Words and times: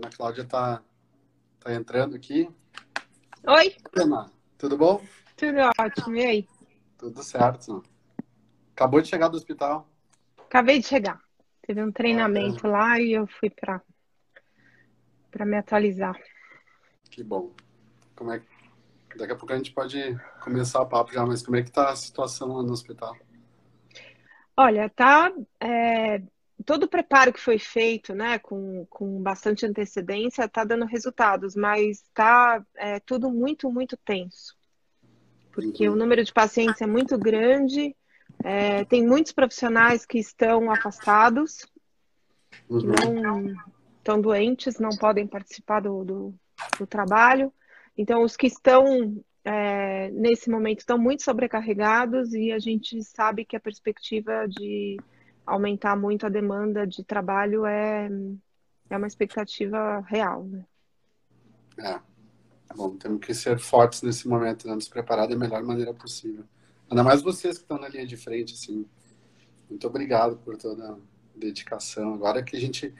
Ana 0.00 0.08
Cláudia 0.08 0.42
está 0.42 0.82
tá 1.60 1.74
entrando 1.74 2.16
aqui. 2.16 2.48
Oi. 3.46 3.76
Ana, 3.94 4.30
tudo 4.56 4.78
bom? 4.78 5.04
Tudo 5.36 5.58
ótimo. 5.78 6.16
E 6.16 6.24
aí? 6.24 6.48
Tudo 6.96 7.22
certo. 7.22 7.82
Acabou 8.72 9.02
de 9.02 9.08
chegar 9.08 9.28
do 9.28 9.36
hospital? 9.36 9.86
Acabei 10.38 10.78
de 10.78 10.86
chegar. 10.86 11.20
Teve 11.60 11.82
um 11.82 11.92
treinamento 11.92 12.66
ah, 12.66 12.68
é. 12.68 12.72
lá 12.72 13.00
e 13.00 13.12
eu 13.12 13.26
fui 13.26 13.50
para 13.50 13.82
para 15.30 15.44
me 15.44 15.58
atualizar. 15.58 16.18
Que 17.10 17.22
bom. 17.22 17.52
Como 18.16 18.32
é 18.32 18.40
que 18.40 19.18
daqui 19.18 19.32
a 19.32 19.36
pouco 19.36 19.52
a 19.52 19.56
gente 19.56 19.72
pode 19.72 20.18
começar 20.42 20.80
o 20.80 20.88
papo 20.88 21.12
já, 21.12 21.24
mas 21.26 21.42
como 21.42 21.56
é 21.56 21.62
que 21.62 21.70
tá 21.70 21.90
a 21.90 21.96
situação 21.96 22.54
lá 22.54 22.62
no 22.62 22.72
hospital? 22.72 23.14
Olha, 24.56 24.88
tá 24.90 25.30
é, 25.60 26.20
todo 26.64 26.84
o 26.84 26.88
preparo 26.88 27.32
que 27.32 27.40
foi 27.40 27.58
feito, 27.58 28.14
né, 28.14 28.38
com, 28.38 28.86
com 28.90 29.22
bastante 29.22 29.66
antecedência, 29.66 30.44
está 30.44 30.64
dando 30.64 30.84
resultados, 30.84 31.54
mas 31.54 32.02
está 32.02 32.64
é, 32.76 33.00
tudo 33.00 33.30
muito, 33.30 33.70
muito 33.70 33.96
tenso. 33.96 34.56
Porque 35.52 35.88
uhum. 35.88 35.94
o 35.94 35.98
número 35.98 36.24
de 36.24 36.32
pacientes 36.32 36.80
é 36.80 36.86
muito 36.86 37.18
grande, 37.18 37.94
é, 38.44 38.84
tem 38.84 39.06
muitos 39.06 39.32
profissionais 39.32 40.06
que 40.06 40.18
estão 40.18 40.70
afastados, 40.70 41.66
que 42.66 42.74
uhum. 42.74 43.22
não 43.22 43.54
estão 43.98 44.20
doentes, 44.20 44.78
não 44.78 44.90
podem 44.90 45.26
participar 45.26 45.80
do, 45.80 46.04
do, 46.04 46.34
do 46.78 46.86
trabalho. 46.86 47.52
Então, 47.96 48.22
os 48.22 48.36
que 48.36 48.46
estão 48.46 49.22
é, 49.44 50.10
nesse 50.10 50.50
momento 50.50 50.80
estão 50.80 50.98
muito 50.98 51.22
sobrecarregados 51.22 52.32
e 52.32 52.52
a 52.52 52.58
gente 52.58 53.02
sabe 53.04 53.44
que 53.44 53.56
a 53.56 53.60
perspectiva 53.60 54.46
de 54.48 54.96
aumentar 55.46 55.96
muito 55.96 56.26
a 56.26 56.28
demanda 56.28 56.86
de 56.86 57.04
trabalho 57.04 57.66
é, 57.66 58.08
é 58.88 58.96
uma 58.96 59.06
expectativa 59.06 60.00
real. 60.06 60.44
Né? 60.44 60.64
É. 61.78 62.00
Bom, 62.74 62.96
temos 62.96 63.20
que 63.20 63.34
ser 63.34 63.58
fortes 63.58 64.02
nesse 64.02 64.28
momento, 64.28 64.66
né? 64.68 64.74
nos 64.74 64.88
preparar 64.88 65.26
da 65.26 65.36
melhor 65.36 65.62
maneira 65.62 65.92
possível. 65.92 66.44
Ainda 66.88 67.02
mais 67.02 67.22
vocês 67.22 67.56
que 67.56 67.64
estão 67.64 67.78
na 67.78 67.88
linha 67.88 68.06
de 68.06 68.16
frente, 68.16 68.54
assim. 68.54 68.86
Muito 69.68 69.86
obrigado 69.86 70.36
por 70.36 70.56
toda 70.56 70.92
a 70.92 70.96
dedicação. 71.36 72.14
Agora 72.14 72.42
que 72.42 72.56
a 72.56 72.60
gente 72.60 72.92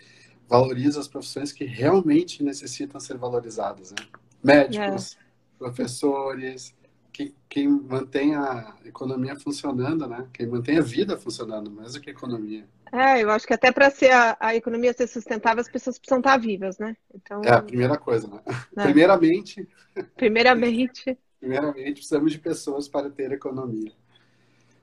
valoriza 0.48 1.01
as 1.01 1.09
profissões 1.09 1.53
que 1.53 1.64
realmente 1.64 2.42
necessitam 2.42 3.01
ser 3.01 3.17
valorizadas, 3.17 3.92
né? 3.92 4.07
Médicos, 4.42 5.17
é. 5.17 5.19
professores, 5.59 6.75
que, 7.12 7.34
quem 7.48 7.69
mantém 7.69 8.34
a 8.34 8.75
economia 8.84 9.36
funcionando, 9.36 10.06
né? 10.06 10.27
Quem 10.33 10.47
mantém 10.47 10.78
a 10.78 10.83
vida 10.83 11.17
funcionando, 11.17 11.70
mais 11.70 11.94
do 11.94 12.00
que 12.00 12.11
a 12.11 12.12
economia. 12.12 12.67
É, 12.92 13.22
eu 13.22 13.30
acho 13.30 13.47
que 13.47 13.55
até 13.55 13.70
para 13.70 13.91
ser 13.91 14.11
a, 14.11 14.36
a, 14.41 14.55
economia 14.56 14.92
ser 14.92 15.06
sustentável, 15.06 15.61
as 15.61 15.69
pessoas 15.69 15.98
precisam 15.98 16.19
estar 16.19 16.36
vivas, 16.39 16.78
né? 16.78 16.97
Então, 17.14 17.41
é 17.44 17.52
a 17.52 17.62
primeira 17.62 17.97
coisa, 17.97 18.27
né? 18.27 18.41
É. 18.77 18.83
Primeiramente. 18.83 19.69
Primeiramente. 20.17 21.19
primeiramente, 21.39 21.92
precisamos 21.94 22.33
de 22.33 22.39
pessoas 22.39 22.89
para 22.89 23.11
ter 23.11 23.33
economia. 23.33 23.92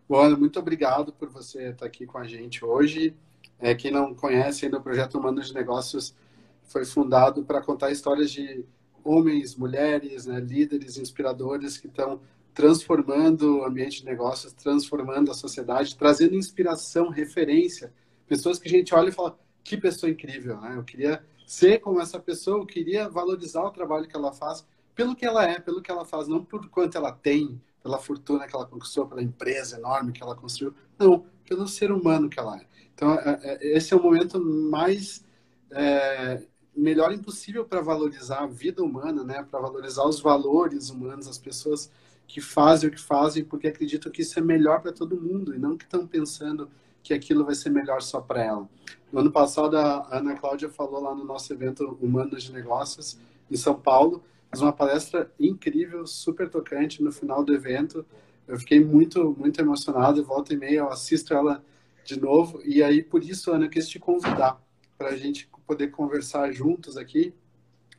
Bom, 0.08 0.38
muito 0.38 0.58
obrigado 0.58 1.12
por 1.12 1.30
você 1.30 1.70
estar 1.70 1.86
aqui 1.86 2.06
com 2.06 2.18
a 2.18 2.26
gente 2.26 2.64
hoje. 2.64 3.14
É, 3.60 3.76
quem 3.76 3.92
não 3.92 4.14
conhece 4.14 4.66
ainda 4.66 4.78
o 4.78 4.82
projeto 4.82 5.18
Humanos 5.18 5.48
de 5.48 5.54
Negócios 5.54 6.16
foi 6.64 6.86
fundado 6.86 7.44
para 7.44 7.62
contar 7.62 7.92
histórias 7.92 8.32
de 8.32 8.66
homens, 9.08 9.56
mulheres, 9.56 10.26
né, 10.26 10.40
líderes 10.40 10.98
inspiradores 10.98 11.78
que 11.78 11.88
estão 11.88 12.20
transformando 12.54 13.60
o 13.60 13.66
ambiente 13.66 14.00
de 14.00 14.06
negócios, 14.06 14.52
transformando 14.52 15.30
a 15.30 15.34
sociedade, 15.34 15.96
trazendo 15.96 16.36
inspiração, 16.36 17.10
referência, 17.10 17.94
pessoas 18.28 18.60
que 18.60 18.68
a 18.68 18.72
gente 18.72 18.94
olha 18.94 19.10
e 19.10 19.12
fala 19.12 19.40
que 19.64 19.78
pessoa 19.78 20.10
incrível, 20.10 20.60
né? 20.60 20.76
Eu 20.76 20.84
queria 20.84 21.24
ser 21.46 21.80
como 21.80 22.02
essa 22.02 22.20
pessoa, 22.20 22.60
eu 22.60 22.66
queria 22.66 23.08
valorizar 23.08 23.64
o 23.64 23.72
trabalho 23.72 24.08
que 24.08 24.16
ela 24.16 24.34
faz 24.34 24.66
pelo 24.96 25.16
que 25.16 25.26
ela 25.26 25.46
é, 25.48 25.60
pelo 25.60 25.82
que 25.82 25.92
ela 25.92 26.04
faz, 26.04 26.28
não 26.28 26.44
por 26.44 26.68
quanto 26.70 26.98
ela 26.98 27.12
tem, 27.12 27.62
pela 27.84 28.00
fortuna 28.00 28.48
que 28.48 28.56
ela 28.56 28.66
conquistou, 28.66 29.08
pela 29.08 29.22
empresa 29.22 29.78
enorme 29.78 30.12
que 30.12 30.24
ela 30.24 30.36
construiu, 30.36 30.74
não, 30.98 31.26
pelo 31.48 31.68
ser 31.68 31.92
humano 31.92 32.28
que 32.28 32.40
ela 32.40 32.58
é. 32.58 32.66
Então, 32.94 33.14
é, 33.14 33.40
é, 33.44 33.78
esse 33.78 33.94
é 33.94 33.98
o 33.98 34.02
momento 34.02 34.44
mais 34.44 35.24
é, 35.72 36.42
melhor 36.78 37.12
impossível 37.12 37.66
para 37.66 37.82
valorizar 37.82 38.44
a 38.44 38.48
vida 38.48 38.84
humana, 38.84 39.24
né? 39.24 39.44
Para 39.44 39.60
valorizar 39.60 40.06
os 40.06 40.20
valores 40.20 40.90
humanos, 40.90 41.28
as 41.28 41.38
pessoas 41.38 41.92
que 42.28 42.40
fazem 42.40 42.90
o 42.90 42.92
que 42.92 43.02
fazem 43.02 43.44
porque 43.44 43.68
acreditam 43.68 44.12
que 44.12 44.22
isso 44.22 44.38
é 44.38 44.42
melhor 44.42 44.82
para 44.82 44.92
todo 44.92 45.20
mundo 45.20 45.56
e 45.56 45.58
não 45.58 45.78
que 45.78 45.86
estão 45.86 46.06
pensando 46.06 46.70
que 47.02 47.14
aquilo 47.14 47.46
vai 47.46 47.56
ser 47.56 47.70
melhor 47.70 48.02
só 48.02 48.20
para 48.20 48.44
ela. 48.44 48.70
No 49.12 49.22
ano 49.22 49.32
passado, 49.32 49.78
a 49.78 50.18
Ana 50.18 50.36
Cláudia 50.36 50.70
falou 50.70 51.02
lá 51.02 51.16
no 51.16 51.24
nosso 51.24 51.52
evento 51.54 51.98
Humanos 52.02 52.44
de 52.44 52.52
Negócios, 52.52 53.18
em 53.50 53.56
São 53.56 53.80
Paulo, 53.80 54.22
fez 54.52 54.62
uma 54.62 54.74
palestra 54.74 55.32
incrível, 55.40 56.06
super 56.06 56.50
tocante 56.50 57.02
no 57.02 57.12
final 57.12 57.44
do 57.44 57.54
evento. 57.54 58.06
Eu 58.46 58.60
fiquei 58.60 58.84
muito, 58.84 59.34
muito 59.38 59.60
emocionado. 59.60 60.24
Volta 60.24 60.54
e 60.54 60.58
meia, 60.58 60.80
eu 60.80 60.90
assisto 60.90 61.34
ela 61.34 61.64
de 62.04 62.20
novo. 62.20 62.62
E 62.66 62.84
aí, 62.84 63.02
por 63.02 63.24
isso, 63.24 63.52
Ana, 63.52 63.66
eu 63.66 63.70
quis 63.70 63.88
te 63.88 64.00
convidar 64.00 64.62
para 64.98 65.10
a 65.10 65.16
gente 65.16 65.50
poder 65.66 65.90
conversar 65.90 66.52
juntos 66.52 66.98
aqui, 66.98 67.34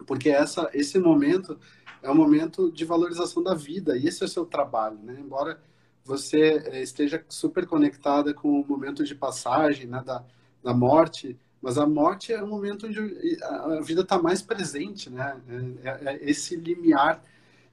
porque 0.06 0.30
essa, 0.30 0.70
esse 0.72 0.98
momento 0.98 1.58
é 2.02 2.10
um 2.10 2.14
momento 2.14 2.70
de 2.70 2.84
valorização 2.84 3.42
da 3.42 3.54
vida, 3.54 3.96
e 3.96 4.06
esse 4.06 4.22
é 4.22 4.26
o 4.26 4.28
seu 4.28 4.44
trabalho, 4.44 4.98
né? 5.02 5.16
Embora 5.18 5.60
você 6.04 6.62
eh, 6.66 6.82
esteja 6.82 7.24
super 7.28 7.66
conectada 7.66 8.32
com 8.32 8.60
o 8.60 8.66
momento 8.66 9.04
de 9.04 9.14
passagem, 9.14 9.86
né, 9.86 10.02
da, 10.04 10.24
da 10.62 10.72
morte, 10.72 11.38
mas 11.60 11.76
a 11.76 11.86
morte 11.86 12.32
é 12.32 12.42
um 12.42 12.46
momento 12.46 12.86
onde 12.86 13.36
a 13.42 13.80
vida 13.80 14.02
está 14.02 14.20
mais 14.20 14.40
presente, 14.40 15.10
né? 15.10 15.40
É, 15.82 15.88
é, 15.88 16.14
é 16.14 16.30
esse 16.30 16.56
limiar, 16.56 17.22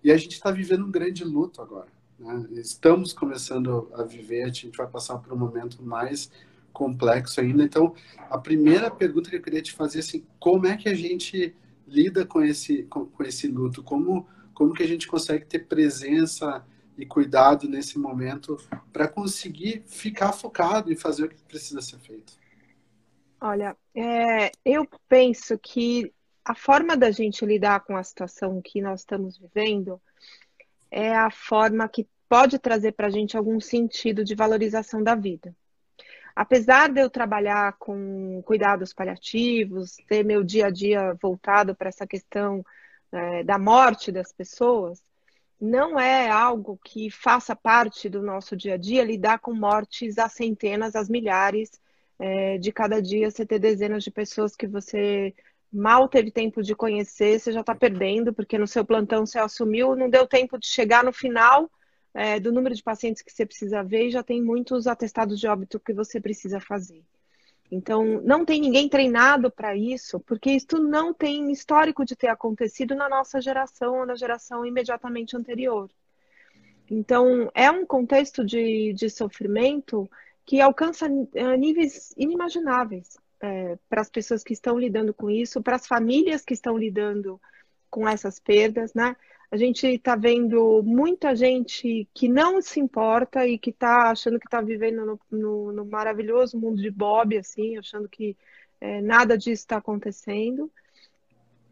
e 0.04 0.12
a 0.12 0.18
gente 0.18 0.34
está 0.34 0.52
vivendo 0.52 0.86
um 0.86 0.92
grande 0.92 1.24
luto 1.24 1.62
agora. 1.62 1.88
Né? 2.20 2.48
Estamos 2.52 3.14
começando 3.14 3.90
a 3.94 4.04
viver, 4.04 4.44
a 4.44 4.48
gente 4.48 4.76
vai 4.78 4.88
passar 4.88 5.18
por 5.18 5.34
um 5.34 5.38
momento 5.38 5.82
mais 5.84 6.32
complexo 6.76 7.40
ainda. 7.40 7.64
Então, 7.64 7.96
a 8.30 8.38
primeira 8.38 8.92
pergunta 8.92 9.30
que 9.30 9.38
eu 9.38 9.42
queria 9.42 9.62
te 9.62 9.72
fazer 9.72 10.00
é 10.00 10.02
assim, 10.02 10.28
como 10.38 10.68
é 10.68 10.76
que 10.76 10.90
a 10.90 10.94
gente 10.94 11.56
lida 11.88 12.26
com 12.26 12.44
esse 12.44 12.84
com, 12.84 13.06
com 13.06 13.24
esse 13.24 13.48
luto? 13.48 13.82
Como 13.82 14.28
como 14.54 14.74
que 14.74 14.84
a 14.84 14.88
gente 14.88 15.08
consegue 15.08 15.46
ter 15.46 15.68
presença 15.68 16.66
e 16.98 17.06
cuidado 17.06 17.68
nesse 17.68 17.98
momento 17.98 18.58
para 18.94 19.08
conseguir 19.08 19.84
ficar 19.86 20.32
focado 20.32 20.92
e 20.92 20.96
fazer 20.96 21.26
o 21.26 21.30
que 21.30 21.42
precisa 21.44 21.82
ser 21.82 22.00
feito? 22.00 22.34
Olha, 23.42 23.76
é, 23.94 24.52
eu 24.64 24.88
penso 25.10 25.58
que 25.58 26.12
a 26.44 26.56
forma 26.56 26.96
da 26.96 27.12
gente 27.12 27.46
lidar 27.46 27.82
com 27.82 27.98
a 27.98 28.04
situação 28.04 28.62
que 28.62 28.82
nós 28.82 29.02
estamos 29.02 29.38
vivendo 29.38 30.02
é 30.90 31.14
a 31.14 31.30
forma 31.30 31.88
que 31.90 32.08
pode 32.30 32.58
trazer 32.58 32.94
para 32.94 33.08
a 33.08 33.10
gente 33.10 33.36
algum 33.36 33.60
sentido 33.60 34.24
de 34.24 34.36
valorização 34.36 35.04
da 35.04 35.16
vida 35.16 35.54
apesar 36.36 36.92
de 36.92 37.00
eu 37.02 37.10
trabalhar 37.10 37.74
com 37.80 38.42
cuidados 38.44 38.94
paliativos, 38.94 39.96
ter 40.08 40.24
meu 40.24 40.44
dia 40.44 40.68
a 40.68 40.70
dia 40.70 41.16
voltado 41.22 41.74
para 41.74 41.90
essa 41.90 42.06
questão 42.06 42.66
é, 43.12 43.44
da 43.44 43.58
morte 43.58 44.12
das 44.12 44.34
pessoas, 44.34 45.02
não 45.60 45.98
é 45.98 46.30
algo 46.30 46.78
que 46.84 47.10
faça 47.10 47.56
parte 47.56 48.10
do 48.10 48.22
nosso 48.22 48.56
dia 48.58 48.74
a 48.74 48.78
dia 48.78 49.04
lidar 49.04 49.40
com 49.40 49.54
mortes 49.54 50.18
a 50.18 50.28
centenas, 50.28 50.96
às 50.96 51.10
milhares. 51.10 51.72
É, 52.18 52.58
de 52.58 52.72
cada 52.72 53.02
dia 53.02 53.30
você 53.30 53.46
ter 53.46 53.60
dezenas 53.60 54.02
de 54.02 54.10
pessoas 54.10 54.56
que 54.56 54.66
você 54.66 55.34
mal 55.72 56.08
teve 56.08 56.32
tempo 56.32 56.64
de 56.64 56.74
conhecer, 56.74 57.40
você 57.40 57.52
já 57.52 57.60
está 57.60 57.76
perdendo, 57.76 58.34
porque 58.34 58.58
no 58.58 58.68
seu 58.68 58.86
plantão 58.86 59.26
você 59.26 59.38
assumiu, 59.38 59.96
não 59.96 60.10
deu 60.10 60.26
tempo 60.26 60.58
de 60.58 60.66
chegar 60.66 61.04
no 61.04 61.12
final 61.12 61.70
é, 62.16 62.40
do 62.40 62.52
número 62.52 62.74
de 62.74 62.82
pacientes 62.82 63.22
que 63.22 63.32
você 63.32 63.46
precisa 63.46 63.84
ver 63.84 64.08
e 64.08 64.12
já 64.12 64.24
tem 64.24 64.42
muitos 64.42 64.88
atestados 64.88 65.38
de 65.38 65.48
óbito 65.48 65.80
que 65.80 65.94
você 65.94 66.20
precisa 66.20 66.62
fazer. 66.62 67.04
Então, 67.70 68.22
não 68.22 68.46
tem 68.46 68.62
ninguém 68.62 68.88
treinado 68.88 69.52
para 69.52 69.76
isso, 69.76 70.20
porque 70.22 70.52
isso 70.52 70.80
não 70.80 71.14
tem 71.14 71.52
histórico 71.52 72.06
de 72.06 72.16
ter 72.16 72.28
acontecido 72.28 72.96
na 72.96 73.10
nossa 73.10 73.42
geração 73.42 74.00
ou 74.00 74.06
na 74.06 74.16
geração 74.16 74.66
imediatamente 74.66 75.36
anterior. 75.36 75.90
Então, 76.90 77.52
é 77.54 77.70
um 77.70 77.86
contexto 77.86 78.46
de, 78.46 78.94
de 78.94 79.10
sofrimento 79.10 80.10
que 80.46 80.62
alcança 80.62 81.08
é, 81.34 81.58
níveis 81.58 82.14
inimagináveis 82.16 83.18
é, 83.42 83.78
para 83.90 84.02
as 84.02 84.10
pessoas 84.10 84.44
que 84.44 84.54
estão 84.54 84.80
lidando 84.80 85.14
com 85.14 85.30
isso, 85.30 85.62
para 85.62 85.76
as 85.76 85.88
famílias 85.88 86.46
que 86.46 86.54
estão 86.54 86.78
lidando 86.78 87.42
com 87.90 88.08
essas 88.08 88.40
perdas, 88.40 88.94
né? 88.94 89.18
A 89.52 89.58
gente 89.58 89.88
está 89.88 90.16
vendo 90.16 90.82
muita 90.84 91.36
gente 91.36 92.08
que 92.14 92.28
não 92.28 92.62
se 92.62 92.80
importa 92.80 93.46
e 93.48 93.58
que 93.58 93.70
está 93.70 94.10
achando 94.12 94.40
que 94.40 94.48
está 94.48 94.62
vivendo 94.62 95.06
no, 95.06 95.20
no, 95.32 95.72
no, 95.72 95.86
maravilhoso 95.86 96.60
mundo 96.60 96.82
de 96.82 96.90
Bob, 96.90 97.38
assim, 97.38 97.78
achando 97.78 98.10
que 98.10 98.36
é, 98.82 99.02
nada 99.02 99.38
disso 99.38 99.64
está 99.64 99.78
acontecendo. 99.78 100.72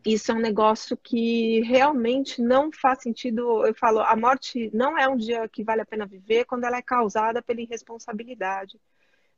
Isso 0.06 0.32
é 0.32 0.36
um 0.36 0.40
negócio 0.40 0.98
que 0.98 1.62
realmente 1.62 2.42
não 2.42 2.72
faz 2.72 3.02
sentido. 3.02 3.66
Eu 3.66 3.74
falo, 3.74 4.00
a 4.02 4.16
morte 4.16 4.70
não 4.74 4.98
é 4.98 5.08
um 5.08 5.16
dia 5.16 5.48
que 5.48 5.64
vale 5.64 5.82
a 5.82 5.86
pena 5.86 6.06
viver 6.06 6.46
quando 6.46 6.66
ela 6.66 6.78
é 6.78 6.82
causada 6.82 7.42
pela 7.42 7.62
irresponsabilidade 7.62 8.80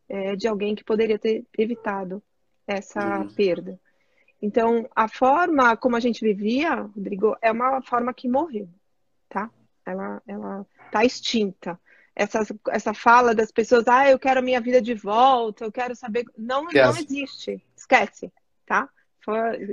é, 0.10 0.36
de 0.36 0.48
alguém 0.48 0.76
que 0.76 0.84
poderia 0.84 1.20
ter 1.20 1.46
evitado 1.58 2.22
essa 2.68 3.20
uhum. 3.20 3.28
perda. 3.28 3.80
Então, 4.46 4.88
a 4.96 5.08
forma 5.08 5.76
como 5.76 5.96
a 5.96 6.00
gente 6.00 6.24
vivia, 6.24 6.76
Rodrigo, 6.76 7.36
é 7.42 7.52
uma 7.52 7.82
forma 7.82 8.14
que 8.14 8.30
morreu, 8.30 8.70
tá? 9.28 9.50
Ela, 9.84 10.22
ela 10.28 10.68
tá 10.92 11.04
extinta. 11.04 11.80
Essa, 12.16 12.46
essa 12.70 12.94
fala 12.94 13.34
das 13.34 13.52
pessoas, 13.52 13.88
ah, 13.88 14.08
eu 14.08 14.20
quero 14.20 14.42
a 14.42 14.44
minha 14.44 14.62
vida 14.62 14.80
de 14.80 14.94
volta, 14.94 15.66
eu 15.66 15.72
quero 15.72 15.96
saber. 15.96 16.26
Não, 16.38 16.66
não 16.66 16.96
existe. 16.96 17.60
Esquece, 17.76 18.32
tá? 18.68 18.88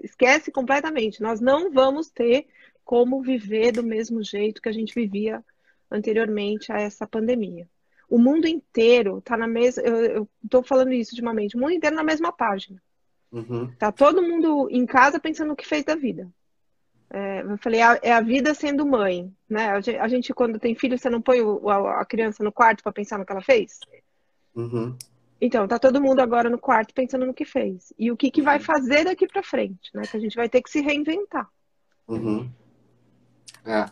Esquece 0.02 0.50
completamente. 0.50 1.20
Nós 1.20 1.38
não 1.38 1.70
vamos 1.70 2.08
ter 2.08 2.46
como 2.82 3.20
viver 3.20 3.72
do 3.72 3.82
mesmo 3.82 4.22
jeito 4.22 4.62
que 4.62 4.70
a 4.70 4.72
gente 4.72 4.94
vivia 4.94 5.44
anteriormente 5.90 6.72
a 6.72 6.80
essa 6.80 7.06
pandemia. 7.06 7.68
O 8.08 8.16
mundo 8.16 8.48
inteiro 8.48 9.18
está 9.18 9.36
na 9.36 9.46
mesma. 9.46 9.82
Eu 9.82 10.26
estou 10.42 10.62
falando 10.62 10.94
isso 10.94 11.10
ultimamente. 11.10 11.58
O 11.58 11.60
mundo 11.60 11.72
inteiro 11.72 11.94
na 11.94 12.02
mesma 12.02 12.32
página. 12.32 12.82
Uhum. 13.32 13.72
Tá 13.78 13.90
todo 13.90 14.22
mundo 14.22 14.68
em 14.70 14.84
casa 14.84 15.18
pensando 15.18 15.48
no 15.48 15.56
que 15.56 15.66
fez 15.66 15.84
da 15.84 15.96
vida. 15.96 16.30
É, 17.08 17.42
eu 17.42 17.58
falei, 17.58 17.80
é, 17.80 18.00
é 18.02 18.12
a 18.12 18.20
vida 18.20 18.54
sendo 18.54 18.86
mãe, 18.86 19.32
né? 19.48 19.70
A 19.70 20.08
gente, 20.08 20.32
quando 20.32 20.58
tem 20.58 20.74
filho, 20.74 20.98
você 20.98 21.10
não 21.10 21.20
põe 21.20 21.38
a, 21.40 22.04
criança 22.04 22.44
no 22.44 22.52
quarto 22.52 22.82
para 22.82 22.92
pensar 22.92 23.18
no 23.18 23.26
que 23.26 23.32
ela 23.32 23.42
fez? 23.42 23.80
Uhum. 24.54 24.96
Então, 25.40 25.66
tá 25.66 25.78
todo 25.78 26.00
mundo 26.00 26.20
agora 26.20 26.48
no 26.48 26.58
quarto 26.58 26.94
pensando 26.94 27.26
no 27.26 27.34
que 27.34 27.44
fez. 27.44 27.92
E 27.98 28.10
o 28.10 28.16
que, 28.16 28.30
que 28.30 28.40
vai 28.40 28.58
uhum. 28.58 28.64
fazer 28.64 29.04
daqui 29.04 29.26
para 29.26 29.42
frente, 29.42 29.90
né? 29.94 30.02
Que 30.02 30.16
a 30.16 30.20
gente 30.20 30.36
vai 30.36 30.48
ter 30.48 30.62
que 30.62 30.70
se 30.70 30.80
reinventar. 30.80 31.48
Uhum. 32.08 32.50
É. 33.64 33.86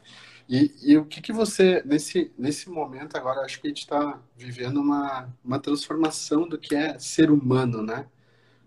E, 0.49 0.73
e, 0.83 0.97
o 0.97 1.05
que, 1.05 1.21
que 1.21 1.33
você, 1.33 1.83
nesse, 1.85 2.33
nesse 2.37 2.69
momento 2.69 3.17
agora, 3.17 3.43
acho 3.43 3.61
que 3.61 3.69
a 3.69 3.71
gente 3.71 3.83
está 3.83 4.21
vivendo 4.37 4.81
uma, 4.81 5.29
uma 5.45 5.61
transformação 5.61 6.49
do 6.49 6.59
que 6.59 6.75
é 6.75 6.99
ser 6.99 7.31
humano, 7.31 7.83
né? 7.83 8.07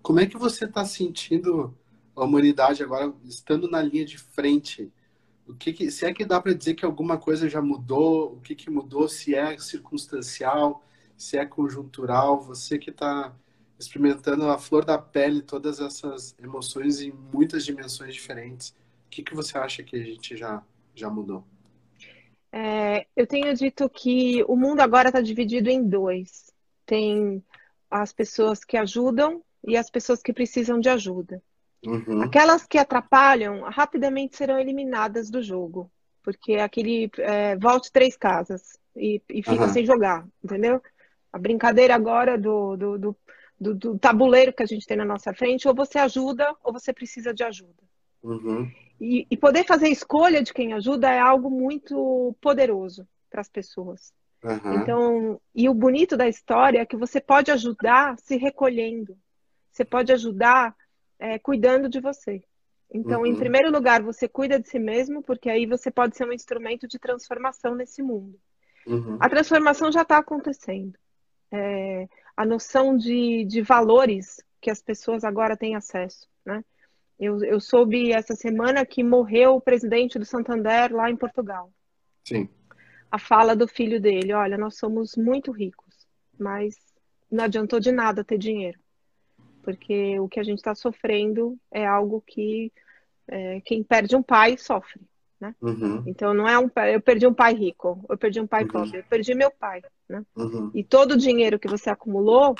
Como 0.03 0.19
é 0.19 0.25
que 0.25 0.37
você 0.37 0.65
está 0.65 0.83
sentindo 0.83 1.73
a 2.13 2.25
humanidade 2.25 2.83
agora 2.83 3.13
estando 3.23 3.69
na 3.69 3.81
linha 3.81 4.03
de 4.03 4.17
frente? 4.17 4.91
O 5.47 5.53
que, 5.53 5.71
que 5.71 5.89
se 5.89 6.05
é 6.05 6.13
que 6.13 6.25
dá 6.25 6.41
para 6.41 6.53
dizer 6.53 6.73
que 6.73 6.83
alguma 6.83 7.17
coisa 7.17 7.47
já 7.47 7.61
mudou? 7.61 8.33
O 8.33 8.41
que, 8.41 8.53
que 8.53 8.69
mudou? 8.69 9.07
Se 9.07 9.33
é 9.33 9.57
circunstancial? 9.57 10.83
Se 11.15 11.37
é 11.37 11.45
conjuntural? 11.45 12.41
Você 12.41 12.77
que 12.77 12.89
está 12.89 13.33
experimentando 13.79 14.45
a 14.49 14.57
flor 14.57 14.83
da 14.83 14.97
pele 14.97 15.41
todas 15.41 15.79
essas 15.79 16.35
emoções 16.37 16.99
em 16.99 17.13
muitas 17.33 17.63
dimensões 17.63 18.13
diferentes, 18.13 18.75
o 19.07 19.09
que, 19.09 19.23
que 19.23 19.33
você 19.33 19.57
acha 19.57 19.83
que 19.83 19.95
a 19.95 20.03
gente 20.03 20.35
já, 20.35 20.61
já 20.93 21.09
mudou? 21.09 21.45
É, 22.51 23.07
eu 23.15 23.25
tenho 23.25 23.53
dito 23.55 23.89
que 23.89 24.43
o 24.49 24.55
mundo 24.57 24.81
agora 24.81 25.07
está 25.07 25.21
dividido 25.21 25.69
em 25.69 25.81
dois. 25.81 26.51
Tem 26.85 27.41
as 27.89 28.11
pessoas 28.11 28.65
que 28.65 28.75
ajudam 28.75 29.41
e 29.65 29.77
as 29.77 29.89
pessoas 29.89 30.21
que 30.21 30.33
precisam 30.33 30.79
de 30.79 30.89
ajuda. 30.89 31.41
Uhum. 31.85 32.21
Aquelas 32.21 32.65
que 32.65 32.77
atrapalham 32.77 33.61
rapidamente 33.63 34.37
serão 34.37 34.57
eliminadas 34.57 35.29
do 35.29 35.41
jogo, 35.41 35.91
porque 36.23 36.53
aquele 36.55 37.11
é, 37.17 37.57
volte 37.57 37.91
três 37.91 38.15
casas 38.15 38.77
e, 38.95 39.21
e 39.29 39.43
fica 39.43 39.65
uhum. 39.65 39.73
sem 39.73 39.85
jogar, 39.85 40.25
entendeu? 40.43 40.81
A 41.31 41.37
brincadeira 41.37 41.93
agora 41.95 42.37
do, 42.37 42.77
do, 42.77 42.97
do, 42.97 43.17
do, 43.59 43.73
do 43.73 43.99
tabuleiro 43.99 44.53
que 44.53 44.63
a 44.63 44.65
gente 44.65 44.85
tem 44.85 44.95
na 44.95 45.05
nossa 45.05 45.33
frente, 45.33 45.67
ou 45.67 45.75
você 45.75 45.99
ajuda 45.99 46.55
ou 46.63 46.71
você 46.71 46.93
precisa 46.93 47.33
de 47.33 47.43
ajuda. 47.43 47.83
Uhum. 48.23 48.71
E, 49.01 49.27
e, 49.29 49.35
poder 49.35 49.65
fazer 49.65 49.89
escolha 49.89 50.41
de 50.41 50.53
quem 50.53 50.71
ajuda 50.71 51.11
é 51.11 51.19
algo 51.19 51.49
muito 51.49 52.33
poderoso 52.39 53.05
para 53.29 53.41
as 53.41 53.49
pessoas. 53.49 54.13
Uhum. 54.41 54.75
Então, 54.75 55.41
e 55.53 55.67
o 55.67 55.73
bonito 55.73 56.15
da 56.15 56.27
história 56.27 56.79
é 56.79 56.85
que 56.85 56.95
você 56.95 57.19
pode 57.19 57.51
ajudar 57.51 58.17
se 58.19 58.37
recolhendo. 58.37 59.17
Você 59.73 59.83
pode 59.83 60.13
ajudar 60.13 60.75
é, 61.17 61.39
cuidando 61.39 61.89
de 61.89 61.99
você. 61.99 62.43
Então, 62.93 63.21
uhum. 63.21 63.25
em 63.25 63.35
primeiro 63.35 63.71
lugar, 63.71 64.03
você 64.03 64.27
cuida 64.27 64.59
de 64.59 64.69
si 64.69 64.77
mesmo, 64.77 65.23
porque 65.23 65.49
aí 65.49 65.65
você 65.65 65.89
pode 65.89 66.15
ser 66.15 66.27
um 66.27 66.31
instrumento 66.31 66.87
de 66.87 66.99
transformação 66.99 67.73
nesse 67.73 68.03
mundo. 68.03 68.39
Uhum. 68.85 69.17
A 69.19 69.27
transformação 69.27 69.91
já 69.91 70.03
está 70.03 70.19
acontecendo. 70.19 70.93
É, 71.51 72.07
a 72.37 72.45
noção 72.45 72.95
de, 72.95 73.45
de 73.45 73.63
valores 73.63 74.43
que 74.61 74.69
as 74.69 74.79
pessoas 74.79 75.23
agora 75.23 75.57
têm 75.57 75.75
acesso, 75.75 76.27
né? 76.45 76.63
Eu, 77.19 77.43
eu 77.43 77.59
soube 77.59 78.11
essa 78.11 78.35
semana 78.35 78.85
que 78.85 79.03
morreu 79.03 79.55
o 79.55 79.61
presidente 79.61 80.19
do 80.19 80.25
Santander 80.25 80.93
lá 80.93 81.09
em 81.09 81.15
Portugal. 81.15 81.71
Sim. 82.27 82.49
A 83.09 83.17
fala 83.17 83.55
do 83.55 83.67
filho 83.67 83.99
dele, 83.99 84.33
olha, 84.33 84.57
nós 84.57 84.77
somos 84.77 85.15
muito 85.15 85.51
ricos, 85.51 86.07
mas 86.37 86.75
não 87.31 87.45
adiantou 87.45 87.79
de 87.79 87.91
nada 87.91 88.23
ter 88.23 88.37
dinheiro 88.37 88.82
porque 89.63 90.19
o 90.19 90.27
que 90.27 90.39
a 90.39 90.43
gente 90.43 90.59
está 90.59 90.75
sofrendo 90.75 91.57
é 91.71 91.85
algo 91.85 92.21
que 92.25 92.71
é, 93.27 93.61
quem 93.61 93.83
perde 93.83 94.15
um 94.15 94.21
pai 94.21 94.57
sofre. 94.57 95.01
Né? 95.39 95.55
Uhum. 95.61 96.03
Então 96.05 96.33
não 96.33 96.47
é 96.47 96.57
um 96.57 96.69
eu 96.91 97.01
perdi 97.01 97.27
um 97.27 97.33
pai 97.33 97.53
rico, 97.53 98.05
eu 98.09 98.17
perdi 98.17 98.39
um 98.39 98.47
pai 98.47 98.63
uhum. 98.63 98.69
pobre, 98.69 98.99
eu 98.99 99.03
perdi 99.03 99.33
meu 99.33 99.51
pai, 99.51 99.81
né? 100.07 100.23
Uhum. 100.35 100.71
E 100.73 100.83
todo 100.83 101.13
o 101.13 101.17
dinheiro 101.17 101.59
que 101.59 101.67
você 101.67 101.89
acumulou 101.89 102.55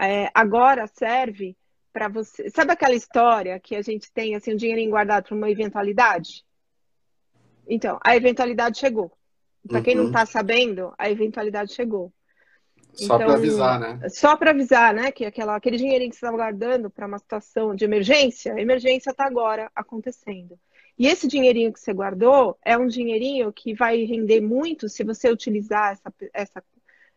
é, 0.00 0.30
agora 0.34 0.86
serve 0.86 1.56
para 1.92 2.08
você. 2.08 2.50
Sabe 2.50 2.72
aquela 2.72 2.94
história 2.94 3.60
que 3.60 3.76
a 3.76 3.82
gente 3.82 4.10
tem 4.12 4.34
assim 4.34 4.52
um 4.52 4.56
dinheiro 4.56 4.90
guardado 4.90 5.24
para 5.24 5.36
uma 5.36 5.50
eventualidade? 5.50 6.44
Então 7.68 7.98
a 8.02 8.16
eventualidade 8.16 8.78
chegou. 8.78 9.12
Para 9.66 9.80
quem 9.80 9.94
não 9.94 10.06
está 10.06 10.20
uhum. 10.20 10.26
sabendo, 10.26 10.94
a 10.98 11.08
eventualidade 11.08 11.72
chegou. 11.72 12.12
Só 12.94 13.16
então, 13.16 13.18
para 13.18 13.34
avisar, 13.34 13.80
né? 13.80 14.08
Só 14.08 14.36
para 14.36 14.50
avisar, 14.50 14.94
né? 14.94 15.10
Que 15.10 15.24
aquela, 15.24 15.56
aquele 15.56 15.76
dinheirinho 15.76 16.10
que 16.10 16.16
você 16.16 16.24
estava 16.24 16.36
guardando 16.36 16.88
para 16.88 17.06
uma 17.06 17.18
situação 17.18 17.74
de 17.74 17.84
emergência, 17.84 18.54
a 18.54 18.60
emergência 18.60 19.10
está 19.10 19.26
agora 19.26 19.70
acontecendo. 19.74 20.58
E 20.96 21.08
esse 21.08 21.26
dinheirinho 21.26 21.72
que 21.72 21.80
você 21.80 21.92
guardou 21.92 22.56
é 22.64 22.78
um 22.78 22.86
dinheirinho 22.86 23.52
que 23.52 23.74
vai 23.74 24.04
render 24.04 24.40
muito 24.40 24.88
se 24.88 25.02
você 25.02 25.28
utilizar 25.28 25.92
essa, 25.92 26.14
essa, 26.32 26.64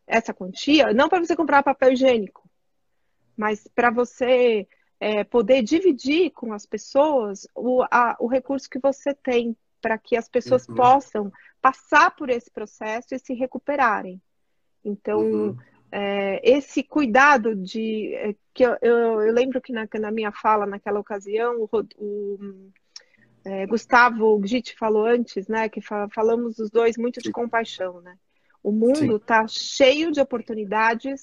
essa 0.07 0.33
quantia, 0.33 0.93
não 0.93 1.07
para 1.07 1.19
você 1.19 1.35
comprar 1.35 1.61
papel 1.61 1.93
higiênico, 1.93 2.49
mas 3.35 3.67
para 3.75 3.91
você 3.91 4.67
é, 4.99 5.23
poder 5.23 5.61
dividir 5.61 6.31
com 6.31 6.53
as 6.53 6.65
pessoas 6.65 7.47
o, 7.53 7.83
a, 7.83 8.17
o 8.19 8.27
recurso 8.27 8.67
que 8.67 8.79
você 8.79 9.13
tem, 9.13 9.55
para 9.79 9.97
que 9.97 10.17
as 10.17 10.27
pessoas 10.27 10.67
uhum. 10.67 10.75
possam 10.75 11.31
passar 11.61 12.15
por 12.15 12.31
esse 12.31 12.49
processo 12.49 13.13
e 13.13 13.19
se 13.19 13.35
recuperarem. 13.35 14.19
Então, 14.83 15.19
uhum. 15.19 15.57
é, 15.91 16.41
esse 16.43 16.83
cuidado 16.83 17.55
de. 17.55 18.13
É, 18.15 18.35
que 18.53 18.63
eu, 18.63 18.77
eu, 18.81 19.21
eu, 19.21 19.33
lembro 19.33 19.61
que 19.61 19.71
na, 19.71 19.87
na, 19.99 20.11
minha 20.11 20.31
fala, 20.31 20.65
naquela 20.65 20.99
ocasião, 20.99 21.61
o, 21.61 21.69
o 21.97 22.69
é, 23.45 23.65
Gustavo 23.67 24.41
Gitt 24.45 24.75
falou 24.77 25.05
antes, 25.05 25.47
né? 25.47 25.69
Que 25.69 25.81
fala, 25.81 26.09
falamos 26.09 26.59
os 26.59 26.69
dois 26.69 26.97
muito 26.97 27.21
de 27.21 27.31
compaixão, 27.31 28.01
né? 28.01 28.17
O 28.63 28.71
mundo 28.71 29.17
está 29.17 29.47
cheio 29.47 30.11
de 30.11 30.19
oportunidades 30.19 31.21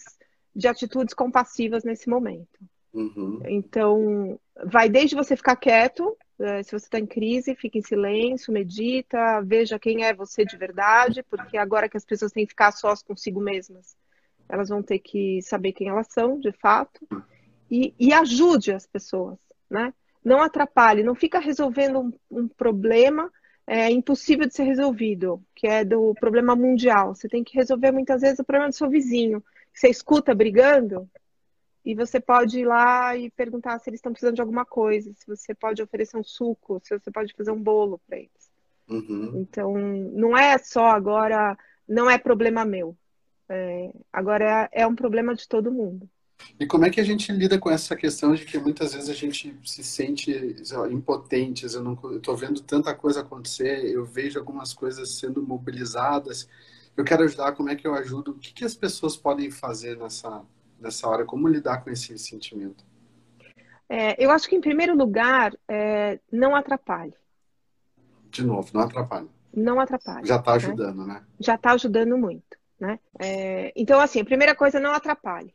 de 0.54 0.68
atitudes 0.68 1.12
compassivas 1.12 1.84
nesse 1.84 2.08
momento. 2.08 2.58
Uhum. 2.92 3.42
Então, 3.46 4.38
vai 4.64 4.88
desde 4.88 5.16
você 5.16 5.36
ficar 5.36 5.56
quieto, 5.56 6.16
se 6.64 6.72
você 6.72 6.86
está 6.86 6.98
em 6.98 7.06
crise, 7.06 7.54
fique 7.54 7.78
em 7.78 7.82
silêncio, 7.82 8.52
medita, 8.52 9.40
veja 9.42 9.78
quem 9.78 10.04
é 10.04 10.12
você 10.12 10.44
de 10.44 10.56
verdade, 10.56 11.22
porque 11.22 11.56
agora 11.56 11.88
que 11.88 11.96
as 11.96 12.04
pessoas 12.04 12.32
têm 12.32 12.44
que 12.44 12.50
ficar 12.50 12.72
sós 12.72 13.02
consigo 13.02 13.40
mesmas, 13.40 13.96
elas 14.48 14.68
vão 14.68 14.82
ter 14.82 14.98
que 14.98 15.40
saber 15.42 15.72
quem 15.72 15.88
elas 15.88 16.08
são, 16.10 16.38
de 16.38 16.52
fato, 16.52 17.06
e, 17.70 17.94
e 17.98 18.12
ajude 18.12 18.72
as 18.72 18.86
pessoas, 18.86 19.38
né? 19.70 19.92
Não 20.24 20.42
atrapalhe, 20.42 21.02
não 21.02 21.14
fica 21.14 21.38
resolvendo 21.38 22.00
um, 22.00 22.12
um 22.30 22.48
problema 22.48 23.30
é, 23.66 23.90
impossível 23.90 24.46
de 24.46 24.54
ser 24.54 24.64
resolvido, 24.64 25.42
que 25.54 25.66
é 25.66 25.84
do 25.84 26.14
problema 26.14 26.56
mundial. 26.56 27.14
Você 27.14 27.28
tem 27.28 27.44
que 27.44 27.56
resolver 27.56 27.90
muitas 27.92 28.22
vezes 28.22 28.38
o 28.38 28.44
problema 28.44 28.70
do 28.70 28.74
seu 28.74 28.88
vizinho. 28.88 29.42
Você 29.72 29.88
escuta 29.88 30.34
brigando, 30.34 31.08
e 31.84 31.94
você 31.94 32.18
pode 32.18 32.60
ir 32.60 32.66
lá 32.66 33.14
e 33.16 33.30
perguntar 33.30 33.78
se 33.78 33.90
eles 33.90 33.98
estão 33.98 34.12
precisando 34.12 34.36
de 34.36 34.40
alguma 34.40 34.64
coisa, 34.64 35.12
se 35.14 35.26
você 35.26 35.54
pode 35.54 35.82
oferecer 35.82 36.16
um 36.16 36.24
suco, 36.24 36.80
se 36.82 36.98
você 36.98 37.10
pode 37.10 37.34
fazer 37.36 37.50
um 37.50 37.62
bolo 37.62 38.00
para 38.06 38.18
eles. 38.18 38.50
Uhum. 38.88 39.32
Então, 39.40 39.76
não 39.76 40.36
é 40.36 40.56
só 40.58 40.86
agora, 40.86 41.56
não 41.86 42.08
é 42.08 42.16
problema 42.16 42.64
meu. 42.64 42.96
É, 43.48 43.90
agora 44.10 44.68
é, 44.72 44.82
é, 44.82 44.86
um 44.86 44.94
problema 44.94 45.34
de 45.34 45.46
todo 45.46 45.70
mundo. 45.70 46.08
E 46.58 46.66
como 46.66 46.86
é 46.86 46.90
que 46.90 47.00
a 47.00 47.04
gente 47.04 47.30
lida 47.32 47.58
com 47.58 47.70
essa 47.70 47.94
questão 47.94 48.34
de 48.34 48.44
que 48.44 48.58
muitas 48.58 48.94
vezes 48.94 49.08
a 49.08 49.14
gente 49.14 49.54
se 49.64 49.84
sente 49.84 50.56
impotente? 50.90 51.66
Eu 51.66 51.82
não 51.82 51.98
estou 52.16 52.36
vendo 52.36 52.60
tanta 52.62 52.94
coisa 52.94 53.20
acontecer, 53.20 53.84
eu 53.84 54.04
vejo 54.04 54.38
algumas 54.38 54.72
coisas 54.72 55.10
sendo 55.10 55.42
mobilizadas. 55.42 56.48
Eu 56.96 57.04
quero 57.04 57.24
ajudar, 57.24 57.52
como 57.52 57.68
é 57.68 57.76
que 57.76 57.86
eu 57.86 57.94
ajudo? 57.94 58.32
O 58.32 58.38
que, 58.38 58.52
que 58.52 58.64
as 58.64 58.74
pessoas 58.74 59.16
podem 59.16 59.50
fazer 59.50 59.96
nessa, 59.96 60.42
nessa 60.84 61.08
hora? 61.08 61.24
Como 61.24 61.48
lidar 61.48 61.82
com 61.82 61.90
esse 61.90 62.16
sentimento? 62.18 62.84
É, 63.88 64.22
eu 64.22 64.30
acho 64.30 64.48
que, 64.48 64.56
em 64.56 64.60
primeiro 64.60 64.96
lugar, 64.96 65.54
é, 65.68 66.20
não 66.30 66.54
atrapalhe. 66.54 67.14
De 68.30 68.44
novo, 68.44 68.70
não 68.72 68.82
atrapalhe. 68.82 69.28
Não 69.52 69.80
atrapalhe. 69.80 70.26
Já 70.26 70.36
está 70.36 70.52
né? 70.52 70.56
ajudando, 70.56 71.06
né? 71.06 71.14
né? 71.14 71.24
Já 71.40 71.54
está 71.54 71.72
ajudando 71.72 72.16
muito, 72.18 72.58
né? 72.78 72.98
É, 73.18 73.72
então, 73.76 74.00
assim, 74.00 74.20
a 74.20 74.24
primeira 74.24 74.54
coisa, 74.54 74.80
não 74.80 74.92
atrapalhe. 74.92 75.52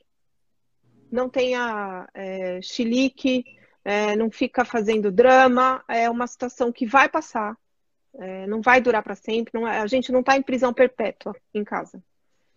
Não 1.12 1.27
tenha 1.27 2.07
é, 2.13 2.62
chilique, 2.62 3.43
é, 3.83 4.15
não 4.15 4.29
fica 4.29 4.63
fazendo 4.63 5.12
drama, 5.12 5.83
é 5.88 6.09
uma 6.09 6.27
situação 6.27 6.71
que 6.71 6.86
vai 6.86 7.09
passar, 7.09 7.57
é, 8.13 8.45
não 8.48 8.62
vai 8.62 8.79
durar 8.79 9.01
para 9.01 9.15
sempre, 9.15 9.51
não, 9.53 9.67
é, 9.67 9.79
a 9.79 9.88
gente 9.88 10.12
não 10.12 10.19
está 10.19 10.38
em 10.38 10.43
prisão 10.43 10.74
perpétua 10.74 11.36
em 11.53 11.63
casa. 11.63 12.01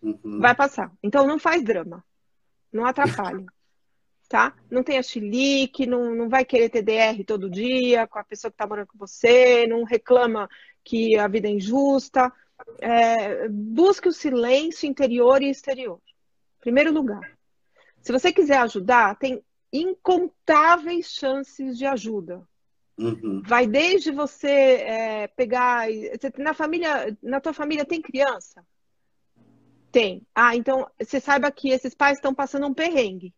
Uhum. 0.01 0.39
Vai 0.39 0.53
passar. 0.53 0.91
Então 1.01 1.25
não 1.25 1.39
faz 1.39 1.63
drama, 1.63 2.03
não 2.73 2.85
atrapalhe. 2.85 3.45
tá? 4.27 4.55
Não 4.69 4.81
tenha 4.81 5.03
chilique, 5.03 5.85
não, 5.85 6.15
não 6.15 6.27
vai 6.27 6.43
querer 6.43 6.69
TDR 6.69 7.23
todo 7.25 7.49
dia 7.49 8.07
com 8.07 8.17
a 8.17 8.23
pessoa 8.23 8.49
que 8.49 8.55
está 8.55 8.65
morando 8.65 8.87
com 8.87 8.97
você, 8.97 9.67
não 9.67 9.83
reclama 9.83 10.49
que 10.83 11.15
a 11.17 11.27
vida 11.27 11.47
é 11.47 11.51
injusta. 11.51 12.33
É, 12.79 13.47
busque 13.49 14.07
o 14.07 14.13
silêncio 14.13 14.87
interior 14.87 15.41
e 15.41 15.49
exterior. 15.49 15.99
Primeiro 16.59 16.91
lugar. 16.91 17.37
Se 18.01 18.11
você 18.11 18.33
quiser 18.33 18.57
ajudar, 18.57 19.17
tem 19.17 19.43
incontáveis 19.71 21.07
chances 21.07 21.77
de 21.77 21.85
ajuda. 21.85 22.47
Uhum. 22.97 23.41
Vai 23.45 23.65
desde 23.67 24.11
você 24.11 24.47
é, 24.47 25.27
pegar. 25.27 25.87
Na 26.37 26.53
família, 26.53 27.17
na 27.21 27.39
tua 27.39 27.53
família 27.53 27.85
tem 27.85 28.01
criança? 28.01 28.65
Tem. 29.93 30.25
Ah, 30.33 30.55
então 30.55 30.89
você 30.99 31.19
saiba 31.19 31.51
que 31.51 31.69
esses 31.69 31.93
pais 31.93 32.17
estão 32.17 32.33
passando 32.33 32.65
um 32.65 32.73
perrengue. 32.73 33.31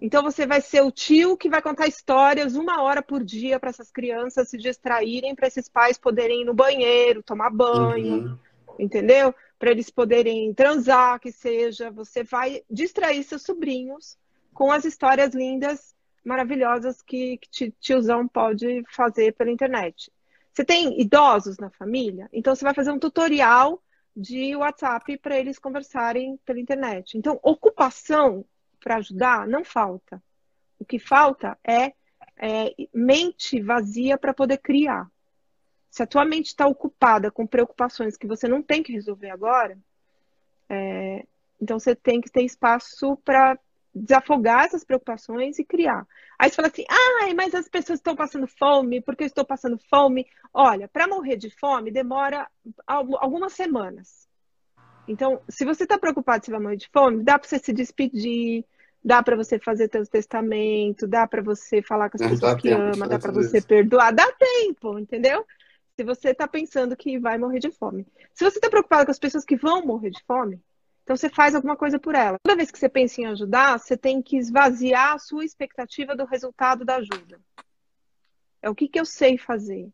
Então 0.00 0.22
você 0.22 0.46
vai 0.46 0.60
ser 0.60 0.82
o 0.82 0.92
tio 0.92 1.36
que 1.36 1.50
vai 1.50 1.60
contar 1.60 1.88
histórias 1.88 2.54
uma 2.54 2.80
hora 2.80 3.02
por 3.02 3.24
dia 3.24 3.58
para 3.58 3.70
essas 3.70 3.90
crianças 3.90 4.48
se 4.48 4.56
distraírem, 4.56 5.34
para 5.34 5.48
esses 5.48 5.68
pais 5.68 5.98
poderem 5.98 6.42
ir 6.42 6.44
no 6.44 6.54
banheiro, 6.54 7.24
tomar 7.24 7.50
banho, 7.50 8.28
uhum. 8.28 8.38
entendeu? 8.78 9.34
Para 9.58 9.72
eles 9.72 9.90
poderem 9.90 10.54
transar, 10.54 11.18
que 11.18 11.32
seja. 11.32 11.90
Você 11.90 12.22
vai 12.22 12.62
distrair 12.70 13.24
seus 13.24 13.42
sobrinhos 13.42 14.16
com 14.54 14.70
as 14.70 14.84
histórias 14.84 15.34
lindas, 15.34 15.92
maravilhosas 16.24 17.02
que, 17.02 17.36
que 17.50 17.72
tiozão 17.80 18.28
pode 18.28 18.84
fazer 18.94 19.34
pela 19.34 19.50
internet. 19.50 20.12
Você 20.52 20.64
tem 20.64 21.00
idosos 21.00 21.58
na 21.58 21.68
família? 21.70 22.28
Então 22.32 22.54
você 22.54 22.64
vai 22.64 22.74
fazer 22.74 22.92
um 22.92 22.98
tutorial 23.00 23.82
de 24.16 24.56
WhatsApp 24.56 25.16
para 25.18 25.38
eles 25.38 25.58
conversarem 25.58 26.36
pela 26.44 26.60
internet. 26.60 27.16
Então, 27.16 27.38
ocupação 27.42 28.44
para 28.80 28.96
ajudar 28.96 29.46
não 29.46 29.64
falta. 29.64 30.22
O 30.78 30.84
que 30.84 30.98
falta 30.98 31.58
é, 31.64 31.92
é 32.36 32.74
mente 32.92 33.60
vazia 33.60 34.16
para 34.16 34.34
poder 34.34 34.58
criar. 34.58 35.10
Se 35.90 36.02
a 36.02 36.06
tua 36.06 36.24
mente 36.24 36.46
está 36.46 36.66
ocupada 36.66 37.30
com 37.30 37.46
preocupações 37.46 38.16
que 38.16 38.26
você 38.26 38.46
não 38.46 38.62
tem 38.62 38.82
que 38.82 38.92
resolver 38.92 39.30
agora, 39.30 39.78
é, 40.68 41.26
então 41.60 41.78
você 41.78 41.94
tem 41.94 42.20
que 42.20 42.30
ter 42.30 42.42
espaço 42.42 43.16
para 43.24 43.58
desafogar 43.98 44.64
essas 44.64 44.84
preocupações 44.84 45.58
e 45.58 45.64
criar. 45.64 46.06
Aí 46.38 46.48
você 46.48 46.56
fala 46.56 46.68
assim: 46.68 46.84
ah, 46.88 47.34
mas 47.34 47.54
as 47.54 47.68
pessoas 47.68 47.98
estão 47.98 48.14
passando 48.14 48.46
fome, 48.46 49.00
porque 49.00 49.24
eu 49.24 49.26
estou 49.26 49.44
passando 49.44 49.78
fome. 49.90 50.26
Olha, 50.52 50.88
para 50.88 51.08
morrer 51.08 51.36
de 51.36 51.50
fome 51.50 51.90
demora 51.90 52.46
algumas 52.86 53.52
semanas. 53.52 54.28
Então, 55.06 55.40
se 55.48 55.64
você 55.64 55.84
está 55.84 55.98
preocupado 55.98 56.44
se 56.44 56.50
vai 56.50 56.60
morrer 56.60 56.76
de 56.76 56.88
fome, 56.92 57.24
dá 57.24 57.38
para 57.38 57.48
você 57.48 57.58
se 57.58 57.72
despedir, 57.72 58.64
dá 59.02 59.22
para 59.22 59.36
você 59.36 59.58
fazer 59.58 59.88
seu 59.90 60.06
testamento, 60.06 61.06
dá 61.06 61.26
para 61.26 61.42
você 61.42 61.80
falar 61.82 62.10
com 62.10 62.22
as 62.22 62.30
pessoas 62.30 62.60
que 62.60 62.68
ama, 62.68 63.08
dá 63.08 63.18
para 63.18 63.32
você 63.32 63.60
perdoar, 63.60 64.12
dá 64.12 64.30
tempo, 64.32 64.98
entendeu? 64.98 65.46
Se 65.96 66.04
você 66.04 66.30
está 66.30 66.46
pensando 66.46 66.96
que 66.96 67.18
vai 67.18 67.38
morrer 67.38 67.58
de 67.58 67.70
fome. 67.70 68.06
Se 68.34 68.44
você 68.44 68.58
está 68.58 68.68
preocupado 68.68 69.06
com 69.06 69.10
as 69.10 69.18
pessoas 69.18 69.44
que 69.44 69.56
vão 69.56 69.84
morrer 69.84 70.10
de 70.10 70.22
fome, 70.24 70.60
então 71.08 71.16
você 71.16 71.30
faz 71.30 71.54
alguma 71.54 71.74
coisa 71.74 71.98
por 71.98 72.14
ela. 72.14 72.38
Toda 72.42 72.54
vez 72.54 72.70
que 72.70 72.78
você 72.78 72.86
pensa 72.86 73.22
em 73.22 73.24
ajudar, 73.24 73.78
você 73.78 73.96
tem 73.96 74.20
que 74.20 74.36
esvaziar 74.36 75.14
a 75.14 75.18
sua 75.18 75.42
expectativa 75.42 76.14
do 76.14 76.26
resultado 76.26 76.84
da 76.84 76.96
ajuda. 76.96 77.40
É 78.60 78.68
o 78.68 78.74
que, 78.74 78.86
que 78.86 79.00
eu 79.00 79.06
sei 79.06 79.38
fazer, 79.38 79.88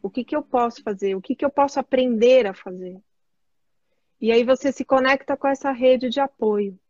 o 0.00 0.08
que, 0.08 0.24
que 0.24 0.34
eu 0.34 0.42
posso 0.42 0.82
fazer, 0.82 1.14
o 1.14 1.20
que, 1.20 1.36
que 1.36 1.44
eu 1.44 1.50
posso 1.50 1.78
aprender 1.78 2.46
a 2.46 2.54
fazer. 2.54 2.98
E 4.18 4.32
aí 4.32 4.44
você 4.44 4.72
se 4.72 4.82
conecta 4.82 5.36
com 5.36 5.46
essa 5.46 5.70
rede 5.72 6.08
de 6.08 6.20
apoio. 6.20 6.80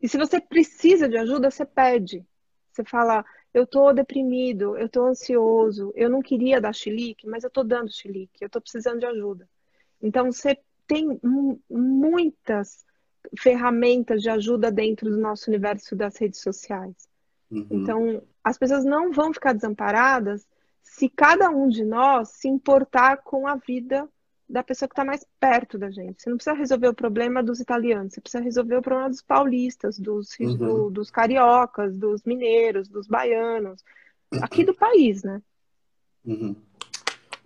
E 0.00 0.08
se 0.08 0.16
você 0.16 0.40
precisa 0.40 1.08
de 1.08 1.16
ajuda, 1.16 1.50
você 1.50 1.64
pede. 1.64 2.24
Você 2.70 2.84
fala, 2.84 3.24
eu 3.52 3.66
tô 3.66 3.92
deprimido, 3.92 4.78
eu 4.78 4.88
tô 4.88 5.04
ansioso, 5.04 5.92
eu 5.96 6.08
não 6.08 6.22
queria 6.22 6.60
dar 6.60 6.72
chilique, 6.72 7.26
mas 7.26 7.42
eu 7.42 7.50
tô 7.50 7.64
dando 7.64 7.92
chilique, 7.92 8.44
eu 8.44 8.48
tô 8.48 8.60
precisando 8.60 9.00
de 9.00 9.06
ajuda. 9.06 9.48
Então 10.00 10.30
você 10.30 10.56
tem 10.86 11.20
muitas 11.68 12.84
ferramentas 13.38 14.22
de 14.22 14.28
ajuda 14.28 14.70
dentro 14.70 15.10
do 15.10 15.16
nosso 15.16 15.50
universo 15.50 15.96
das 15.96 16.16
redes 16.16 16.40
sociais. 16.40 17.08
Uhum. 17.50 17.66
Então, 17.70 18.22
as 18.42 18.58
pessoas 18.58 18.84
não 18.84 19.12
vão 19.12 19.32
ficar 19.32 19.52
desamparadas 19.52 20.46
se 20.82 21.08
cada 21.08 21.50
um 21.50 21.68
de 21.68 21.84
nós 21.84 22.30
se 22.30 22.48
importar 22.48 23.18
com 23.18 23.46
a 23.46 23.56
vida 23.56 24.08
da 24.48 24.62
pessoa 24.62 24.88
que 24.88 24.92
está 24.92 25.04
mais 25.04 25.26
perto 25.40 25.78
da 25.78 25.90
gente. 25.90 26.22
Você 26.22 26.28
não 26.28 26.36
precisa 26.36 26.54
resolver 26.54 26.88
o 26.88 26.94
problema 26.94 27.42
dos 27.42 27.60
italianos, 27.60 28.12
você 28.12 28.20
precisa 28.20 28.42
resolver 28.42 28.76
o 28.76 28.82
problema 28.82 29.08
dos 29.08 29.22
paulistas, 29.22 29.98
dos, 29.98 30.38
uhum. 30.38 30.56
do, 30.56 30.90
dos 30.90 31.10
cariocas, 31.10 31.96
dos 31.96 32.22
mineiros, 32.24 32.88
dos 32.88 33.06
baianos, 33.06 33.82
aqui 34.42 34.62
do 34.64 34.74
país, 34.74 35.22
né? 35.22 35.40
Uhum. 36.24 36.54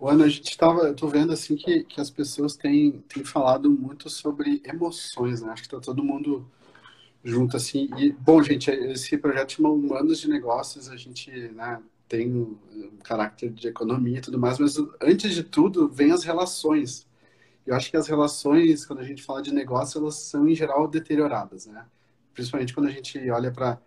Ana, 0.07 0.25
a 0.25 0.29
gente 0.29 0.49
estava, 0.49 0.83
eu 0.83 0.95
tô 0.95 1.07
vendo 1.07 1.33
assim 1.33 1.55
que, 1.55 1.83
que 1.83 1.99
as 1.99 2.09
pessoas 2.09 2.55
têm, 2.55 3.03
têm 3.09 3.23
falado 3.25 3.69
muito 3.69 4.09
sobre 4.09 4.61
emoções, 4.65 5.41
né? 5.41 5.51
Acho 5.51 5.63
que 5.63 5.67
está 5.67 5.79
todo 5.79 6.03
mundo 6.03 6.49
junto 7.23 7.57
assim. 7.57 7.89
E, 7.97 8.11
bom, 8.13 8.41
gente, 8.41 8.71
esse 8.71 9.17
projeto 9.17 9.53
chama 9.53 9.69
Humanos 9.69 10.19
de 10.19 10.29
Negócios, 10.29 10.89
a 10.89 10.95
gente, 10.95 11.31
né, 11.49 11.81
tem 12.07 12.31
um 12.33 12.57
caráter 13.03 13.51
de 13.51 13.67
economia 13.67 14.17
e 14.17 14.21
tudo 14.21 14.39
mais, 14.39 14.57
mas 14.57 14.75
antes 15.01 15.33
de 15.33 15.43
tudo 15.43 15.87
vem 15.89 16.11
as 16.11 16.23
relações. 16.23 17.07
Eu 17.65 17.75
acho 17.75 17.91
que 17.91 17.97
as 17.97 18.07
relações, 18.07 18.85
quando 18.85 18.99
a 18.99 19.03
gente 19.03 19.21
fala 19.21 19.41
de 19.41 19.53
negócio, 19.53 19.99
elas 19.99 20.15
são 20.15 20.47
em 20.47 20.55
geral 20.55 20.87
deterioradas, 20.87 21.67
né? 21.67 21.85
Principalmente 22.33 22.73
quando 22.73 22.87
a 22.87 22.91
gente 22.91 23.29
olha 23.29 23.51
para 23.51 23.79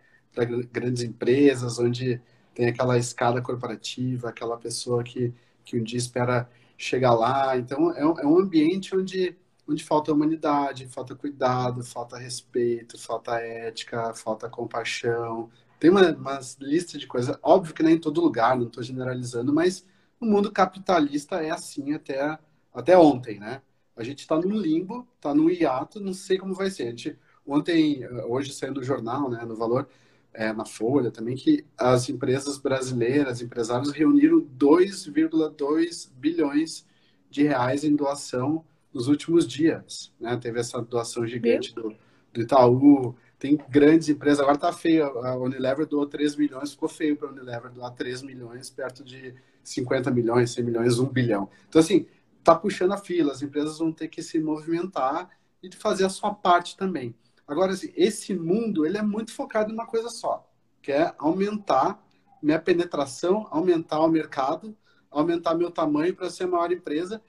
grandes 0.70 1.02
empresas, 1.02 1.78
onde 1.78 2.20
tem 2.54 2.68
aquela 2.68 2.98
escada 2.98 3.42
corporativa, 3.42 4.28
aquela 4.28 4.56
pessoa 4.56 5.02
que, 5.02 5.34
que 5.64 5.78
um 5.78 5.82
dia 5.82 5.98
espera 5.98 6.48
chegar 6.76 7.14
lá. 7.14 7.56
Então, 7.56 7.92
é 7.96 8.04
um, 8.04 8.18
é 8.20 8.26
um 8.26 8.38
ambiente 8.38 8.94
onde, 8.96 9.36
onde 9.68 9.84
falta 9.84 10.12
humanidade, 10.12 10.88
falta 10.88 11.14
cuidado, 11.14 11.84
falta 11.84 12.16
respeito, 12.18 12.98
falta 12.98 13.36
ética, 13.40 14.14
falta 14.14 14.48
compaixão, 14.48 15.50
tem 15.82 15.90
uma, 15.90 16.12
umas 16.12 16.56
listas 16.60 17.00
de 17.00 17.08
coisas, 17.08 17.36
óbvio 17.42 17.74
que 17.74 17.82
nem 17.82 17.96
em 17.96 17.98
todo 17.98 18.20
lugar, 18.20 18.56
não 18.56 18.68
estou 18.68 18.84
generalizando, 18.84 19.52
mas 19.52 19.84
o 20.20 20.24
mundo 20.24 20.52
capitalista 20.52 21.42
é 21.42 21.50
assim 21.50 21.92
até, 21.92 22.38
até 22.72 22.96
ontem, 22.96 23.40
né? 23.40 23.60
A 23.96 24.04
gente 24.04 24.20
está 24.20 24.36
num 24.38 24.56
limbo, 24.56 25.08
está 25.16 25.34
num 25.34 25.50
hiato, 25.50 25.98
não 25.98 26.14
sei 26.14 26.38
como 26.38 26.54
vai 26.54 26.70
ser. 26.70 26.84
A 26.84 26.90
gente, 26.90 27.18
ontem, 27.44 28.06
hoje 28.28 28.52
saindo 28.52 28.78
no 28.78 28.86
jornal, 28.86 29.28
né, 29.28 29.44
no 29.44 29.56
Valor, 29.56 29.88
é, 30.34 30.52
na 30.52 30.64
Folha 30.64 31.10
também, 31.10 31.36
que 31.36 31.64
as 31.76 32.08
empresas 32.08 32.58
brasileiras, 32.58 33.42
empresários, 33.42 33.92
reuniram 33.92 34.40
2,2 34.40 36.10
bilhões 36.14 36.86
de 37.30 37.42
reais 37.42 37.84
em 37.84 37.94
doação 37.94 38.64
nos 38.92 39.08
últimos 39.08 39.46
dias. 39.46 40.12
Né? 40.18 40.36
Teve 40.36 40.60
essa 40.60 40.80
doação 40.80 41.26
gigante 41.26 41.74
do, 41.74 41.94
do 42.32 42.42
Itaú, 42.42 43.14
tem 43.38 43.58
grandes 43.68 44.08
empresas, 44.08 44.40
agora 44.40 44.56
tá 44.56 44.72
feio, 44.72 45.04
a 45.04 45.36
Unilever 45.36 45.86
doou 45.86 46.06
3 46.06 46.36
milhões, 46.36 46.72
ficou 46.72 46.88
feio 46.88 47.16
para 47.16 47.28
a 47.28 47.32
Unilever 47.32 47.72
doar 47.72 47.90
3 47.90 48.22
milhões, 48.22 48.70
perto 48.70 49.02
de 49.02 49.34
50 49.64 50.10
milhões, 50.10 50.52
100 50.52 50.64
milhões, 50.64 50.98
1 50.98 51.06
bilhão. 51.06 51.48
Então, 51.68 51.80
assim, 51.80 52.06
tá 52.44 52.54
puxando 52.54 52.92
a 52.92 52.98
fila, 52.98 53.32
as 53.32 53.42
empresas 53.42 53.78
vão 53.78 53.92
ter 53.92 54.08
que 54.08 54.22
se 54.22 54.38
movimentar 54.38 55.28
e 55.62 55.74
fazer 55.74 56.04
a 56.04 56.08
sua 56.08 56.32
parte 56.32 56.76
também. 56.76 57.14
Agora, 57.46 57.72
assim, 57.72 57.92
esse 57.96 58.34
mundo, 58.34 58.86
ele 58.86 58.98
é 58.98 59.02
muito 59.02 59.32
focado 59.32 59.70
em 59.70 59.74
uma 59.74 59.86
coisa 59.86 60.08
só, 60.08 60.48
que 60.80 60.92
é 60.92 61.14
aumentar 61.18 62.02
minha 62.42 62.58
penetração, 62.58 63.46
aumentar 63.50 64.00
o 64.00 64.08
mercado, 64.08 64.76
aumentar 65.10 65.54
meu 65.54 65.70
tamanho 65.70 66.14
para 66.14 66.30
ser 66.30 66.44
a 66.44 66.48
maior 66.48 66.72
empresa, 66.72 67.22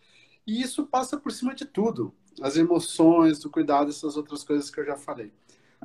e 0.46 0.62
isso 0.62 0.86
passa 0.86 1.18
por 1.18 1.32
cima 1.32 1.54
de 1.54 1.66
tudo, 1.66 2.14
as 2.42 2.58
emoções, 2.58 3.44
o 3.46 3.50
cuidado, 3.50 3.90
essas 3.90 4.18
outras 4.18 4.44
coisas 4.44 4.70
que 4.70 4.80
eu 4.80 4.86
já 4.86 4.96
falei. 4.96 5.32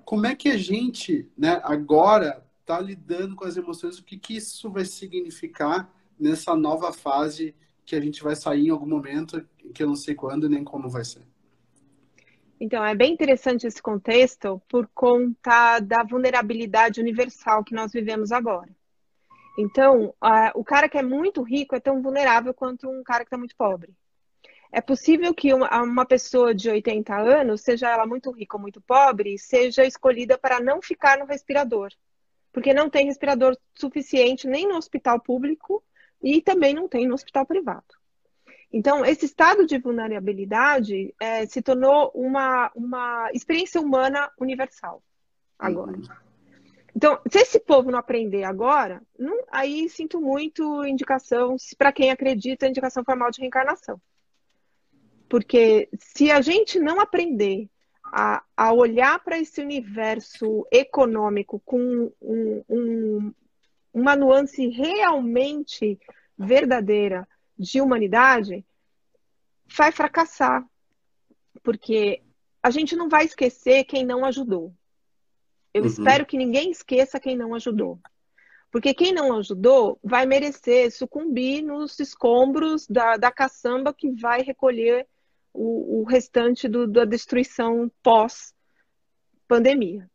Como 0.05 0.27
é 0.27 0.35
que 0.35 0.49
a 0.49 0.57
gente, 0.57 1.31
né, 1.37 1.61
agora 1.65 2.45
está 2.61 2.81
lidando 2.81 3.37
com 3.37 3.45
as 3.45 3.57
emoções? 3.57 3.99
O 3.99 4.05
que, 4.05 4.17
que 4.17 4.37
isso 4.37 4.71
vai 4.71 4.85
significar 4.85 5.93
nessa 6.19 6.55
nova 6.55 6.93
fase 6.93 7.55
que 7.85 7.97
a 7.97 8.01
gente 8.01 8.23
vai 8.23 8.37
sair 8.37 8.67
em 8.67 8.71
algum 8.71 8.87
momento, 8.87 9.47
que 9.75 9.83
eu 9.83 9.87
não 9.87 9.97
sei 9.97 10.15
quando 10.15 10.49
nem 10.49 10.65
como 10.65 10.89
vai 10.89 11.05
ser? 11.05 11.28
Então, 12.61 12.85
é 12.85 12.95
bem 12.95 13.13
interessante 13.13 13.67
esse 13.67 13.81
contexto 13.81 14.61
por 14.69 14.89
conta 14.93 15.79
da 15.79 16.03
vulnerabilidade 16.03 17.01
universal 17.01 17.63
que 17.63 17.75
nós 17.75 17.93
vivemos 17.93 18.33
agora. 18.33 18.71
Então, 19.59 20.15
o 20.55 20.65
cara 20.65 20.89
que 20.89 20.99
é 20.99 21.03
muito 21.03 21.43
rico 21.43 21.75
é 21.75 21.81
tão 21.81 22.01
vulnerável 22.03 22.55
quanto 22.55 22.89
um 22.89 23.03
cara 23.03 23.21
que 23.21 23.27
está 23.27 23.39
muito 23.39 23.57
pobre. 23.57 23.93
É 24.71 24.81
possível 24.81 25.35
que 25.35 25.53
uma, 25.55 25.83
uma, 25.83 26.05
pessoa 26.05 26.55
de 26.55 26.69
80 26.69 27.17
anos, 27.17 27.63
seja 27.63 27.89
ela 27.89 28.07
muito 28.07 28.31
rica 28.31 28.57
ou 28.57 28.61
muito 28.61 28.81
pobre, 28.81 29.39
seja 29.39 29.85
escolhida 29.85 30.37
para 30.37 30.61
não 30.61 30.83
ficar 30.83 31.19
no 31.19 31.27
respirador. 31.27 31.91
porque 32.53 32.75
não 32.75 32.91
tem 32.91 33.07
respirador 33.07 33.57
suficiente 33.75 34.47
nem 34.49 34.67
no 34.67 34.77
hospital 34.77 35.21
público 35.21 35.83
e 36.23 36.43
também 36.43 36.75
não 36.75 36.89
tem 36.89 37.07
no 37.07 37.15
hospital 37.15 37.47
privado. 37.47 37.98
Então, 38.73 39.05
esse 39.05 39.25
estado 39.25 39.67
de 39.67 39.79
vulnerabilidade 39.79 41.15
é, 41.19 41.47
se 41.47 41.63
tornou 41.63 42.11
uma, 42.15 42.71
uma 42.75 43.31
experiência 43.33 43.81
humana 43.81 44.31
universal 44.39 45.03
agora. 45.59 45.93
Uhum. 45.93 46.03
Então, 46.95 47.19
se 47.31 47.39
esse 47.39 47.61
povo 47.61 47.91
não 47.91 47.99
aprender 47.99 48.45
agora, 48.45 49.01
não, 49.19 49.45
aí 49.51 49.89
sinto 49.89 50.21
muito 50.21 50.85
indicação, 50.85 51.57
para 51.79 51.93
quem 51.93 52.11
acredita, 52.11 52.67
indicação 52.67 53.05
formal 53.05 53.31
de 53.31 53.41
reencarnação. 53.41 54.01
Porque 55.29 55.89
se 55.99 56.31
a 56.31 56.41
gente 56.41 56.79
não 56.79 57.01
aprender 57.01 57.71
a, 58.05 58.43
a 58.57 58.73
olhar 58.73 59.23
para 59.23 59.39
esse 59.39 59.61
universo 59.61 60.67
econômico 60.73 61.61
com 61.65 62.11
um, 62.21 62.65
um, 62.69 63.35
uma 63.93 64.17
nuance 64.17 64.67
realmente 64.69 65.99
verdadeira 66.37 67.29
de 67.59 67.81
humanidade, 67.81 68.65
vai 69.77 69.91
fracassar. 69.91 70.65
Porque 71.63 72.23
a 72.63 72.71
gente 72.71 72.95
não 72.95 73.09
vai 73.09 73.25
esquecer 73.25 73.85
quem 73.85 74.05
não 74.05 74.25
ajudou. 74.25 74.73
Eu 75.73 75.83
uhum. 75.83 75.89
espero 75.89 76.27
que 76.27 76.37
ninguém 76.37 76.71
esqueça 76.71 77.21
quem 77.21 77.37
não 77.37 77.55
ajudou. 77.55 77.99
Porque 78.71 78.93
quem 78.93 79.13
não 79.13 79.39
ajudou 79.39 79.99
vai 80.03 80.27
merecer 80.27 80.93
sucumbir 80.93 81.63
nos 81.63 81.99
escombros 81.99 82.87
da, 82.87 83.17
da 83.17 83.33
caçamba 83.33 83.95
que 83.95 84.11
vai 84.11 84.43
recolher 84.43 85.07
o, 85.53 86.01
o 86.01 86.05
restante 86.05 86.69
do, 86.69 86.87
da 86.87 87.07
destruição 87.07 87.91
pós-pandemia. 88.03 90.09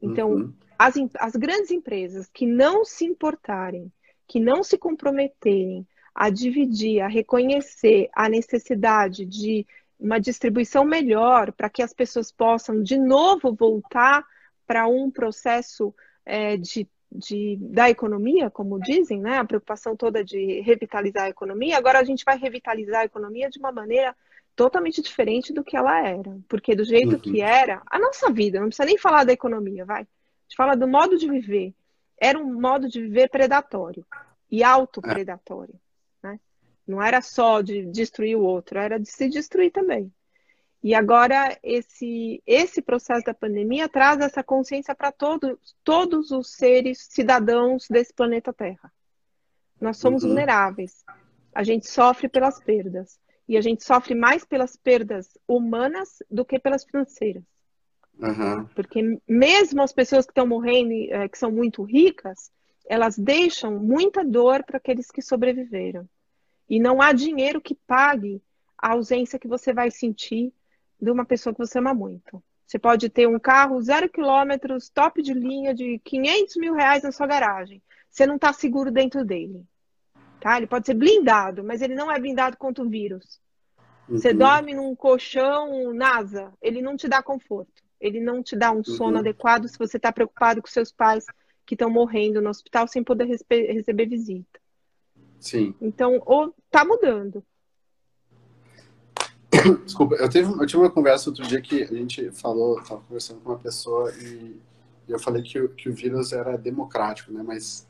Então, 0.00 0.30
uhum. 0.30 0.54
as, 0.78 0.94
as 1.18 1.34
grandes 1.34 1.72
empresas 1.72 2.30
que 2.32 2.46
não 2.46 2.84
se 2.84 3.04
importarem, 3.04 3.92
que 4.28 4.38
não 4.38 4.62
se 4.62 4.78
comprometerem 4.78 5.84
a 6.14 6.30
dividir, 6.30 7.00
a 7.00 7.08
reconhecer 7.08 8.08
a 8.14 8.28
necessidade 8.28 9.24
de 9.24 9.66
uma 9.98 10.18
distribuição 10.18 10.84
melhor 10.84 11.52
para 11.52 11.68
que 11.68 11.82
as 11.82 11.92
pessoas 11.92 12.30
possam 12.30 12.82
de 12.82 12.96
novo 12.96 13.52
voltar 13.52 14.24
para 14.66 14.86
um 14.86 15.10
processo 15.10 15.94
é, 16.24 16.56
de, 16.56 16.86
de, 17.10 17.56
da 17.60 17.88
economia, 17.90 18.50
como 18.50 18.78
dizem, 18.78 19.20
né? 19.20 19.38
A 19.38 19.44
preocupação 19.44 19.96
toda 19.96 20.22
de 20.22 20.60
revitalizar 20.60 21.24
a 21.24 21.30
economia. 21.30 21.76
Agora 21.76 21.98
a 21.98 22.04
gente 22.04 22.24
vai 22.24 22.38
revitalizar 22.38 23.00
a 23.00 23.06
economia 23.06 23.48
de 23.48 23.58
uma 23.58 23.72
maneira 23.72 24.14
totalmente 24.54 25.00
diferente 25.00 25.52
do 25.52 25.64
que 25.64 25.76
ela 25.76 26.06
era. 26.06 26.36
Porque 26.48 26.76
do 26.76 26.84
jeito 26.84 27.14
uhum. 27.14 27.20
que 27.20 27.40
era, 27.40 27.82
a 27.86 27.98
nossa 27.98 28.30
vida, 28.30 28.60
não 28.60 28.66
precisa 28.66 28.86
nem 28.86 28.98
falar 28.98 29.24
da 29.24 29.32
economia, 29.32 29.84
vai. 29.84 30.02
A 30.02 30.06
gente 30.48 30.56
fala 30.56 30.76
do 30.76 30.86
modo 30.86 31.16
de 31.16 31.28
viver. 31.28 31.74
Era 32.20 32.38
um 32.38 32.60
modo 32.60 32.88
de 32.88 33.00
viver 33.00 33.30
predatório 33.30 34.04
e 34.50 34.62
autopredatório. 34.62 35.74
Não 36.88 37.02
era 37.02 37.20
só 37.20 37.60
de 37.60 37.84
destruir 37.84 38.34
o 38.34 38.42
outro, 38.42 38.78
era 38.78 38.98
de 38.98 39.10
se 39.10 39.28
destruir 39.28 39.70
também. 39.70 40.10
E 40.82 40.94
agora 40.94 41.58
esse 41.62 42.42
esse 42.46 42.80
processo 42.80 43.26
da 43.26 43.34
pandemia 43.34 43.88
traz 43.88 44.20
essa 44.20 44.42
consciência 44.42 44.94
para 44.94 45.12
todos 45.12 45.58
todos 45.84 46.30
os 46.30 46.52
seres 46.52 47.06
cidadãos 47.10 47.86
desse 47.90 48.14
planeta 48.14 48.54
Terra. 48.54 48.90
Nós 49.78 49.98
somos 49.98 50.22
uhum. 50.22 50.30
vulneráveis. 50.30 51.04
A 51.54 51.62
gente 51.62 51.86
sofre 51.88 52.28
pelas 52.28 52.58
perdas 52.58 53.18
e 53.46 53.56
a 53.56 53.60
gente 53.60 53.84
sofre 53.84 54.14
mais 54.14 54.44
pelas 54.44 54.76
perdas 54.76 55.36
humanas 55.46 56.22
do 56.30 56.44
que 56.44 56.58
pelas 56.58 56.84
financeiras. 56.84 57.42
Uhum. 58.18 58.64
Porque 58.74 59.20
mesmo 59.28 59.82
as 59.82 59.92
pessoas 59.92 60.24
que 60.24 60.32
estão 60.32 60.46
morrendo, 60.46 60.92
eh, 60.92 61.28
que 61.28 61.38
são 61.38 61.52
muito 61.52 61.82
ricas, 61.82 62.50
elas 62.88 63.16
deixam 63.18 63.78
muita 63.78 64.24
dor 64.24 64.64
para 64.64 64.78
aqueles 64.78 65.10
que 65.10 65.22
sobreviveram. 65.22 66.08
E 66.68 66.78
não 66.78 67.00
há 67.00 67.12
dinheiro 67.12 67.60
que 67.60 67.74
pague 67.74 68.42
a 68.76 68.92
ausência 68.92 69.38
que 69.38 69.48
você 69.48 69.72
vai 69.72 69.90
sentir 69.90 70.52
de 71.00 71.10
uma 71.10 71.24
pessoa 71.24 71.52
que 71.54 71.58
você 71.58 71.78
ama 71.78 71.94
muito. 71.94 72.42
Você 72.66 72.78
pode 72.78 73.08
ter 73.08 73.26
um 73.26 73.38
carro 73.38 73.80
zero 73.80 74.08
quilômetros, 74.10 74.90
top 74.90 75.22
de 75.22 75.32
linha, 75.32 75.74
de 75.74 75.98
500 76.04 76.56
mil 76.56 76.74
reais 76.74 77.02
na 77.02 77.10
sua 77.10 77.26
garagem. 77.26 77.82
Você 78.10 78.26
não 78.26 78.36
está 78.36 78.52
seguro 78.52 78.90
dentro 78.90 79.24
dele. 79.24 79.64
Tá? 80.38 80.58
Ele 80.58 80.66
pode 80.66 80.86
ser 80.86 80.94
blindado, 80.94 81.64
mas 81.64 81.80
ele 81.80 81.94
não 81.94 82.12
é 82.12 82.20
blindado 82.20 82.56
contra 82.58 82.84
o 82.84 82.88
vírus. 82.88 83.40
Uhum. 84.06 84.18
Você 84.18 84.34
dorme 84.34 84.74
num 84.74 84.94
colchão 84.94 85.92
NASA, 85.94 86.52
ele 86.60 86.82
não 86.82 86.96
te 86.96 87.08
dá 87.08 87.22
conforto. 87.22 87.82
Ele 88.00 88.20
não 88.20 88.42
te 88.42 88.54
dá 88.54 88.70
um 88.70 88.84
sono 88.84 89.14
uhum. 89.14 89.18
adequado 89.18 89.66
se 89.66 89.78
você 89.78 89.96
está 89.96 90.12
preocupado 90.12 90.62
com 90.62 90.68
seus 90.68 90.92
pais 90.92 91.24
que 91.66 91.74
estão 91.74 91.90
morrendo 91.90 92.40
no 92.40 92.50
hospital 92.50 92.86
sem 92.86 93.02
poder 93.02 93.24
receber 93.26 94.06
visita. 94.06 94.60
Sim. 95.40 95.74
Então, 95.80 96.20
ou 96.26 96.54
tá 96.70 96.84
mudando. 96.84 97.42
Desculpa, 99.84 100.16
eu, 100.16 100.28
teve, 100.28 100.50
eu 100.50 100.66
tive 100.66 100.82
uma 100.82 100.90
conversa 100.90 101.30
outro 101.30 101.46
dia 101.46 101.60
que 101.60 101.82
a 101.82 101.94
gente 101.94 102.30
falou, 102.32 102.80
estava 102.80 103.00
conversando 103.00 103.40
com 103.40 103.50
uma 103.50 103.58
pessoa 103.58 104.12
e, 104.14 104.60
e 105.08 105.12
eu 105.12 105.18
falei 105.18 105.42
que, 105.42 105.66
que 105.68 105.88
o 105.88 105.94
vírus 105.94 106.32
era 106.32 106.56
democrático, 106.56 107.32
né? 107.32 107.42
Mas 107.42 107.86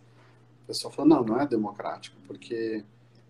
a 0.64 0.66
pessoa 0.68 0.92
falou, 0.92 1.08
não, 1.08 1.24
não 1.24 1.40
é 1.40 1.46
democrático, 1.46 2.16
porque 2.26 2.84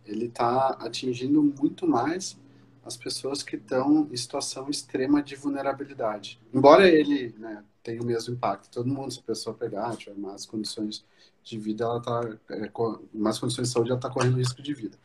ele 0.04 0.26
está 0.26 0.70
atingindo 0.81 1.42
muito 1.42 1.87
mais 1.87 2.37
as 2.85 2.96
pessoas 2.96 3.42
que 3.42 3.57
estão 3.57 4.09
em 4.11 4.16
situação 4.16 4.68
extrema 4.70 5.22
de 5.22 5.37
vulnerabilidade. 5.37 6.40
Embora 6.52 6.88
ele 6.88 7.35
né, 7.38 7.62
tenha 7.83 8.00
o 8.00 8.04
mesmo 8.04 8.35
impacto, 8.35 8.70
todo 8.70 8.88
mundo, 8.88 9.12
se 9.12 9.20
a 9.20 9.22
pessoa 9.22 9.54
pegar, 9.54 9.94
tiver 9.96 10.16
más 10.16 10.46
condições 10.46 11.04
de 11.48 11.58
vida, 11.58 11.84
ela 11.84 11.98
está, 11.98 12.20
é, 12.50 12.70
más 13.12 13.38
condições 13.38 13.68
de 13.68 13.74
saúde, 13.74 13.90
ela 13.90 13.98
está 13.98 14.11
correndo 14.11 14.37
risco 14.37 14.62
de 14.62 14.74
vida. 14.74 14.98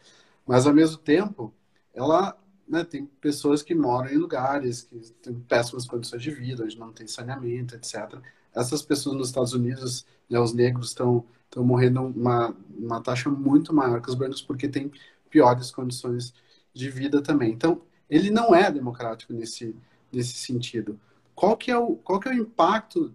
Mas, 0.46 0.66
ao 0.68 0.74
mesmo 0.74 0.98
tempo, 0.98 1.54
ela 1.94 2.38
né, 2.68 2.84
tem 2.84 3.06
pessoas 3.06 3.62
que 3.62 3.74
moram 3.74 4.10
em 4.10 4.18
lugares 4.18 4.84
que 4.84 5.00
têm 5.22 5.34
péssimas 5.42 5.86
condições 5.86 6.22
de 6.22 6.32
vida, 6.32 6.64
onde 6.64 6.78
não 6.78 6.92
tem 6.92 7.08
saneamento, 7.08 7.76
etc. 7.76 8.20
Essas 8.54 8.82
pessoas 8.82 9.16
nos 9.16 9.28
Estados 9.30 9.54
Unidos, 9.54 10.06
né, 10.30 10.40
os 10.40 10.54
negros 10.54 10.90
estão 10.90 11.26
estão 11.54 11.64
morrendo 11.64 12.02
uma, 12.02 12.56
uma 12.76 13.00
taxa 13.00 13.30
muito 13.30 13.74
maior 13.74 14.02
que 14.02 14.10
os 14.10 14.16
brancos 14.16 14.42
porque 14.42 14.68
tem 14.68 14.92
piores 15.30 15.70
condições 15.70 16.34
de 16.74 16.90
vida 16.90 17.22
também. 17.22 17.52
Então, 17.52 17.82
ele 18.10 18.32
não 18.32 18.54
é 18.56 18.72
democrático 18.72 19.34
nesse, 19.34 19.76
nesse 20.12 20.34
sentido. 20.34 21.00
Qual 21.36 21.56
que, 21.56 21.70
é 21.72 21.78
o, 21.78 21.96
qual 21.98 22.20
que 22.20 22.28
é 22.28 22.32
o 22.32 22.36
impacto 22.36 23.14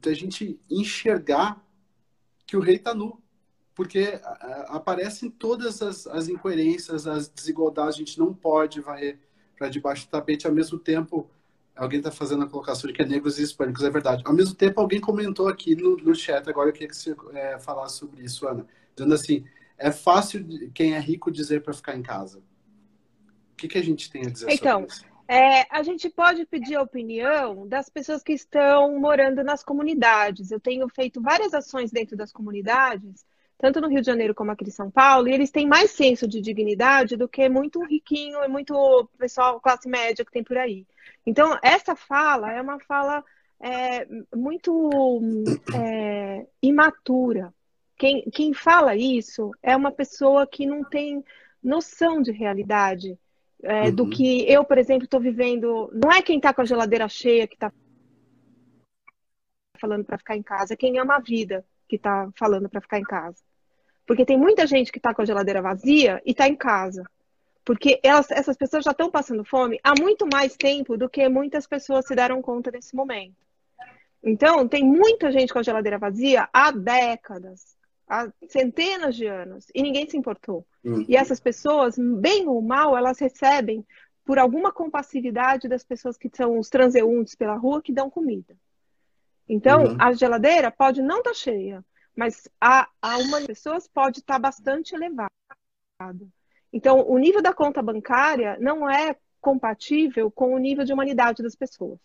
da 0.00 0.12
gente 0.14 0.58
enxergar 0.70 1.60
que 2.50 2.56
o 2.56 2.60
rei 2.60 2.76
está 2.76 2.94
nu? 2.94 3.20
porque 3.80 4.20
aparecem 4.66 5.30
todas 5.30 5.80
as, 5.80 6.06
as 6.06 6.28
incoerências, 6.28 7.06
as 7.06 7.30
desigualdades, 7.30 7.94
a 7.94 7.98
gente 7.98 8.18
não 8.18 8.34
pode 8.34 8.78
vai 8.78 9.18
para 9.56 9.70
debaixo 9.70 10.04
do 10.06 10.10
tapete 10.10 10.46
ao 10.46 10.52
mesmo 10.52 10.78
tempo. 10.78 11.30
Alguém 11.74 11.98
está 11.98 12.10
fazendo 12.10 12.44
a 12.44 12.46
colocação 12.46 12.88
de 12.88 12.94
que 12.94 13.00
é 13.00 13.06
negros 13.06 13.38
e 13.38 13.42
hispânicos, 13.42 13.82
é 13.82 13.88
verdade. 13.88 14.22
Ao 14.26 14.34
mesmo 14.34 14.54
tempo, 14.54 14.78
alguém 14.82 15.00
comentou 15.00 15.48
aqui 15.48 15.74
no, 15.74 15.96
no 15.96 16.14
chat, 16.14 16.46
agora 16.46 16.68
eu 16.68 16.74
queria 16.74 16.88
que 16.88 16.94
você 16.94 17.16
é, 17.32 17.58
falasse 17.58 17.96
sobre 17.96 18.22
isso, 18.22 18.46
Ana, 18.46 18.66
dizendo 18.94 19.14
assim: 19.14 19.46
é 19.78 19.90
fácil 19.90 20.46
quem 20.74 20.92
é 20.92 21.00
rico 21.00 21.30
dizer 21.30 21.62
para 21.62 21.72
ficar 21.72 21.96
em 21.96 22.02
casa. 22.02 22.40
O 23.52 23.56
que, 23.56 23.66
que 23.66 23.78
a 23.78 23.82
gente 23.82 24.10
tem 24.10 24.26
a 24.26 24.30
dizer 24.30 24.50
então, 24.50 24.80
sobre 24.80 24.94
isso? 24.94 25.06
É, 25.32 25.64
a 25.70 25.82
gente 25.84 26.10
pode 26.10 26.44
pedir 26.44 26.74
a 26.74 26.82
opinião 26.82 27.68
das 27.68 27.88
pessoas 27.88 28.20
que 28.20 28.32
estão 28.32 28.98
morando 28.98 29.44
nas 29.44 29.62
comunidades. 29.62 30.50
Eu 30.50 30.58
tenho 30.58 30.88
feito 30.88 31.22
várias 31.22 31.54
ações 31.54 31.92
dentro 31.92 32.16
das 32.16 32.32
comunidades 32.32 33.24
tanto 33.60 33.78
no 33.78 33.88
Rio 33.88 34.00
de 34.00 34.06
Janeiro 34.06 34.34
como 34.34 34.50
aqui 34.50 34.64
em 34.64 34.70
São 34.70 34.90
Paulo, 34.90 35.28
e 35.28 35.32
eles 35.32 35.50
têm 35.50 35.68
mais 35.68 35.90
senso 35.90 36.26
de 36.26 36.40
dignidade 36.40 37.14
do 37.14 37.28
que 37.28 37.46
muito 37.48 37.84
riquinho 37.84 38.42
e 38.42 38.48
muito 38.48 39.06
pessoal 39.18 39.60
classe 39.60 39.86
média 39.86 40.24
que 40.24 40.32
tem 40.32 40.42
por 40.42 40.56
aí. 40.56 40.86
Então, 41.26 41.58
essa 41.62 41.94
fala 41.94 42.50
é 42.50 42.60
uma 42.62 42.80
fala 42.80 43.22
é, 43.60 44.06
muito 44.34 45.20
é, 45.74 46.46
imatura. 46.62 47.52
Quem, 47.98 48.22
quem 48.30 48.54
fala 48.54 48.96
isso 48.96 49.50
é 49.62 49.76
uma 49.76 49.92
pessoa 49.92 50.46
que 50.46 50.64
não 50.64 50.82
tem 50.82 51.22
noção 51.62 52.22
de 52.22 52.32
realidade. 52.32 53.18
É, 53.62 53.82
uhum. 53.82 53.94
Do 53.94 54.08
que 54.08 54.50
eu, 54.50 54.64
por 54.64 54.78
exemplo, 54.78 55.04
estou 55.04 55.20
vivendo. 55.20 55.90
Não 55.92 56.10
é 56.10 56.22
quem 56.22 56.36
está 56.36 56.52
com 56.52 56.62
a 56.62 56.64
geladeira 56.64 57.08
cheia 57.08 57.46
que 57.46 57.54
está 57.54 57.72
falando 59.80 60.04
para 60.04 60.18
ficar 60.18 60.36
em 60.36 60.42
casa, 60.42 60.74
é 60.74 60.76
quem 60.76 60.98
ama 60.98 61.16
a 61.16 61.20
vida 61.20 61.64
que 61.88 61.96
está 61.96 62.28
falando 62.36 62.68
para 62.68 62.80
ficar 62.80 62.98
em 62.98 63.02
casa. 63.02 63.42
Porque 64.06 64.24
tem 64.24 64.36
muita 64.36 64.66
gente 64.66 64.92
que 64.92 64.98
está 64.98 65.14
com 65.14 65.22
a 65.22 65.24
geladeira 65.24 65.62
vazia 65.62 66.20
e 66.24 66.32
está 66.32 66.46
em 66.46 66.56
casa. 66.56 67.04
Porque 67.64 68.00
elas, 68.02 68.30
essas 68.30 68.56
pessoas 68.56 68.84
já 68.84 68.90
estão 68.90 69.10
passando 69.10 69.44
fome 69.44 69.78
há 69.82 69.94
muito 69.98 70.26
mais 70.26 70.56
tempo 70.56 70.96
do 70.96 71.08
que 71.08 71.28
muitas 71.28 71.66
pessoas 71.66 72.06
se 72.06 72.14
deram 72.14 72.42
conta 72.42 72.70
nesse 72.70 72.94
momento. 72.94 73.36
Então, 74.22 74.68
tem 74.68 74.84
muita 74.84 75.32
gente 75.32 75.52
com 75.52 75.58
a 75.58 75.62
geladeira 75.62 75.98
vazia 75.98 76.48
há 76.52 76.70
décadas, 76.70 77.76
há 78.10 78.28
centenas 78.48 79.14
de 79.14 79.26
anos, 79.26 79.68
e 79.72 79.80
ninguém 79.80 80.08
se 80.10 80.16
importou. 80.16 80.66
Uhum. 80.84 81.04
E 81.08 81.16
essas 81.16 81.38
pessoas, 81.38 81.96
bem 81.96 82.48
ou 82.48 82.60
mal, 82.60 82.98
elas 82.98 83.20
recebem 83.20 83.86
por 84.24 84.36
alguma 84.36 84.72
compassividade 84.72 85.68
das 85.68 85.84
pessoas 85.84 86.18
que 86.18 86.28
são 86.34 86.58
os 86.58 86.68
transeuntes 86.68 87.36
pela 87.36 87.54
rua 87.54 87.80
que 87.80 87.92
dão 87.92 88.10
comida. 88.10 88.56
Então, 89.48 89.84
uhum. 89.84 89.96
a 89.98 90.12
geladeira 90.12 90.70
pode 90.72 91.00
não 91.00 91.18
estar 91.18 91.30
tá 91.30 91.36
cheia, 91.36 91.84
mas 92.16 92.48
a, 92.60 92.88
a 93.00 93.16
uma 93.18 93.40
pessoas 93.42 93.86
pode 93.86 94.18
estar 94.18 94.40
bastante 94.40 94.94
elevado. 94.94 95.30
Então, 96.72 97.08
o 97.08 97.16
nível 97.16 97.40
da 97.40 97.52
conta 97.52 97.80
bancária 97.80 98.56
não 98.60 98.88
é 98.90 99.16
compatível 99.40 100.30
com 100.30 100.54
o 100.54 100.58
nível 100.58 100.84
de 100.84 100.92
humanidade 100.92 101.42
das 101.42 101.54
pessoas. 101.54 101.98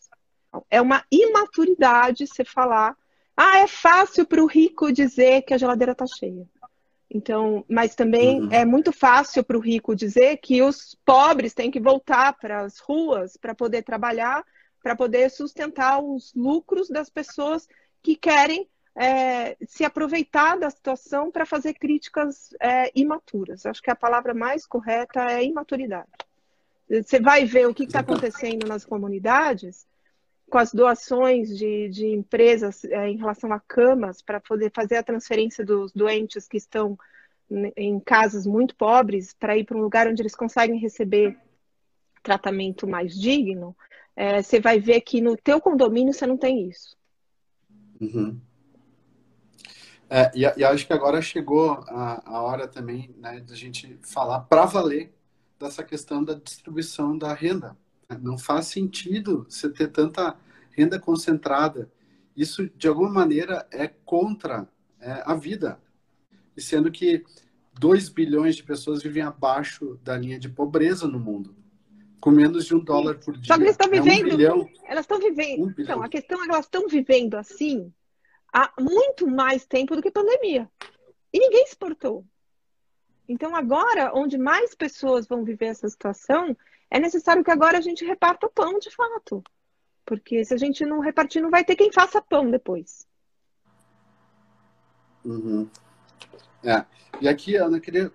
É 0.69 0.81
uma 0.81 1.03
imaturidade 1.11 2.27
você 2.27 2.45
falar, 2.45 2.95
ah, 3.35 3.59
é 3.59 3.67
fácil 3.67 4.25
para 4.25 4.41
o 4.41 4.47
rico 4.47 4.91
dizer 4.91 5.41
que 5.41 5.53
a 5.53 5.57
geladeira 5.57 5.91
está 5.91 6.05
cheia. 6.07 6.47
Então, 7.09 7.63
mas 7.69 7.95
também 7.95 8.41
uhum. 8.41 8.51
é 8.51 8.65
muito 8.65 8.91
fácil 8.91 9.43
para 9.43 9.57
o 9.57 9.61
rico 9.61 9.95
dizer 9.95 10.37
que 10.37 10.61
os 10.61 10.97
pobres 11.05 11.53
têm 11.53 11.69
que 11.69 11.79
voltar 11.79 12.33
para 12.33 12.61
as 12.61 12.79
ruas 12.79 13.37
para 13.37 13.53
poder 13.53 13.83
trabalhar, 13.83 14.43
para 14.81 14.95
poder 14.95 15.29
sustentar 15.29 16.01
os 16.01 16.33
lucros 16.33 16.89
das 16.89 17.09
pessoas 17.09 17.67
que 18.01 18.15
querem 18.15 18.67
é, 18.95 19.57
se 19.67 19.83
aproveitar 19.83 20.57
da 20.57 20.69
situação 20.69 21.29
para 21.29 21.45
fazer 21.45 21.73
críticas 21.73 22.49
é, 22.59 22.91
imaturas. 22.95 23.65
Acho 23.65 23.81
que 23.81 23.91
a 23.91 23.95
palavra 23.95 24.33
mais 24.33 24.65
correta 24.65 25.31
é 25.31 25.43
imaturidade. 25.43 26.07
Você 26.89 27.19
vai 27.19 27.45
ver 27.45 27.67
o 27.67 27.73
que 27.73 27.83
está 27.83 27.99
acontecendo 27.99 28.67
nas 28.67 28.85
comunidades 28.85 29.85
com 30.49 30.57
as 30.57 30.73
doações 30.73 31.57
de, 31.57 31.89
de 31.89 32.07
empresas 32.07 32.83
é, 32.85 33.09
em 33.09 33.17
relação 33.17 33.51
a 33.51 33.59
camas 33.59 34.21
para 34.21 34.39
poder 34.39 34.71
fazer 34.73 34.97
a 34.97 35.03
transferência 35.03 35.65
dos 35.65 35.91
doentes 35.91 36.47
que 36.47 36.57
estão 36.57 36.97
em 37.75 37.99
casas 37.99 38.45
muito 38.45 38.75
pobres 38.75 39.33
para 39.33 39.57
ir 39.57 39.65
para 39.65 39.77
um 39.77 39.81
lugar 39.81 40.07
onde 40.07 40.21
eles 40.21 40.35
conseguem 40.35 40.79
receber 40.79 41.37
tratamento 42.23 42.87
mais 42.87 43.13
digno, 43.13 43.75
é, 44.15 44.41
você 44.41 44.59
vai 44.59 44.79
ver 44.79 45.01
que 45.01 45.21
no 45.21 45.37
teu 45.37 45.61
condomínio 45.61 46.11
você 46.11 46.25
não 46.25 46.37
tem 46.37 46.67
isso. 46.67 46.97
Uhum. 48.01 48.39
É, 50.09 50.31
e, 50.35 50.41
e, 50.41 50.63
acho 50.63 50.85
que 50.85 50.93
agora 50.93 51.21
chegou 51.21 51.71
a, 51.87 52.21
a 52.25 52.41
hora 52.41 52.67
também 52.67 53.13
né, 53.17 53.39
da 53.41 53.55
gente 53.55 53.99
falar 54.01 54.41
para 54.41 54.65
valer 54.65 55.13
dessa 55.59 55.83
questão 55.83 56.23
da 56.23 56.33
distribuição 56.33 57.17
da 57.17 57.33
renda. 57.33 57.77
Não 58.21 58.37
faz 58.37 58.67
sentido 58.67 59.45
você 59.49 59.69
ter 59.69 59.87
tanta 59.89 60.35
renda 60.71 60.99
concentrada. 60.99 61.89
Isso, 62.35 62.69
de 62.75 62.87
alguma 62.87 63.09
maneira, 63.09 63.67
é 63.71 63.87
contra 63.87 64.67
é, 64.99 65.23
a 65.25 65.33
vida. 65.35 65.79
E 66.55 66.61
sendo 66.61 66.91
que 66.91 67.23
2 67.79 68.09
bilhões 68.09 68.55
de 68.55 68.63
pessoas 68.63 69.03
vivem 69.03 69.23
abaixo 69.23 69.99
da 70.03 70.17
linha 70.17 70.39
de 70.39 70.49
pobreza 70.49 71.07
no 71.07 71.19
mundo, 71.19 71.55
com 72.19 72.31
menos 72.31 72.65
de 72.65 72.75
um 72.75 72.79
dólar 72.79 73.19
por 73.19 73.37
dia. 73.37 73.47
Só 73.47 73.55
que 73.55 73.63
eles 73.63 73.71
estão 73.71 73.89
vivendo. 73.89 74.29
É 74.29 74.33
um 74.33 74.37
bilhão, 74.37 74.69
elas 74.85 75.03
estão 75.03 75.19
vivendo. 75.19 75.65
Um 75.65 75.73
então, 75.77 76.01
a 76.01 76.09
questão 76.09 76.41
é 76.41 76.45
que 76.45 76.51
elas 76.51 76.65
estão 76.65 76.87
vivendo 76.87 77.35
assim 77.35 77.91
há 78.53 78.71
muito 78.79 79.27
mais 79.27 79.65
tempo 79.65 79.95
do 79.95 80.01
que 80.01 80.09
pandemia. 80.09 80.69
E 81.33 81.39
ninguém 81.39 81.65
exportou. 81.65 82.25
Então, 83.27 83.53
agora, 83.55 84.11
onde 84.13 84.37
mais 84.37 84.73
pessoas 84.73 85.27
vão 85.27 85.43
viver 85.43 85.65
essa 85.65 85.89
situação, 85.89 86.55
é 86.89 86.99
necessário 86.99 87.43
que 87.43 87.51
agora 87.51 87.77
a 87.77 87.81
gente 87.81 88.05
reparta 88.05 88.47
o 88.47 88.51
pão 88.51 88.79
de 88.79 88.89
fato. 88.89 89.43
Porque 90.05 90.45
se 90.45 90.53
a 90.53 90.57
gente 90.57 90.85
não 90.85 90.99
repartir, 90.99 91.41
não 91.41 91.49
vai 91.49 91.63
ter 91.63 91.75
quem 91.75 91.91
faça 91.91 92.21
pão 92.21 92.49
depois. 92.49 93.07
Uhum. 95.23 95.67
É. 96.63 96.85
E 97.19 97.27
aqui, 97.27 97.55
Ana, 97.55 97.79
queria. 97.79 98.11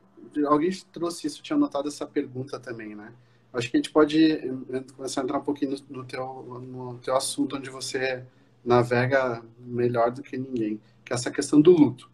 Alguém 0.47 0.71
trouxe 0.93 1.27
isso, 1.27 1.43
tinha 1.43 1.57
anotado 1.57 1.89
essa 1.89 2.07
pergunta 2.07 2.61
também, 2.61 2.95
né? 2.95 3.13
Acho 3.53 3.69
que 3.69 3.77
a 3.77 3.81
gente 3.81 3.91
pode 3.91 4.33
eh, 4.33 4.85
começar 4.97 5.21
a 5.21 5.25
entrar 5.25 5.39
um 5.39 5.43
pouquinho 5.43 5.77
no, 5.89 6.05
teu, 6.05 6.43
no 6.63 6.99
teu 6.99 7.17
assunto, 7.17 7.57
onde 7.57 7.69
você 7.69 8.25
navega 8.65 9.43
melhor 9.59 10.13
do 10.13 10.23
que 10.23 10.37
ninguém, 10.37 10.81
que 11.05 11.13
é 11.13 11.17
essa 11.17 11.33
questão 11.33 11.61
do 11.61 11.73
luto. 11.73 12.09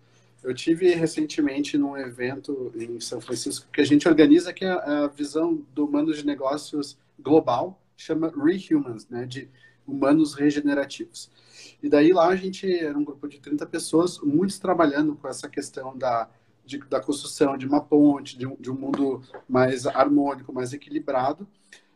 Eu 0.47 0.55
tive 0.55 0.95
recentemente 0.95 1.77
num 1.77 1.97
evento 1.97 2.73
em 2.77 3.01
São 3.01 3.21
Francisco 3.21 3.67
que 3.73 3.81
a 3.81 3.85
gente 3.85 4.07
organiza, 4.07 4.53
que 4.53 4.65
é 4.65 4.71
a 4.71 5.09
visão 5.09 5.61
do 5.75 5.85
humano 5.85 6.15
de 6.15 6.25
negócios 6.25 6.97
global, 7.19 7.83
chama 7.97 8.33
Rehumans, 8.33 9.09
né, 9.09 9.27
de 9.27 9.51
humanos 9.85 10.35
regenerativos. 10.35 11.29
E 11.83 11.89
daí 11.89 12.13
lá 12.13 12.29
a 12.29 12.37
gente 12.37 12.73
era 12.73 12.97
um 12.97 13.03
grupo 13.03 13.27
de 13.27 13.41
30 13.41 13.67
pessoas, 13.67 14.21
muitos 14.21 14.61
trabalhando 14.61 15.17
com 15.17 15.27
essa 15.27 15.49
questão 15.49 15.99
da, 15.99 16.31
de, 16.65 16.79
da 16.79 17.01
construção 17.01 17.59
de 17.59 17.67
uma 17.67 17.81
ponte, 17.81 18.39
de 18.39 18.47
um, 18.47 18.55
de 18.55 18.71
um 18.71 18.75
mundo 18.77 19.23
mais 19.49 19.85
harmônico, 19.85 20.53
mais 20.53 20.73
equilibrado. 20.73 21.45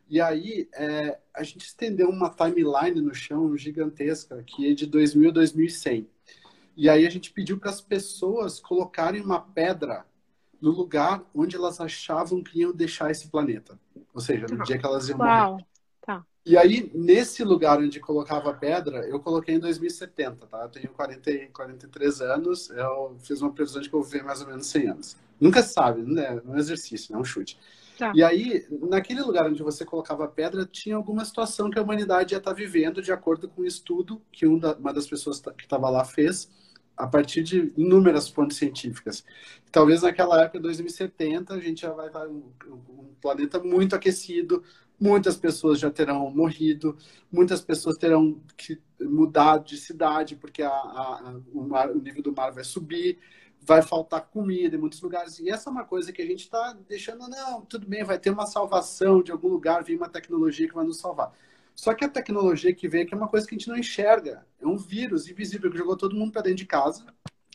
E 0.09 0.21
aí 0.21 0.69
é, 0.75 1.21
a 1.33 1.45
gente 1.45 1.67
estendeu 1.67 2.09
uma 2.09 2.29
timeline 2.29 3.01
no 3.01 3.15
chão 3.15 3.57
gigantesca, 3.57 4.43
que 4.43 4.69
é 4.69 4.75
de 4.75 4.87
2000 4.87 5.31
a 5.31 5.33
2100. 5.35 6.09
E 6.77 6.89
aí 6.89 7.07
a 7.07 7.11
gente 7.11 7.33
pediu 7.33 7.59
para 7.59 7.71
as 7.71 7.81
pessoas 7.81 8.61
colocarem 8.61 9.21
uma 9.21 9.41
pedra 9.41 10.05
no 10.61 10.71
lugar 10.71 11.23
onde 11.35 11.57
elas 11.57 11.81
achavam 11.81 12.43
que 12.43 12.61
iam 12.61 12.73
deixar 12.73 13.11
esse 13.11 13.29
planeta. 13.29 13.79
Ou 14.13 14.21
seja, 14.21 14.47
no 14.49 14.59
tá. 14.59 14.65
dia 14.65 14.79
que 14.79 14.87
elas 14.87 15.09
iam 15.09 15.19
Uau. 15.19 15.53
morrer. 15.53 15.67
Tá. 16.03 16.25
E 16.45 16.57
aí, 16.57 16.91
nesse 16.95 17.43
lugar 17.45 17.79
onde 17.79 18.01
colocava 18.01 18.51
a 18.51 18.55
pedra, 18.55 19.07
eu 19.07 19.21
coloquei 19.21 19.55
em 19.55 19.61
2070, 19.61 20.47
tá? 20.47 20.63
Eu 20.63 20.69
tenho 20.69 20.89
40, 20.91 21.31
43 21.53 22.21
anos, 22.21 22.71
eu 22.71 23.17
fiz 23.21 23.41
uma 23.41 23.53
previsão 23.53 23.81
de 23.81 23.89
que 23.89 23.95
eu 23.95 24.01
vou 24.01 24.09
viver 24.09 24.25
mais 24.25 24.41
ou 24.41 24.49
menos 24.49 24.67
100 24.67 24.89
anos. 24.89 25.17
Nunca 25.41 25.63
se 25.63 25.73
sabe, 25.73 26.03
né? 26.03 26.41
é 26.45 26.51
um 26.51 26.57
exercício, 26.57 27.13
não 27.13 27.21
é 27.21 27.23
um 27.23 27.25
chute. 27.25 27.59
Tá. 27.99 28.13
E 28.15 28.23
aí, 28.23 28.67
naquele 28.71 29.21
lugar 29.21 29.47
onde 29.47 29.63
você 29.63 29.85
colocava 29.85 30.25
a 30.25 30.29
pedra, 30.29 30.65
tinha 30.65 30.97
alguma 30.97 31.25
situação 31.25 31.71
que 31.71 31.79
a 31.79 31.83
humanidade 31.83 32.35
ia 32.35 32.39
estar 32.39 32.55
vivendo 32.55 33.03
de 33.03 33.13
acordo 33.13 33.49
com 33.49 33.63
um 33.63 33.67
estudo 33.67 34.23
que 34.33 34.47
uma 34.47 34.93
das 34.93 35.07
pessoas 35.07 35.41
que 35.41 35.65
estava 35.65 35.91
lá 35.91 36.05
fez, 36.05 36.51
a 37.01 37.07
partir 37.07 37.43
de 37.43 37.73
inúmeras 37.77 38.29
fontes 38.29 38.57
científicas. 38.57 39.25
Talvez 39.73 40.03
naquela 40.03 40.43
época, 40.43 40.61
2070, 40.61 41.55
a 41.55 41.61
gente 41.61 41.83
já 41.83 41.93
vai 41.93 42.09
estar 42.09 42.27
um, 42.29 42.43
um 42.69 43.15
planeta 43.21 43.59
muito 43.59 43.97
aquecido, 43.97 44.63
muitas 45.01 45.37
pessoas 45.37 45.79
já 45.79 45.91
terão 45.91 46.31
morrido, 46.31 46.97
muitas 47.33 47.63
pessoas 47.63 47.97
terão 47.97 48.39
que 48.57 48.79
mudar 49.01 49.59
de 49.59 49.79
cidade 49.79 50.37
porque 50.37 50.63
a, 50.63 50.69
a, 50.69 51.41
o, 51.53 51.63
mar, 51.63 51.91
o, 51.91 52.01
nível 52.01 52.23
do 52.23 52.35
mar 52.35 52.53
vai 52.53 52.65
subir, 52.65 53.19
vai 53.63 53.81
faltar 53.81 54.27
comida 54.27 54.77
em 54.77 54.79
muitos 54.79 55.01
lugares. 55.01 55.39
E 55.39 55.49
essa 55.49 55.71
é 55.71 55.73
uma 55.73 55.85
coisa 55.85 56.13
que 56.13 56.21
a 56.21 56.27
gente 56.27 56.41
está 56.41 56.77
deixando, 56.87 57.27
não, 57.29 57.63
tudo 57.63 57.87
bem, 57.87 58.05
vai 58.05 58.19
ter 58.19 58.31
uma 58.31 58.47
salvação 58.47 59.23
de 59.23 59.33
algum 59.33 59.49
lugar, 59.49 59.83
vir 59.83 59.97
uma 59.97 60.09
tecnologia 60.09 60.69
que 60.69 60.75
vai 60.75 60.85
nos 60.85 60.99
salvar. 60.99 61.33
Só 61.81 61.95
que 61.95 62.05
a 62.05 62.11
tecnologia 62.11 62.75
que 62.75 62.87
veio 62.87 63.05
aqui 63.05 63.15
é 63.15 63.17
uma 63.17 63.27
coisa 63.27 63.47
que 63.47 63.55
a 63.55 63.59
gente 63.59 63.71
não 63.71 63.79
enxerga. 63.79 64.47
É 64.61 64.67
um 64.67 64.77
vírus 64.77 65.27
invisível 65.27 65.71
que 65.71 65.79
jogou 65.79 65.97
todo 65.97 66.15
mundo 66.15 66.31
para 66.31 66.43
dentro 66.43 66.59
de 66.59 66.67
casa. 66.67 67.07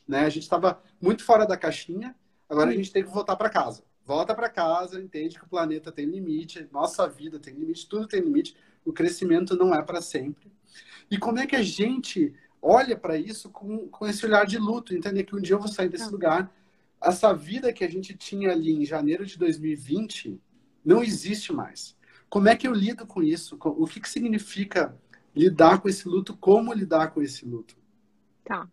Né? 0.08 0.22
A 0.22 0.30
gente 0.30 0.42
estava 0.42 0.82
muito 1.00 1.24
fora 1.24 1.46
da 1.46 1.56
caixinha, 1.56 2.16
agora 2.50 2.72
a 2.72 2.74
gente 2.74 2.92
tem 2.92 3.04
que 3.04 3.10
voltar 3.12 3.36
para 3.36 3.52
casa. 3.52 3.84
Volta 4.04 4.34
para 4.34 4.50
casa, 4.50 5.00
entende 5.00 5.38
que 5.38 5.46
o 5.46 5.48
planeta 5.48 5.92
tem 5.92 6.08
limite, 6.08 6.68
nossa 6.72 7.08
vida 7.08 7.40
tem 7.40 7.54
limite, 7.54 7.88
tudo 7.88 8.08
tem 8.08 8.20
limite, 8.20 8.58
o 8.84 8.92
crescimento 8.92 9.56
não 9.56 9.76
é 9.76 9.84
para 9.84 10.02
sempre. 10.02 10.52
E 11.12 11.20
como 11.20 11.38
é 11.38 11.46
que 11.46 11.56
a 11.56 11.62
gente 11.62 12.34
olha 12.60 12.98
para 12.98 13.16
isso 13.20 13.52
com, 13.52 13.88
com 13.90 14.08
esse 14.08 14.26
olhar 14.26 14.48
de 14.48 14.58
luto, 14.58 14.96
entender 14.96 15.26
que 15.26 15.36
um 15.36 15.40
dia 15.40 15.54
eu 15.54 15.60
vou 15.60 15.68
sair 15.68 15.88
desse 15.88 16.10
lugar. 16.10 16.52
Essa 17.00 17.32
vida 17.32 17.72
que 17.72 17.84
a 17.84 17.88
gente 17.88 18.18
tinha 18.18 18.52
ali 18.54 18.72
em 18.72 18.84
janeiro 18.86 19.24
de 19.24 19.38
2020 19.38 20.42
não 20.84 21.04
existe 21.04 21.54
mais. 21.54 21.96
Como 22.36 22.50
é 22.50 22.56
que 22.58 22.67
eu 22.67 22.74
lido 22.74 23.08
com 23.08 23.24
isso? 23.24 23.58
O 23.62 23.88
que, 23.88 24.02
que 24.02 24.10
significa 24.10 24.93
lidar 25.34 25.82
com 25.82 25.88
esse 25.88 26.06
luto? 26.06 26.36
Como 26.36 26.74
lidar 26.74 27.12
com 27.12 27.21
esse 27.21 27.45
luto? 27.45 27.78
Tá. 28.43 28.67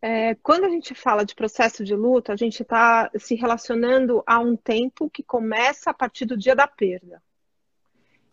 É, 0.00 0.34
quando 0.36 0.64
a 0.64 0.70
gente 0.70 0.94
fala 0.94 1.22
de 1.22 1.34
processo 1.34 1.84
de 1.84 1.94
luto, 1.94 2.32
a 2.32 2.36
gente 2.36 2.62
está 2.62 3.10
se 3.18 3.34
relacionando 3.34 4.22
a 4.26 4.38
um 4.38 4.56
tempo 4.56 5.10
que 5.10 5.22
começa 5.22 5.90
a 5.90 5.94
partir 5.94 6.24
do 6.24 6.38
dia 6.38 6.56
da 6.56 6.66
perda. 6.66 7.22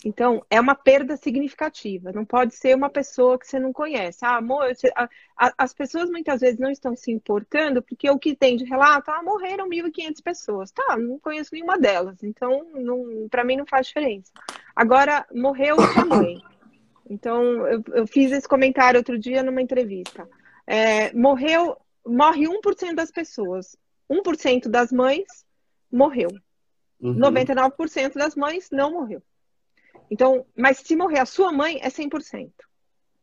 Então, 0.06 0.46
é 0.50 0.62
uma 0.62 0.76
perda 0.76 1.18
significativa. 1.18 2.12
Não 2.12 2.24
pode 2.24 2.54
ser 2.54 2.76
uma 2.76 2.90
pessoa 2.90 3.38
que 3.38 3.48
você 3.48 3.60
não 3.60 3.74
conhece. 3.74 4.20
Ah, 4.22 4.38
amor, 4.38 4.72
a, 4.96 5.54
as 5.58 5.74
pessoas 5.74 6.10
muitas 6.10 6.42
vezes 6.42 6.60
não 6.60 6.70
estão 6.70 6.96
se 6.96 7.12
importando 7.12 7.82
porque 7.82 8.10
o 8.10 8.20
que 8.20 8.36
tem 8.36 8.56
de 8.56 8.64
relato, 8.64 9.10
ah, 9.10 9.24
morreram 9.24 9.68
1.500 9.68 10.24
pessoas. 10.24 10.72
Tá, 10.72 10.98
não 10.98 11.20
conheço 11.20 11.50
nenhuma 11.54 11.80
delas. 11.80 12.24
Então, 12.24 12.68
para 13.32 13.44
mim 13.44 13.58
não 13.58 13.66
faz 13.66 13.88
diferença. 13.88 14.32
Agora, 14.76 15.26
morreu 15.34 15.78
também. 15.96 16.44
Então, 17.10 17.66
eu, 17.68 17.84
eu, 17.94 18.08
fiz 18.08 18.32
esse 18.32 18.48
comentário 18.48 19.00
outro 19.00 19.18
dia 19.18 19.42
numa 19.42 19.62
entrevista. 19.62 20.30
É, 20.68 21.12
morreu, 21.14 21.76
morre 22.06 22.46
1% 22.46 22.94
das 22.94 23.10
pessoas. 23.10 23.76
1% 24.10 24.68
das 24.68 24.92
mães 24.92 25.26
morreu. 25.92 26.30
Uhum. 27.00 27.16
99% 27.16 28.14
das 28.14 28.36
mães 28.36 28.70
não 28.72 28.92
morreu. 28.92 29.22
Então, 30.10 30.46
mas 30.56 30.78
se 30.78 30.96
morrer 30.96 31.20
a 31.20 31.26
sua 31.26 31.52
mãe, 31.52 31.80
é 31.82 31.90
100%. 31.90 32.52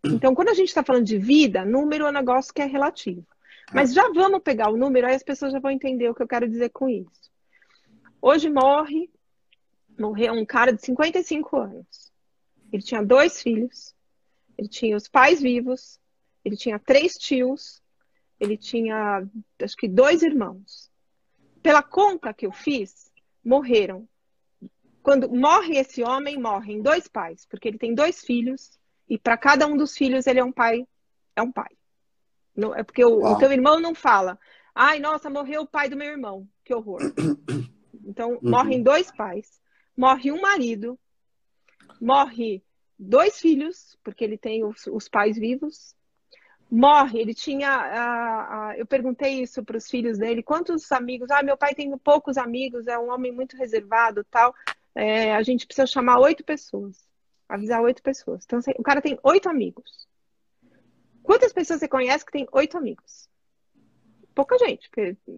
Então, 0.05 0.35
quando 0.35 0.51
a 0.51 0.55
gente 0.55 0.69
está 0.69 0.85
falando 0.85 1.07
de 1.07 1.19
vida, 1.19 1.65
número 1.65 2.05
é 2.05 2.09
um 2.11 2.13
negócio 2.13 2.53
que 2.53 2.61
é 2.61 2.67
relativo. 2.67 3.27
Mas 3.73 3.95
já 3.95 4.13
vamos 4.13 4.43
pegar 4.43 4.71
o 4.71 4.77
número, 4.77 5.07
aí 5.07 5.15
as 5.15 5.23
pessoas 5.23 5.53
já 5.53 5.59
vão 5.59 5.71
entender 5.71 6.09
o 6.09 6.15
que 6.15 6.23
eu 6.23 6.29
quero 6.29 6.49
dizer 6.49 6.69
com 6.71 6.89
isso. 6.89 7.31
Hoje 8.21 8.51
morre, 8.51 9.11
morreu 9.99 10.35
um 10.35 10.45
cara 10.45 10.73
de 10.73 10.85
55 10.85 11.57
anos. 11.57 12.13
Ele 12.73 12.83
tinha 12.83 13.03
dois 13.03 13.41
filhos, 13.41 13.95
ele 14.59 14.69
tinha 14.69 14.97
os 14.97 15.09
pais 15.09 15.41
vivos, 15.41 15.99
ele 16.45 16.57
tinha 16.57 16.79
três 16.79 17.15
tios, 17.15 17.83
ele 18.39 18.57
tinha, 18.57 19.27
acho 19.63 19.77
que, 19.77 19.89
dois 19.89 20.23
irmãos. 20.23 20.91
Pela 21.63 21.83
conta 21.83 22.35
que 22.35 22.47
eu 22.47 22.53
fiz, 22.53 23.11
morreram. 23.43 24.07
Quando 25.05 25.29
morre 25.29 25.77
esse 25.77 26.03
homem, 26.03 26.41
morrem 26.41 26.81
dois 26.81 27.07
pais, 27.07 27.45
porque 27.45 27.69
ele 27.69 27.77
tem 27.77 27.95
dois 27.95 28.23
filhos, 28.23 28.79
e 29.07 29.19
para 29.19 29.37
cada 29.37 29.67
um 29.67 29.77
dos 29.77 29.95
filhos 29.95 30.27
ele 30.27 30.41
é 30.41 30.45
um 30.45 30.51
pai, 30.51 30.89
é 31.37 31.43
um 31.43 31.53
pai. 31.53 31.69
Não, 32.57 32.75
é 32.75 32.83
porque 32.83 33.05
o, 33.05 33.23
o 33.23 33.37
teu 33.37 33.53
irmão 33.53 33.79
não 33.79 33.95
fala, 33.95 34.39
ai, 34.75 34.99
nossa, 34.99 35.29
morreu 35.29 35.61
o 35.61 35.67
pai 35.67 35.91
do 35.91 35.97
meu 35.97 36.09
irmão, 36.09 36.49
que 36.65 36.75
horror. 36.75 37.01
Então, 38.07 38.33
uhum. 38.33 38.51
morrem 38.51 38.83
dois 38.83 39.11
pais, 39.11 39.63
morre 39.97 40.31
um 40.31 40.39
marido, 40.39 40.99
morre 41.99 42.63
dois 42.99 43.41
filhos, 43.41 43.99
porque 44.05 44.23
ele 44.23 44.37
tem 44.37 44.63
os, 44.63 44.87
os 44.89 45.09
pais 45.09 45.39
vivos, 45.39 45.97
morre. 46.71 47.19
Ele 47.19 47.33
tinha. 47.33 48.75
eu 48.77 48.85
perguntei 48.85 49.41
isso 49.41 49.65
para 49.65 49.79
os 49.79 49.89
filhos 49.89 50.19
dele: 50.19 50.43
quantos 50.43 50.93
amigos? 50.93 51.31
Ah, 51.31 51.43
meu 51.43 51.57
pai 51.57 51.75
tem 51.75 51.97
poucos 51.97 52.37
amigos, 52.37 52.87
é 52.87 52.99
um 52.99 53.11
homem 53.11 53.33
muito 53.33 53.57
reservado 53.57 54.23
tal. 54.31 54.55
É, 54.95 55.35
a 55.35 55.43
gente 55.43 55.67
precisa 55.67 55.87
chamar 55.87 56.21
oito 56.21 56.45
pessoas, 56.45 56.97
avisar 57.49 57.83
oito 57.83 58.03
pessoas. 58.03 58.45
Então, 58.45 58.61
o 58.79 58.83
cara 58.83 59.03
tem 59.03 59.19
oito 59.23 59.49
amigos. 59.49 60.07
Quantas 61.23 61.53
pessoas 61.53 61.81
você 61.81 61.89
conhece 61.89 62.25
que 62.25 62.33
tem 62.33 62.47
oito 62.53 62.77
amigos? 62.77 63.29
Pouca 64.35 64.59
gente. 64.59 64.91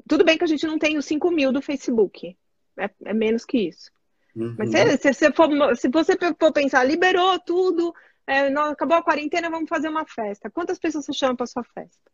tudo 0.08 0.24
bem 0.24 0.38
que 0.38 0.44
a 0.44 0.48
gente 0.48 0.66
não 0.66 0.78
tem 0.78 0.96
os 0.96 1.04
5 1.04 1.30
mil 1.30 1.52
do 1.52 1.62
Facebook. 1.62 2.36
É, 2.78 2.90
é 3.04 3.14
menos 3.14 3.44
que 3.44 3.58
isso. 3.68 3.90
Uhum. 4.34 4.54
Mas 4.58 4.70
se, 4.70 4.98
se, 4.98 5.12
se, 5.14 5.32
for, 5.32 5.48
se 5.76 5.88
você 5.88 6.16
for 6.38 6.52
pensar, 6.52 6.84
liberou 6.84 7.38
tudo, 7.40 7.94
é, 8.26 8.48
acabou 8.48 8.96
a 8.96 9.02
quarentena, 9.02 9.48
vamos 9.48 9.68
fazer 9.68 9.88
uma 9.88 10.06
festa. 10.06 10.50
Quantas 10.50 10.78
pessoas 10.78 11.04
você 11.04 11.12
chama 11.12 11.36
para 11.36 11.46
sua 11.46 11.62
festa? 11.62 12.10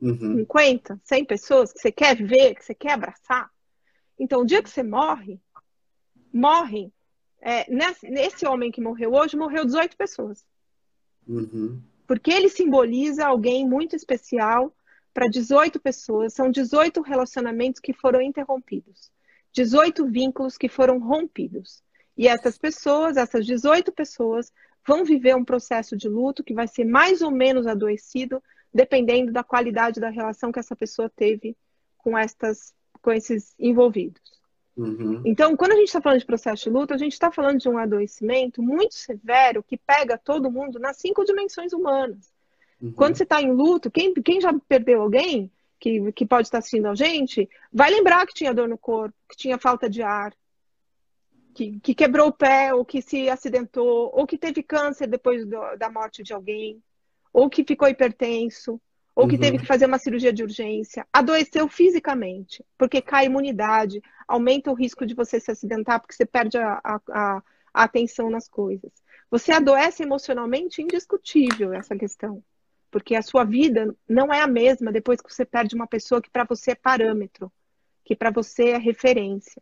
Uhum. 0.00 0.38
50, 0.38 1.00
100 1.02 1.24
pessoas 1.24 1.72
que 1.72 1.80
você 1.80 1.90
quer 1.90 2.16
ver, 2.16 2.54
que 2.54 2.64
você 2.64 2.74
quer 2.74 2.92
abraçar? 2.92 3.50
Então, 4.18 4.42
o 4.42 4.46
dia 4.46 4.62
que 4.62 4.70
você 4.70 4.82
morre, 4.82 5.40
morrem. 6.38 6.92
É, 7.40 7.70
nesse, 7.70 8.08
nesse, 8.08 8.46
homem 8.46 8.70
que 8.70 8.80
morreu 8.80 9.12
hoje, 9.12 9.36
morreu 9.36 9.64
18 9.64 9.96
pessoas. 9.96 10.44
Uhum. 11.26 11.80
Porque 12.06 12.30
ele 12.30 12.48
simboliza 12.48 13.26
alguém 13.26 13.68
muito 13.68 13.94
especial 13.94 14.74
para 15.12 15.28
18 15.28 15.80
pessoas. 15.80 16.34
São 16.34 16.50
18 16.50 17.00
relacionamentos 17.02 17.80
que 17.80 17.92
foram 17.92 18.22
interrompidos. 18.22 19.10
18 19.52 20.06
vínculos 20.06 20.56
que 20.56 20.68
foram 20.68 20.98
rompidos. 20.98 21.82
E 22.16 22.26
essas 22.26 22.58
pessoas, 22.58 23.16
essas 23.16 23.44
18 23.46 23.92
pessoas, 23.92 24.52
vão 24.86 25.04
viver 25.04 25.36
um 25.36 25.44
processo 25.44 25.96
de 25.96 26.08
luto 26.08 26.42
que 26.42 26.54
vai 26.54 26.66
ser 26.66 26.84
mais 26.84 27.22
ou 27.22 27.30
menos 27.30 27.66
adoecido, 27.66 28.42
dependendo 28.72 29.32
da 29.32 29.44
qualidade 29.44 30.00
da 30.00 30.08
relação 30.08 30.50
que 30.50 30.58
essa 30.58 30.74
pessoa 30.74 31.10
teve 31.10 31.56
com, 31.98 32.16
estas, 32.16 32.74
com 33.00 33.12
esses 33.12 33.54
envolvidos. 33.58 34.38
Uhum. 34.78 35.22
Então, 35.24 35.56
quando 35.56 35.72
a 35.72 35.76
gente 35.76 35.88
está 35.88 36.00
falando 36.00 36.20
de 36.20 36.26
processo 36.26 36.64
de 36.64 36.70
luto, 36.70 36.94
a 36.94 36.98
gente 36.98 37.12
está 37.12 37.32
falando 37.32 37.58
de 37.58 37.68
um 37.68 37.76
adoecimento 37.76 38.62
muito 38.62 38.94
severo 38.94 39.62
que 39.62 39.76
pega 39.76 40.16
todo 40.16 40.50
mundo 40.50 40.78
nas 40.78 40.96
cinco 40.98 41.24
dimensões 41.24 41.72
humanas. 41.72 42.32
Uhum. 42.80 42.92
Quando 42.92 43.16
você 43.16 43.24
está 43.24 43.42
em 43.42 43.50
luto, 43.50 43.90
quem, 43.90 44.14
quem 44.14 44.40
já 44.40 44.52
perdeu 44.68 45.02
alguém 45.02 45.50
que, 45.80 46.12
que 46.12 46.24
pode 46.24 46.46
estar 46.46 46.58
assistindo 46.58 46.86
a 46.86 46.94
gente, 46.94 47.48
vai 47.72 47.90
lembrar 47.90 48.24
que 48.24 48.34
tinha 48.34 48.54
dor 48.54 48.68
no 48.68 48.78
corpo, 48.78 49.14
que 49.28 49.36
tinha 49.36 49.58
falta 49.58 49.90
de 49.90 50.00
ar, 50.00 50.32
que, 51.54 51.80
que 51.80 51.92
quebrou 51.92 52.28
o 52.28 52.32
pé, 52.32 52.72
ou 52.72 52.84
que 52.84 53.02
se 53.02 53.28
acidentou, 53.28 54.12
ou 54.14 54.26
que 54.28 54.38
teve 54.38 54.62
câncer 54.62 55.08
depois 55.08 55.44
do, 55.44 55.58
da 55.76 55.90
morte 55.90 56.22
de 56.22 56.32
alguém, 56.32 56.80
ou 57.32 57.50
que 57.50 57.64
ficou 57.64 57.88
hipertenso, 57.88 58.80
ou 59.18 59.26
que 59.26 59.34
uhum. 59.34 59.40
teve 59.40 59.58
que 59.58 59.66
fazer 59.66 59.86
uma 59.86 59.98
cirurgia 59.98 60.32
de 60.32 60.44
urgência, 60.44 61.04
adoeceu 61.12 61.66
fisicamente, 61.68 62.64
porque 62.78 63.02
cai 63.02 63.24
a 63.24 63.26
imunidade, 63.26 64.00
aumenta 64.28 64.70
o 64.70 64.74
risco 64.74 65.04
de 65.04 65.12
você 65.12 65.40
se 65.40 65.50
acidentar, 65.50 65.98
porque 65.98 66.14
você 66.14 66.24
perde 66.24 66.56
a, 66.56 66.80
a, 66.84 67.00
a, 67.10 67.42
a 67.74 67.82
atenção 67.82 68.30
nas 68.30 68.48
coisas. 68.48 68.92
Você 69.28 69.50
adoece 69.50 70.04
emocionalmente, 70.04 70.80
indiscutível 70.80 71.72
essa 71.72 71.96
questão. 71.96 72.40
Porque 72.92 73.16
a 73.16 73.22
sua 73.22 73.42
vida 73.42 73.92
não 74.08 74.32
é 74.32 74.40
a 74.40 74.46
mesma 74.46 74.92
depois 74.92 75.20
que 75.20 75.34
você 75.34 75.44
perde 75.44 75.74
uma 75.74 75.88
pessoa 75.88 76.22
que 76.22 76.30
para 76.30 76.44
você 76.44 76.70
é 76.70 76.76
parâmetro, 76.76 77.50
que 78.04 78.14
para 78.14 78.30
você 78.30 78.68
é 78.70 78.78
referência. 78.78 79.60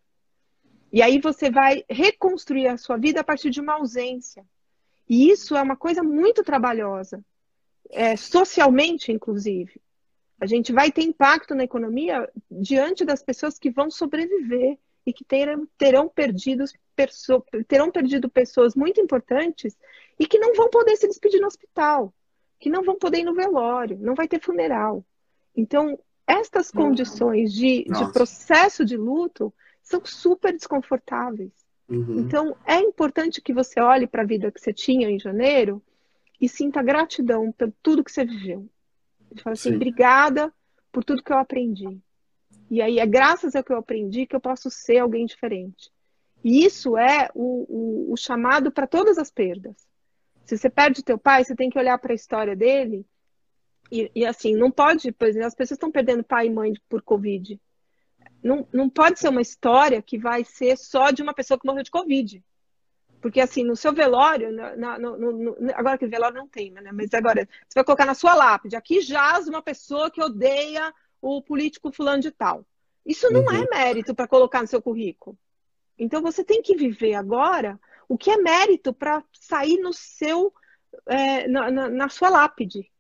E 0.93 1.01
aí 1.01 1.19
você 1.19 1.51
vai 1.51 1.83
reconstruir 1.89 2.69
a 2.69 2.77
sua 2.77 2.99
vida 2.99 3.23
a 3.23 3.25
partir 3.25 3.49
de 3.49 3.63
uma 3.63 3.77
ausência. 3.77 4.45
E 5.09 5.31
isso 5.31 5.57
é 5.57 5.63
uma 5.63 5.77
coisa 5.77 6.03
muito 6.03 6.45
trabalhosa, 6.45 7.25
é, 7.91 8.17
socialmente, 8.17 9.13
inclusive. 9.13 9.81
A 10.41 10.47
gente 10.47 10.73
vai 10.73 10.93
ter 10.93 11.03
impacto 11.03 11.55
na 11.55 11.65
economia 11.65 12.29
diante 12.51 13.05
das 13.05 13.23
pessoas 13.23 13.59
que 13.59 13.71
vão 13.71 13.91
sobreviver 13.91 14.79
e 15.07 15.13
que 15.13 15.25
terão, 15.25 15.67
terão, 15.79 16.09
perdidos, 16.09 16.73
terão 17.67 17.91
perdido 17.91 18.29
pessoas 18.29 18.75
muito 18.75 19.01
importantes 19.01 19.77
e 20.19 20.27
que 20.27 20.39
não 20.39 20.55
vão 20.55 20.69
poder 20.69 20.97
se 20.97 21.07
despedir 21.07 21.41
no 21.41 21.47
hospital 21.47 22.13
que 22.59 22.71
não 22.71 22.83
vão 22.83 22.97
poder 22.97 23.19
ir 23.19 23.25
no 23.25 23.35
velório, 23.35 23.99
não 24.01 24.15
vai 24.15 24.27
ter 24.27 24.41
funeral. 24.41 25.05
Então, 25.55 25.99
estas 26.27 26.71
condições 26.71 27.53
de, 27.53 27.85
de 27.85 28.13
processo 28.13 28.85
de 28.85 28.97
luto 28.97 29.53
são 29.83 30.05
super 30.05 30.53
desconfortáveis. 30.53 31.53
Uhum. 31.89 32.19
Então, 32.19 32.57
é 32.67 32.81
importante 32.81 33.41
que 33.41 33.53
você 33.53 33.81
olhe 33.81 34.07
para 34.07 34.23
a 34.23 34.27
vida 34.27 34.51
que 34.51 34.61
você 34.61 34.73
tinha 34.73 35.09
em 35.09 35.19
janeiro 35.19 35.83
e 36.41 36.49
sinta 36.49 36.83
gratidão 36.83 37.53
por 37.53 37.73
tudo 37.83 38.05
que 38.05 38.13
você 38.13 38.25
viveu. 38.25 38.69
E 39.35 39.41
fala 39.41 39.55
assim, 39.55 39.71
Sim. 39.71 39.77
obrigada 39.77 40.53
por 40.93 41.05
tudo 41.05 41.23
que 41.23 41.33
eu 41.33 41.39
aprendi. 41.39 42.01
E 42.71 42.83
aí 42.83 42.99
é 42.99 43.07
graças 43.07 43.55
ao 43.55 43.63
que 43.63 43.73
eu 43.73 43.79
aprendi 43.79 44.27
que 44.27 44.35
eu 44.35 44.41
posso 44.41 44.71
ser 44.71 44.99
alguém 44.99 45.27
diferente. 45.27 45.91
E 46.45 46.65
isso 46.65 46.97
é 46.97 47.29
o, 47.35 47.67
o, 48.09 48.13
o 48.13 48.17
chamado 48.17 48.71
para 48.71 48.87
todas 48.87 49.19
as 49.19 49.31
perdas. 49.31 49.77
Se 50.45 50.57
você 50.57 50.71
perde 50.71 51.03
teu 51.03 51.19
pai, 51.19 51.45
você 51.45 51.55
tem 51.55 51.69
que 51.69 51.79
olhar 51.79 51.99
para 51.99 52.13
a 52.13 52.15
história 52.15 52.55
dele 52.55 53.07
e, 53.91 54.11
e, 54.15 54.27
assim, 54.27 54.55
não 54.55 54.71
pode, 54.71 55.13
por 55.13 55.29
exemplo, 55.29 55.47
as 55.47 55.55
pessoas 55.55 55.77
estão 55.77 55.91
perdendo 55.91 56.25
pai 56.25 56.47
e 56.47 56.51
mãe 56.51 56.73
por 56.89 57.03
Covid. 57.03 57.61
Não, 58.43 58.67
não 58.73 58.89
pode 58.89 59.19
ser 59.19 59.29
uma 59.29 59.41
história 59.41 60.03
que 60.03 60.19
vai 60.19 60.45
ser 60.45 60.77
só 60.77 61.11
de 61.11 61.23
uma 61.23 61.35
pessoa 61.35 61.59
que 61.59 61.67
morreu 61.67 61.83
de 61.83 61.91
Covid. 61.91 62.43
Porque, 63.21 63.41
assim, 63.41 63.65
no 63.65 63.75
seu 63.75 63.93
velório, 63.93 64.53
na, 64.53 64.99
no, 64.99 65.17
no, 65.17 65.57
agora 65.75 65.99
que 65.99 66.07
velório 66.07 66.37
não 66.37 66.49
tem, 66.49 66.71
né? 66.71 66.91
Mas 66.93 67.13
agora, 67.15 67.49
você 67.67 67.75
vai 67.75 67.85
colocar 67.85 68.07
na 68.07 68.15
sua 68.15 68.35
lápide, 68.35 68.77
aqui 68.77 69.01
jaz 69.01 69.49
uma 69.49 69.63
pessoa 69.63 70.11
que 70.11 70.23
odeia 70.23 70.93
o 71.21 71.43
político 71.43 71.91
fulano 71.91 72.21
de 72.21 72.31
tal. 72.31 72.65
Isso 73.05 73.31
não 73.31 73.51
é 73.51 73.59
uhum. 73.59 73.65
é 73.65 73.79
mérito 73.79 74.15
para 74.15 74.29
colocar 74.29 74.61
no 74.61 74.69
seu 74.69 74.83
currículo. 74.83 75.37
Então, 75.99 76.21
você 76.21 76.45
tem 76.45 76.63
que 76.63 76.77
viver 76.77 77.15
agora 77.15 77.81
o 78.09 78.19
que 78.19 78.31
é 78.31 78.37
mérito 78.37 78.93
para 78.93 79.25
sair 79.33 79.79
no 79.79 79.93
seu, 79.93 80.53
é, 81.07 81.49
na, 81.49 81.71
na, 81.71 81.89
na 81.89 82.09
sua 82.09 82.29
lápide. 82.29 82.91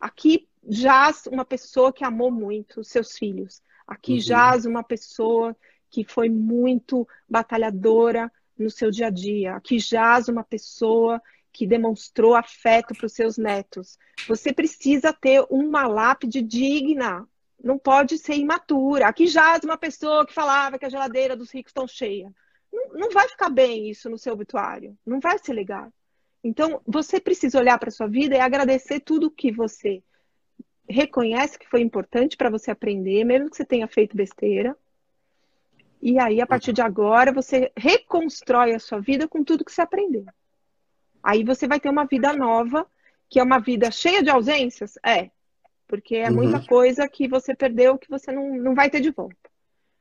Aqui 0.00 0.48
jaz 0.68 1.26
uma 1.26 1.44
pessoa 1.44 1.92
que 1.92 2.04
amou 2.04 2.30
muito 2.30 2.84
seus 2.84 3.16
filhos. 3.16 3.62
Aqui 3.86 4.14
uhum. 4.14 4.20
jaz 4.20 4.66
uma 4.66 4.82
pessoa 4.82 5.56
que 5.90 6.04
foi 6.04 6.28
muito 6.28 7.06
batalhadora 7.28 8.30
no 8.62 8.70
seu 8.70 8.90
dia 8.90 9.08
a 9.08 9.10
dia. 9.10 9.56
Aqui 9.56 9.78
jaz 9.78 10.28
uma 10.28 10.44
pessoa 10.44 11.20
que 11.52 11.66
demonstrou 11.66 12.34
afeto 12.34 12.94
para 12.94 13.06
os 13.06 13.12
seus 13.12 13.36
netos. 13.36 13.98
Você 14.26 14.52
precisa 14.52 15.12
ter 15.12 15.44
uma 15.50 15.86
lápide 15.86 16.40
digna. 16.40 17.28
Não 17.62 17.78
pode 17.78 18.18
ser 18.18 18.34
imatura. 18.34 19.06
Aqui 19.06 19.26
jaz 19.26 19.62
uma 19.64 19.76
pessoa 19.76 20.26
que 20.26 20.32
falava 20.32 20.78
que 20.78 20.86
a 20.86 20.88
geladeira 20.88 21.36
dos 21.36 21.50
ricos 21.52 21.70
estão 21.70 21.86
cheia 21.86 22.32
não, 22.72 22.88
não 22.94 23.10
vai 23.10 23.28
ficar 23.28 23.50
bem 23.50 23.90
isso 23.90 24.08
no 24.08 24.18
seu 24.18 24.32
obituário, 24.32 24.96
não 25.04 25.20
vai 25.20 25.38
ser 25.38 25.52
legal. 25.52 25.92
Então, 26.42 26.80
você 26.86 27.20
precisa 27.20 27.58
olhar 27.58 27.78
para 27.78 27.90
a 27.90 27.92
sua 27.92 28.08
vida 28.08 28.34
e 28.34 28.40
agradecer 28.40 29.00
tudo 29.00 29.30
que 29.30 29.52
você 29.52 30.02
reconhece 30.88 31.58
que 31.58 31.68
foi 31.68 31.80
importante 31.82 32.36
para 32.36 32.50
você 32.50 32.70
aprender, 32.70 33.24
mesmo 33.24 33.50
que 33.50 33.56
você 33.56 33.64
tenha 33.64 33.86
feito 33.86 34.16
besteira. 34.16 34.76
E 36.02 36.18
aí, 36.18 36.40
a 36.40 36.46
partir 36.46 36.72
de 36.72 36.82
agora, 36.82 37.32
você 37.32 37.70
reconstrói 37.76 38.74
a 38.74 38.80
sua 38.80 38.98
vida 38.98 39.28
com 39.28 39.44
tudo 39.44 39.64
que 39.64 39.70
você 39.70 39.82
aprendeu. 39.82 40.26
Aí 41.22 41.44
você 41.44 41.68
vai 41.68 41.78
ter 41.78 41.88
uma 41.88 42.04
vida 42.04 42.32
nova, 42.32 42.84
que 43.30 43.38
é 43.38 43.42
uma 43.42 43.60
vida 43.60 43.88
cheia 43.92 44.20
de 44.20 44.28
ausências? 44.28 44.98
É. 45.06 45.30
Porque 45.86 46.16
é 46.16 46.28
muita 46.28 46.58
uhum. 46.58 46.66
coisa 46.66 47.08
que 47.08 47.28
você 47.28 47.54
perdeu 47.54 47.96
que 47.96 48.10
você 48.10 48.32
não, 48.32 48.56
não 48.56 48.74
vai 48.74 48.90
ter 48.90 49.00
de 49.00 49.10
volta. 49.10 49.36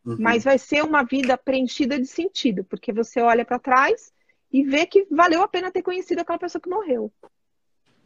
Uhum. 0.03 0.17
Mas 0.19 0.43
vai 0.43 0.57
ser 0.57 0.83
uma 0.83 1.03
vida 1.03 1.37
preenchida 1.37 1.99
de 1.99 2.07
sentido, 2.07 2.63
porque 2.63 2.91
você 2.91 3.21
olha 3.21 3.45
para 3.45 3.59
trás 3.59 4.11
e 4.51 4.63
vê 4.63 4.87
que 4.87 5.05
valeu 5.11 5.43
a 5.43 5.47
pena 5.47 5.71
ter 5.71 5.83
conhecido 5.83 6.19
aquela 6.19 6.39
pessoa 6.39 6.61
que 6.61 6.69
morreu. 6.69 7.11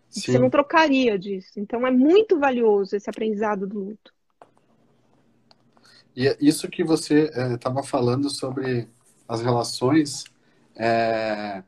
Sim. 0.10 0.34
Você 0.34 0.40
não 0.40 0.50
trocaria 0.50 1.18
disso. 1.18 1.60
Então 1.60 1.88
é 1.88 1.92
muito 1.92 2.38
valioso 2.38 2.96
esse 2.96 3.10
aprendizado 3.10 3.66
do 3.66 3.80
luto. 3.80 4.14
E 6.16 6.28
é 6.28 6.38
isso 6.40 6.70
que 6.70 6.84
você 6.84 7.32
estava 7.54 7.82
é, 7.82 7.84
falando 7.84 8.30
sobre 8.30 8.88
as 9.28 9.42
relações, 9.42 10.24
é, 10.76 11.64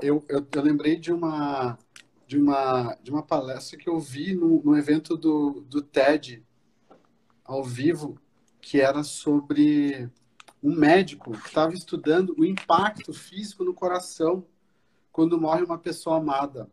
eu, 0.00 0.24
eu, 0.28 0.46
eu, 0.50 0.62
lembrei 0.62 0.96
de 0.96 1.12
uma, 1.12 1.78
de, 2.26 2.38
uma, 2.38 2.96
de 3.02 3.10
uma 3.10 3.22
palestra 3.22 3.78
que 3.78 3.88
eu 3.88 3.98
vi 3.98 4.34
no, 4.34 4.62
no 4.62 4.76
evento 4.76 5.16
do, 5.16 5.64
do 5.68 5.82
TED 5.82 6.42
ao 7.44 7.62
vivo 7.62 8.18
que 8.60 8.80
era 8.80 9.02
sobre 9.02 10.08
um 10.62 10.74
médico 10.74 11.32
que 11.32 11.48
estava 11.48 11.72
estudando 11.74 12.34
o 12.38 12.44
impacto 12.44 13.12
físico 13.12 13.64
no 13.64 13.74
coração 13.74 14.46
quando 15.10 15.40
morre 15.40 15.62
uma 15.62 15.78
pessoa 15.78 16.18
amada. 16.18 16.70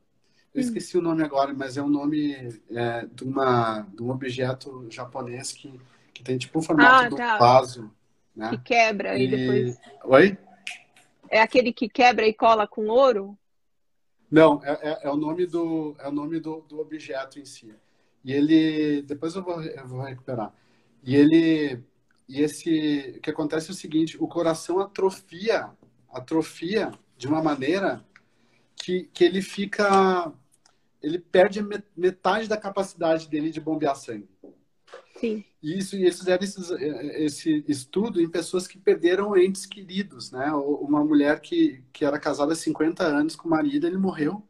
Eu 0.53 0.59
hum. 0.59 0.65
esqueci 0.65 0.97
o 0.97 1.01
nome 1.01 1.23
agora, 1.23 1.53
mas 1.53 1.77
é 1.77 1.81
um 1.81 1.89
nome 1.89 2.59
é, 2.69 3.05
de, 3.05 3.23
uma, 3.23 3.81
de 3.81 4.03
um 4.03 4.09
objeto 4.11 4.85
japonês 4.89 5.53
que, 5.53 5.79
que 6.17 6.23
tem 6.23 6.37
tipo 6.37 6.57
o 6.57 6.61
formato 6.61 7.05
ah, 7.05 7.09
do 7.09 7.15
tá. 7.15 7.37
vaso. 7.37 7.91
Né? 8.35 8.49
Que 8.49 8.57
quebra 8.57 9.17
e... 9.17 9.23
e 9.23 9.27
depois. 9.27 9.79
Oi? 10.03 10.37
É 11.29 11.41
aquele 11.41 11.71
que 11.71 11.87
quebra 11.87 12.25
e 12.25 12.33
cola 12.33 12.67
com 12.67 12.87
ouro? 12.87 13.37
Não, 14.29 14.61
é, 14.63 14.71
é, 14.71 14.99
é, 15.03 15.09
o 15.09 15.15
nome 15.15 15.45
do 15.45 15.95
é 15.99 16.07
o 16.07 16.11
nome 16.11 16.39
do, 16.39 16.61
do 16.61 16.79
objeto 16.79 17.39
em 17.39 17.45
si. 17.45 17.73
E 18.23 18.33
ele 18.33 19.03
depois 19.03 19.35
eu 19.35 19.43
vou, 19.43 19.61
eu 19.61 19.87
vou 19.87 20.01
recuperar. 20.01 20.51
E 21.03 21.15
ele 21.15 21.83
e 22.27 22.41
esse 22.41 23.15
o 23.17 23.21
que 23.21 23.29
acontece 23.29 23.69
é 23.69 23.71
o 23.71 23.75
seguinte, 23.75 24.17
o 24.19 24.27
coração 24.27 24.79
atrofia 24.79 25.69
atrofia 26.09 26.91
de 27.15 27.27
uma 27.27 27.41
maneira 27.43 28.03
que, 28.75 29.03
que 29.13 29.23
ele 29.23 29.41
fica 29.41 30.31
ele 31.01 31.19
perde 31.19 31.63
metade 31.95 32.47
da 32.47 32.57
capacidade 32.57 33.29
dele 33.29 33.51
de 33.51 33.61
bombear 33.61 33.95
sangue. 33.95 34.27
Sim. 35.19 35.43
E 35.61 35.77
isso, 35.77 35.95
e 35.95 36.03
eles 36.03 36.19
fizeram 36.19 36.43
esses, 36.43 36.69
esse 36.69 37.65
estudo 37.67 38.21
em 38.21 38.29
pessoas 38.29 38.67
que 38.67 38.77
perderam 38.77 39.35
entes 39.35 39.65
queridos, 39.65 40.31
né? 40.31 40.51
Uma 40.51 41.03
mulher 41.03 41.39
que, 41.39 41.83
que 41.91 42.05
era 42.05 42.19
casada 42.19 42.53
há 42.53 42.55
50 42.55 43.03
anos 43.03 43.35
com 43.35 43.47
o 43.47 43.51
marido, 43.51 43.87
ele 43.87 43.97
morreu. 43.97 44.43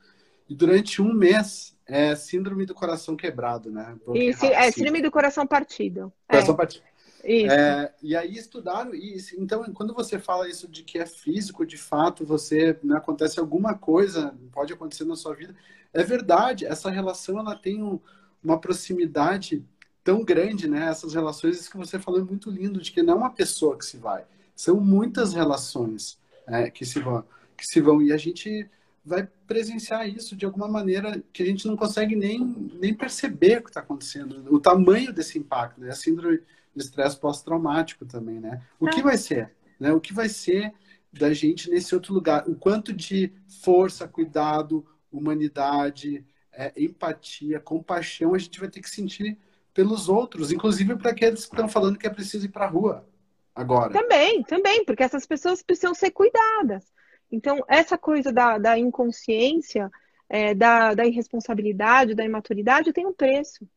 E 0.50 0.56
durante 0.56 1.02
um 1.02 1.13
mês, 1.13 1.78
é 1.86 2.15
síndrome 2.15 2.65
do 2.65 2.73
coração 2.73 3.15
quebrado, 3.15 3.71
né? 3.71 3.95
Isso, 4.13 4.45
é 4.45 4.71
síndrome 4.71 5.02
do 5.02 5.10
coração 5.10 5.47
partido. 5.47 6.12
Coração 6.28 6.54
é. 6.54 6.58
partido. 6.58 6.84
É, 7.23 7.91
e 8.02 8.15
aí 8.15 8.38
estudaram 8.38 8.93
isso. 8.93 9.36
Então, 9.38 9.63
quando 9.73 9.93
você 9.93 10.17
fala 10.19 10.47
isso 10.47 10.67
de 10.67 10.84
que 10.84 10.97
é 10.97 11.06
físico, 11.06 11.65
de 11.65 11.78
fato, 11.78 12.26
você 12.26 12.78
né, 12.84 12.95
acontece 12.95 13.39
alguma 13.39 13.73
coisa, 13.73 14.34
pode 14.52 14.71
acontecer 14.71 15.04
na 15.04 15.15
sua 15.15 15.34
vida, 15.34 15.56
é 15.93 16.04
verdade. 16.04 16.65
Essa 16.65 16.89
relação 16.89 17.38
ela 17.39 17.56
tem 17.56 17.84
um, 17.84 18.00
uma 18.43 18.60
proximidade 18.60 19.65
tão 20.08 20.24
grande, 20.24 20.70
né? 20.70 20.88
Essas 20.88 21.13
relações, 21.13 21.60
isso 21.60 21.70
que 21.70 21.76
você 21.76 22.00
falou 22.00 22.22
é 22.22 22.24
muito 22.24 22.50
lindo, 22.50 22.80
de 22.80 22.93
que 22.93 23.04
não 23.04 23.15
é 23.15 23.17
uma 23.17 23.30
pessoa 23.30 23.78
que 23.78 23.86
se 23.86 23.98
vai, 23.98 24.24
são 24.56 24.80
muitas 24.80 25.34
relações 25.34 26.17
é, 26.48 26.72
que 26.72 26.86
se 26.86 27.02
vão, 27.02 27.26
que 27.58 27.65
se 27.65 27.82
vão 27.82 28.02
e 28.02 28.13
a 28.13 28.17
gente 28.17 28.70
vai 29.04 29.28
presenciar 29.46 30.08
isso 30.08 30.34
de 30.34 30.46
alguma 30.46 30.65
maneira 30.65 31.22
que 31.34 31.43
a 31.43 31.46
gente 31.46 31.67
não 31.67 31.76
consegue 31.76 32.15
nem, 32.15 32.39
nem 32.80 32.93
perceber 32.93 33.58
o 33.58 33.63
que 33.63 33.70
está 33.70 33.82
acontecendo, 33.82 34.46
o 34.50 34.62
tamanho 34.62 35.12
desse 35.12 35.38
impacto, 35.38 35.82
né? 35.82 35.89
A 35.89 35.96
síndrome 35.96 36.38
de 36.74 36.82
estresse 36.82 37.20
pós-traumático 37.20 38.06
também, 38.06 38.39
né? 38.39 38.62
O 38.80 38.88
que 38.88 39.02
é. 39.02 39.04
vai 39.04 39.17
ser, 39.17 39.52
né? 39.78 39.91
O 39.91 40.00
que 40.00 40.13
vai 40.13 40.30
ser 40.30 40.74
da 41.12 41.34
gente 41.34 41.70
nesse 41.70 41.93
outro 41.93 42.13
lugar? 42.13 42.48
O 42.48 42.56
quanto 42.56 42.93
de 42.93 43.34
força, 43.62 44.08
cuidado, 44.08 44.86
humanidade, 45.12 46.26
é, 46.54 46.72
empatia, 46.78 47.60
compaixão 47.60 48.34
a 48.34 48.38
gente 48.38 48.58
vai 48.58 48.70
ter 48.70 48.80
que 48.80 48.89
sentir 48.89 49.38
pelos 49.78 50.10
outros, 50.10 50.52
inclusive 50.52 50.96
para 50.96 51.12
aqueles 51.12 51.46
que 51.46 51.54
estão 51.54 51.70
falando 51.70 52.00
que 52.00 52.08
é 52.08 52.10
preciso 52.10 52.48
ir 52.48 52.50
para 52.50 52.66
a 52.66 52.70
rua 52.70 53.08
agora. 53.54 53.94
Também, 53.94 54.42
também, 54.42 54.84
porque 54.84 55.04
essas 55.04 55.24
pessoas 55.28 55.62
precisam 55.62 55.94
ser 55.94 56.10
cuidadas. 56.10 56.84
Então, 57.32 57.63
essa 57.68 57.96
coisa 57.96 58.34
da, 58.34 58.58
da 58.58 58.76
inconsciência, 58.76 59.92
é, 60.28 60.56
da, 60.56 60.96
da 60.96 61.06
irresponsabilidade, 61.06 62.16
da 62.16 62.26
imaturidade 62.26 62.92
tem 62.92 63.06
um 63.06 63.13
preço. 63.13 63.70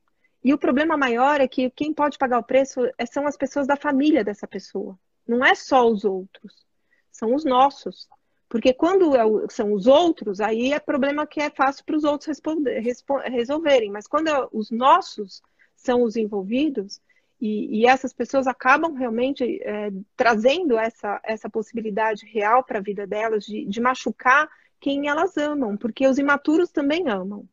E 0.42 0.54
o 0.54 0.58
problema 0.58 0.96
maior 0.96 1.38
é 1.38 1.46
que 1.46 1.68
quem 1.68 1.92
pode 1.92 2.16
pagar 2.16 2.38
o 2.38 2.44
preço 2.44 2.80
é, 2.96 3.04
são 3.04 3.26
as 3.26 3.36
pessoas 3.36 3.66
da 3.66 3.76
família 3.76 4.24
dessa 4.24 4.46
pessoa. 4.46 4.98
Não 5.28 5.44
é 5.44 5.54
só 5.54 5.86
os 5.86 6.06
outros, 6.06 6.64
são 7.12 7.34
os 7.34 7.44
nossos. 7.44 8.08
Porque 8.48 8.72
quando 8.72 9.14
é 9.14 9.22
são 9.50 9.74
os 9.74 9.86
outros, 9.86 10.40
aí 10.40 10.72
é 10.72 10.80
problema 10.80 11.26
que 11.26 11.42
é 11.42 11.50
fácil 11.50 11.84
para 11.84 11.96
os 11.96 12.04
outros 12.04 12.26
responder, 12.26 12.80
resolverem. 13.26 13.90
Mas 13.90 14.06
quando 14.06 14.28
é 14.28 14.48
os 14.50 14.70
nossos, 14.70 15.42
são 15.80 16.02
os 16.02 16.16
envolvidos, 16.16 17.00
e, 17.40 17.80
e 17.80 17.86
essas 17.86 18.12
pessoas 18.12 18.46
acabam 18.46 18.92
realmente 18.94 19.60
é, 19.62 19.90
trazendo 20.14 20.78
essa, 20.78 21.20
essa 21.24 21.48
possibilidade 21.48 22.26
real 22.26 22.62
para 22.62 22.78
a 22.78 22.82
vida 22.82 23.06
delas 23.06 23.44
de, 23.44 23.64
de 23.64 23.80
machucar 23.80 24.48
quem 24.78 25.08
elas 25.08 25.36
amam, 25.36 25.76
porque 25.76 26.06
os 26.06 26.18
imaturos 26.18 26.70
também 26.70 27.08
amam. 27.08 27.48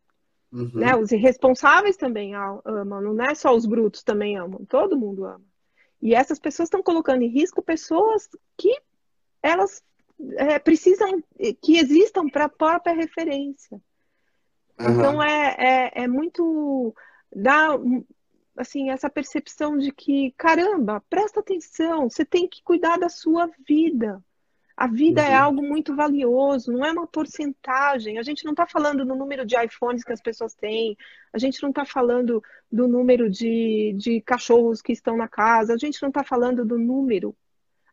Uhum. 0.51 0.71
Né? 0.73 0.95
Os 0.95 1.11
irresponsáveis 1.11 1.97
também 1.97 2.33
amam, 2.35 3.01
não 3.01 3.25
é 3.25 3.35
só 3.35 3.55
os 3.55 3.65
brutos 3.65 4.03
também 4.03 4.37
amam, 4.37 4.65
todo 4.65 4.97
mundo 4.97 5.25
ama. 5.25 5.43
E 6.01 6.13
essas 6.13 6.39
pessoas 6.39 6.67
estão 6.67 6.83
colocando 6.83 7.23
em 7.23 7.29
risco 7.29 7.61
pessoas 7.61 8.29
que 8.57 8.73
elas 9.41 9.83
é, 10.35 10.59
precisam 10.59 11.21
que 11.61 11.77
existam 11.77 12.27
para 12.29 12.45
a 12.45 12.49
própria 12.49 12.93
referência. 12.93 13.79
Uhum. 14.79 14.91
Então 14.91 15.23
é, 15.23 15.55
é, 15.57 16.03
é, 16.03 16.07
muito 16.07 16.93
dá 17.35 17.69
assim, 18.57 18.89
essa 18.89 19.09
percepção 19.09 19.77
de 19.77 19.91
que, 19.91 20.33
caramba, 20.37 21.01
presta 21.09 21.39
atenção, 21.39 22.09
você 22.09 22.25
tem 22.25 22.47
que 22.47 22.63
cuidar 22.63 22.97
da 22.97 23.07
sua 23.07 23.49
vida. 23.67 24.23
A 24.75 24.85
vida 24.85 25.21
é 25.21 25.25
uhum. 25.25 25.31
é 25.31 25.35
algo 25.35 25.63
muito 25.63 25.95
valioso, 25.95 26.71
não 26.71 26.85
é 26.85 26.91
uma 26.91 27.07
porcentagem. 27.07 28.19
A 28.19 28.23
gente 28.23 28.45
não 28.45 28.51
está 28.51 28.67
falando 28.67 29.03
do 29.05 29.15
número 29.15 29.45
de 29.45 29.55
iPhones 29.55 30.03
que 30.03 30.13
as 30.13 30.21
pessoas 30.21 30.53
têm, 30.53 30.95
a 31.33 31.39
gente 31.39 31.61
não 31.63 31.69
está 31.69 31.83
falando 31.83 32.43
do 32.71 32.87
número 32.87 33.29
de, 33.29 33.95
de 33.97 34.21
cachorros 34.21 34.81
que 34.81 34.91
estão 34.91 35.17
na 35.17 35.27
casa, 35.27 35.73
a 35.73 35.77
gente 35.77 36.01
não 36.01 36.09
está 36.09 36.23
falando 36.23 36.63
do 36.63 36.77
número. 36.77 37.35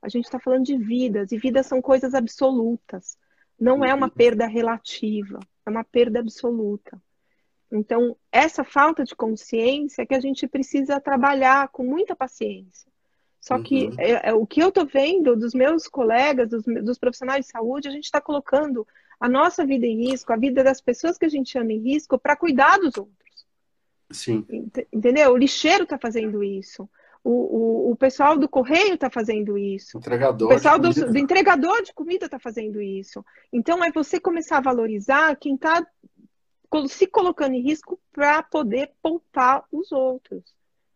A 0.02 0.08
gente 0.10 0.26
está 0.26 0.38
falando 0.38 0.64
de 0.64 0.76
vidas, 0.76 1.32
e 1.32 1.38
vidas 1.38 1.66
são 1.66 1.80
coisas 1.80 2.12
absolutas. 2.12 3.16
Não 3.58 3.82
é 3.82 3.94
uma 3.94 4.06
uhum. 4.06 4.12
perda 4.12 4.46
relativa, 4.46 5.40
é 5.64 5.70
uma 5.70 5.84
perda 5.84 6.20
absoluta. 6.20 7.00
Então, 7.74 8.16
essa 8.30 8.62
falta 8.62 9.02
de 9.02 9.16
consciência 9.16 10.02
é 10.02 10.06
que 10.06 10.14
a 10.14 10.20
gente 10.20 10.46
precisa 10.46 11.00
trabalhar 11.00 11.68
com 11.68 11.82
muita 11.82 12.14
paciência. 12.14 12.88
Só 13.40 13.60
que 13.60 13.88
uhum. 13.88 13.94
é, 13.98 14.30
é, 14.30 14.32
o 14.32 14.46
que 14.46 14.62
eu 14.62 14.68
estou 14.68 14.86
vendo 14.86 15.36
dos 15.36 15.52
meus 15.52 15.88
colegas, 15.88 16.48
dos, 16.48 16.62
dos 16.64 16.98
profissionais 16.98 17.44
de 17.44 17.50
saúde, 17.50 17.88
a 17.88 17.90
gente 17.90 18.04
está 18.04 18.20
colocando 18.20 18.86
a 19.18 19.28
nossa 19.28 19.66
vida 19.66 19.86
em 19.86 20.08
risco, 20.08 20.32
a 20.32 20.36
vida 20.36 20.62
das 20.62 20.80
pessoas 20.80 21.18
que 21.18 21.26
a 21.26 21.28
gente 21.28 21.58
ama 21.58 21.72
em 21.72 21.80
risco, 21.80 22.16
para 22.16 22.36
cuidar 22.36 22.78
dos 22.78 22.96
outros. 22.96 23.46
Sim. 24.10 24.46
Entendeu? 24.92 25.32
O 25.32 25.36
lixeiro 25.36 25.82
está 25.82 25.98
fazendo 25.98 26.44
isso. 26.44 26.88
O, 27.24 27.30
o, 27.30 27.90
o, 27.92 27.96
pessoal 27.96 28.36
do 28.38 28.48
correio 28.48 28.94
está 28.94 29.10
fazendo 29.10 29.58
isso. 29.58 29.96
O 29.96 30.00
entregador. 30.00 30.46
O 30.46 30.54
pessoal 30.54 30.78
do, 30.78 30.92
do, 30.92 31.18
entregador 31.18 31.82
de 31.82 31.92
comida 31.92 32.26
está 32.26 32.38
fazendo 32.38 32.80
isso. 32.80 33.24
Então 33.52 33.82
é 33.82 33.90
você 33.90 34.20
começar 34.20 34.58
a 34.58 34.62
valorizar 34.62 35.34
quem 35.36 35.54
está 35.54 35.84
se 36.88 37.06
colocando 37.06 37.54
em 37.54 37.60
risco 37.60 37.98
para 38.12 38.42
poder 38.42 38.92
poupar 39.02 39.64
os 39.70 39.92
outros, 39.92 40.42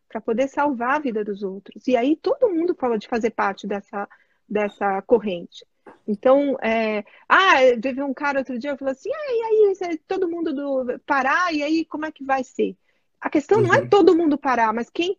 para 0.09 0.21
poder 0.21 0.49
salvar 0.49 0.97
a 0.97 0.99
vida 0.99 1.25
dos 1.25 1.43
outros. 1.43 1.87
E 1.87 1.97
aí 1.97 2.17
todo 2.17 2.49
mundo 2.49 2.75
fala 2.75 2.99
de 2.99 3.09
fazer 3.09 3.31
parte 3.31 3.67
dessa, 3.67 4.09
dessa 4.49 5.03
corrente. 5.03 5.65
Então, 6.07 6.57
é... 6.63 7.05
ah, 7.29 7.55
teve 7.81 8.03
um 8.03 8.15
cara 8.15 8.41
outro 8.41 8.59
dia 8.59 8.73
que 8.73 8.79
falou 8.79 8.93
assim: 8.93 9.11
ah, 9.13 9.33
e 9.33 9.75
aí, 9.85 9.99
todo 10.07 10.29
mundo 10.29 10.53
do... 10.53 10.99
parar, 11.01 11.53
e 11.53 11.63
aí 11.63 11.85
como 11.85 12.07
é 12.07 12.13
que 12.13 12.25
vai 12.25 12.45
ser? 12.45 12.77
A 13.21 13.29
questão 13.29 13.59
uhum. 13.59 13.67
não 13.67 13.75
é 13.75 13.81
uhum. 13.81 13.89
todo 13.89 14.17
mundo 14.17 14.39
parar, 14.39 14.73
mas 14.73 14.91
quem 14.91 15.19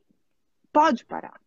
pode 0.72 1.06
parar. 1.06 1.40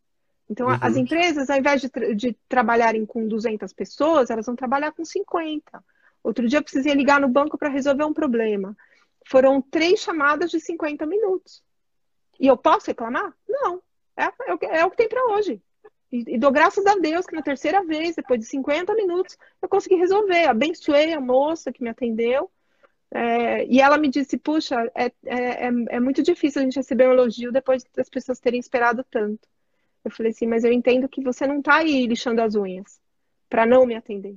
Então, 0.49 0.69
uhum. 0.69 0.79
as 0.81 0.97
empresas, 0.97 1.49
ao 1.49 1.59
invés 1.59 1.81
de, 1.81 1.89
tra 1.89 2.15
de 2.15 2.37
trabalharem 2.49 3.07
com 3.07 3.27
200 3.27 3.73
pessoas, 3.73 4.29
elas 4.29 4.47
vão 4.47 4.55
trabalhar 4.55 4.93
com 4.93 5.05
50. 5.05 5.83
Outro 6.23 6.47
dia 6.47 6.59
eu 6.59 6.63
precisei 6.63 6.95
ligar 6.95 7.21
no 7.21 7.29
banco 7.29 7.59
para 7.59 7.69
resolver 7.69 8.05
um 8.05 8.13
problema. 8.13 8.77
Foram 9.27 9.61
três 9.61 10.01
chamadas 10.01 10.51
de 10.51 10.61
50 10.61 11.07
minutos. 11.07 11.63
E 12.39 12.47
eu 12.47 12.57
posso 12.57 12.87
reclamar? 12.87 13.33
Não. 13.49 13.83
É, 14.17 14.25
é, 14.25 14.55
o, 14.55 14.59
que, 14.59 14.67
é 14.67 14.85
o 14.85 14.91
que 14.91 14.97
tem 14.97 15.09
para 15.09 15.25
hoje. 15.33 15.63
E, 16.11 16.35
e, 16.35 16.39
dou 16.39 16.51
graças 16.51 16.85
a 16.87 16.97
Deus 16.97 17.25
que 17.27 17.35
na 17.35 17.43
terceira 17.43 17.83
vez, 17.85 18.17
depois 18.17 18.39
de 18.39 18.47
50 18.47 18.95
minutos, 18.95 19.39
eu 19.61 19.69
consegui 19.69 19.95
resolver. 19.95 20.45
Abençoei 20.45 21.13
a 21.13 21.21
moça 21.21 21.73
que 21.73 21.83
me 21.83 21.89
atendeu. 21.89 22.51
É, 23.11 23.65
e 23.67 23.81
ela 23.81 23.97
me 23.97 24.09
disse: 24.09 24.37
Puxa, 24.37 24.91
é, 24.95 25.07
é, 25.25 25.67
é, 25.67 25.71
é 25.91 26.01
muito 26.01 26.23
difícil 26.23 26.61
a 26.61 26.65
gente 26.65 26.77
receber 26.77 27.09
um 27.09 27.13
elogio 27.13 27.53
depois 27.53 27.85
das 27.95 28.09
pessoas 28.09 28.41
terem 28.41 28.61
esperado 28.61 29.05
tanto. 29.11 29.49
Eu 30.05 30.11
falei 30.11 30.33
assim: 30.33 30.47
Mas 30.47 30.65
eu 30.65 30.73
entendo 30.73 31.09
que 31.09 31.23
você 31.23 31.47
não 31.47 31.59
está 31.59 31.77
aí 31.77 32.07
lixando 32.07 32.43
as 32.43 32.55
unhas 32.55 33.01
para 33.49 33.67
não 33.67 33.87
me 33.87 33.95
atender. 33.95 34.37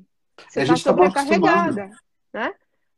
Você 0.49 0.61
está 0.61 0.73
tá 0.73 0.79
sobrecarregada. 0.79 1.89
Né? 2.33 2.53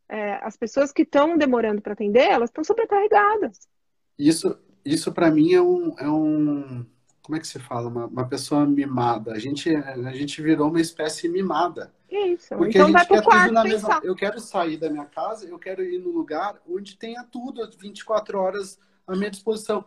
É, 0.10 0.36
as 0.43 0.55
pessoas 0.55 0.91
que 0.91 1.01
estão 1.01 1.38
demorando 1.38 1.82
para 1.82 1.93
atender, 1.93 2.28
elas 2.28 2.49
estão 2.49 2.64
sobrecarregadas. 2.64 3.68
Isso, 4.18 4.58
isso 4.84 5.12
para 5.12 5.30
mim 5.30 5.53
é 5.53 5.62
um, 5.62 5.95
é 5.97 6.10
um, 6.10 6.86
como 7.22 7.36
é 7.36 7.39
que 7.39 7.47
se 7.47 7.60
fala, 7.60 7.89
uma, 7.89 8.05
uma, 8.05 8.28
pessoa 8.28 8.66
mimada. 8.66 9.34
A 9.34 9.39
gente, 9.39 9.76
a 9.76 10.14
gente 10.14 10.41
virou 10.41 10.70
uma 10.70 10.80
espécie 10.80 11.28
mimada. 11.28 11.93
Isso. 12.10 12.55
Porque 12.55 12.78
então 12.78 12.88
a 12.88 12.99
gente 12.99 13.08
quer 13.08 13.22
tudo 13.22 13.51
na 13.51 13.64
mesma. 13.64 13.99
Eu 14.01 14.16
quero 14.16 14.39
sair 14.39 14.78
da 14.78 14.89
minha 14.89 15.05
casa, 15.05 15.45
eu 15.45 15.60
quero 15.60 15.84
ir 15.84 15.99
no 15.99 16.10
lugar 16.10 16.60
onde 16.68 16.95
tenha 16.97 17.24
tudo 17.24 17.70
24 17.78 18.39
horas 18.39 18.80
à 19.05 19.16
minha 19.16 19.30
disposição. 19.30 19.84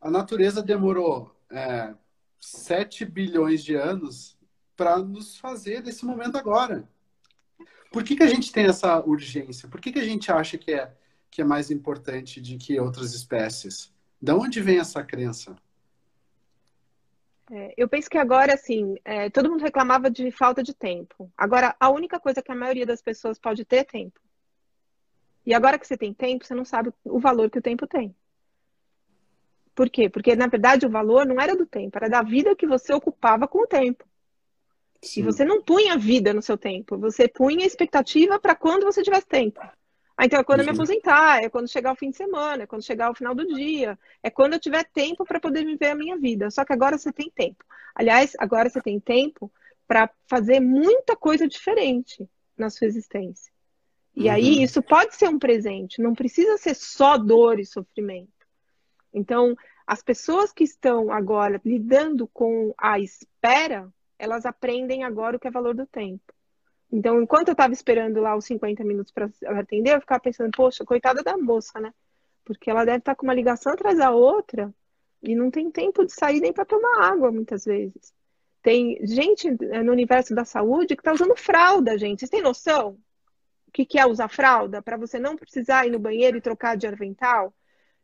A 0.00 0.10
natureza 0.10 0.62
demorou 0.62 1.34
é, 1.50 1.94
7 2.40 3.04
bilhões 3.04 3.62
de 3.62 3.74
anos 3.74 4.38
para 4.76 4.96
nos 4.98 5.36
fazer 5.36 5.82
desse 5.82 6.06
momento 6.06 6.38
agora. 6.38 6.88
Por 7.90 8.04
que, 8.04 8.16
que 8.16 8.22
a 8.22 8.28
gente 8.28 8.52
tem 8.52 8.66
essa 8.66 9.00
urgência? 9.00 9.68
Por 9.68 9.80
que, 9.80 9.92
que 9.92 9.98
a 9.98 10.04
gente 10.04 10.30
acha 10.30 10.58
que 10.58 10.72
é, 10.72 10.92
que 11.30 11.40
é 11.40 11.44
mais 11.44 11.70
importante 11.70 12.40
de 12.40 12.56
que 12.56 12.78
outras 12.78 13.14
espécies? 13.14 13.92
De 14.20 14.32
onde 14.32 14.60
vem 14.60 14.78
essa 14.78 15.02
crença? 15.02 15.56
É, 17.50 17.72
eu 17.78 17.88
penso 17.88 18.10
que 18.10 18.18
agora, 18.18 18.52
assim, 18.52 18.96
é, 19.04 19.30
todo 19.30 19.50
mundo 19.50 19.62
reclamava 19.62 20.10
de 20.10 20.30
falta 20.30 20.62
de 20.62 20.74
tempo. 20.74 21.32
Agora, 21.36 21.74
a 21.80 21.88
única 21.88 22.20
coisa 22.20 22.42
que 22.42 22.52
a 22.52 22.54
maioria 22.54 22.84
das 22.84 23.00
pessoas 23.00 23.38
pode 23.38 23.64
ter 23.64 23.76
é 23.76 23.84
tempo. 23.84 24.20
E 25.46 25.54
agora 25.54 25.78
que 25.78 25.86
você 25.86 25.96
tem 25.96 26.12
tempo, 26.12 26.44
você 26.44 26.54
não 26.54 26.64
sabe 26.64 26.92
o 27.04 27.18
valor 27.18 27.50
que 27.50 27.58
o 27.58 27.62
tempo 27.62 27.86
tem. 27.86 28.14
Por 29.74 29.88
quê? 29.88 30.10
Porque, 30.10 30.36
na 30.36 30.46
verdade, 30.46 30.84
o 30.84 30.90
valor 30.90 31.24
não 31.24 31.40
era 31.40 31.56
do 31.56 31.64
tempo, 31.64 31.96
era 31.96 32.10
da 32.10 32.20
vida 32.20 32.54
que 32.54 32.66
você 32.66 32.92
ocupava 32.92 33.48
com 33.48 33.62
o 33.62 33.66
tempo. 33.66 34.04
Sim. 35.02 35.20
E 35.20 35.22
você 35.22 35.44
não 35.44 35.62
punha 35.62 35.96
vida 35.96 36.34
no 36.34 36.42
seu 36.42 36.58
tempo, 36.58 36.98
você 36.98 37.28
punha 37.28 37.64
expectativa 37.64 38.38
para 38.38 38.54
quando 38.54 38.84
você 38.84 39.02
tivesse 39.02 39.26
tempo. 39.26 39.60
Ah, 40.16 40.24
então 40.24 40.40
é 40.40 40.44
quando 40.44 40.60
eu 40.60 40.66
me 40.66 40.72
aposentar, 40.72 41.44
é 41.44 41.48
quando 41.48 41.68
chegar 41.68 41.92
o 41.92 41.96
fim 41.96 42.10
de 42.10 42.16
semana, 42.16 42.64
é 42.64 42.66
quando 42.66 42.84
chegar 42.84 43.08
o 43.08 43.14
final 43.14 43.36
do 43.36 43.46
dia, 43.46 43.96
é 44.20 44.28
quando 44.28 44.54
eu 44.54 44.58
tiver 44.58 44.82
tempo 44.92 45.24
para 45.24 45.38
poder 45.38 45.64
viver 45.64 45.90
a 45.90 45.94
minha 45.94 46.18
vida. 46.18 46.50
Só 46.50 46.64
que 46.64 46.72
agora 46.72 46.98
você 46.98 47.12
tem 47.12 47.30
tempo. 47.30 47.64
Aliás, 47.94 48.32
agora 48.40 48.68
você 48.68 48.80
tem 48.82 48.98
tempo 48.98 49.48
para 49.86 50.10
fazer 50.26 50.58
muita 50.58 51.14
coisa 51.14 51.46
diferente 51.46 52.28
na 52.56 52.68
sua 52.68 52.88
existência. 52.88 53.52
E 54.14 54.24
uhum. 54.24 54.32
aí 54.32 54.62
isso 54.62 54.82
pode 54.82 55.14
ser 55.14 55.28
um 55.28 55.38
presente, 55.38 56.02
não 56.02 56.12
precisa 56.12 56.56
ser 56.56 56.74
só 56.74 57.16
dor 57.16 57.60
e 57.60 57.64
sofrimento. 57.64 58.28
Então, 59.14 59.54
as 59.86 60.02
pessoas 60.02 60.52
que 60.52 60.64
estão 60.64 61.12
agora 61.12 61.60
lidando 61.64 62.26
com 62.26 62.74
a 62.76 62.98
espera, 62.98 63.88
elas 64.18 64.44
aprendem 64.44 65.04
agora 65.04 65.36
o 65.36 65.40
que 65.40 65.48
é 65.48 65.50
valor 65.50 65.74
do 65.74 65.86
tempo. 65.86 66.32
Então, 66.90 67.20
enquanto 67.20 67.48
eu 67.48 67.52
estava 67.52 67.72
esperando 67.72 68.20
lá 68.20 68.34
os 68.34 68.46
50 68.46 68.82
minutos 68.82 69.12
para 69.12 69.30
atender, 69.58 69.94
eu 69.94 70.00
ficava 70.00 70.20
pensando, 70.20 70.50
poxa, 70.50 70.84
coitada 70.84 71.22
da 71.22 71.36
moça, 71.36 71.78
né? 71.80 71.92
Porque 72.44 72.70
ela 72.70 72.84
deve 72.84 72.98
estar 72.98 73.12
tá 73.12 73.16
com 73.16 73.26
uma 73.26 73.34
ligação 73.34 73.72
atrás 73.72 73.98
da 73.98 74.10
outra 74.10 74.74
e 75.22 75.34
não 75.34 75.50
tem 75.50 75.70
tempo 75.70 76.04
de 76.04 76.12
sair 76.12 76.40
nem 76.40 76.52
para 76.52 76.64
tomar 76.64 77.10
água, 77.10 77.30
muitas 77.30 77.64
vezes. 77.64 78.14
Tem 78.62 78.98
gente 79.06 79.48
eh, 79.48 79.82
no 79.82 79.92
universo 79.92 80.34
da 80.34 80.44
saúde 80.44 80.96
que 80.96 81.00
está 81.00 81.12
usando 81.12 81.36
fralda, 81.36 81.98
gente. 81.98 82.20
Vocês 82.20 82.30
têm 82.30 82.42
noção? 82.42 82.98
O 83.66 83.70
que, 83.72 83.84
que 83.84 83.98
é 83.98 84.06
usar 84.06 84.28
fralda? 84.28 84.80
Para 84.80 84.96
você 84.96 85.18
não 85.18 85.36
precisar 85.36 85.86
ir 85.86 85.90
no 85.90 85.98
banheiro 85.98 86.38
e 86.38 86.40
trocar 86.40 86.76
de 86.76 86.86
avental? 86.86 87.54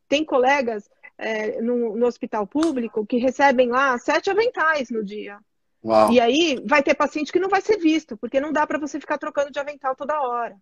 Tem 0.09 0.25
colegas 0.25 0.89
é, 1.17 1.61
no, 1.63 1.97
no 1.97 2.07
hospital 2.07 2.47
público 2.47 3.07
que 3.07 3.17
recebem 3.17 3.69
lá 3.69 3.99
sete 3.99 4.31
aventais 4.31 4.91
no 4.91 5.03
dia. 5.03 5.39
Uau. 5.85 6.11
E 6.11 6.19
aí 6.19 6.59
vai 6.65 6.83
ter 6.83 6.95
paciente 6.95 7.31
que 7.31 7.39
não 7.39 7.51
vai 7.51 7.61
ser 7.61 7.77
visto, 7.77 8.17
porque 8.17 8.41
não 8.41 8.53
dá 8.53 8.67
para 8.67 8.79
você 8.79 8.99
ficar 8.99 9.19
trocando 9.19 9.51
de 9.51 9.59
avental 9.59 9.95
toda 9.95 10.21
hora. 10.21 10.57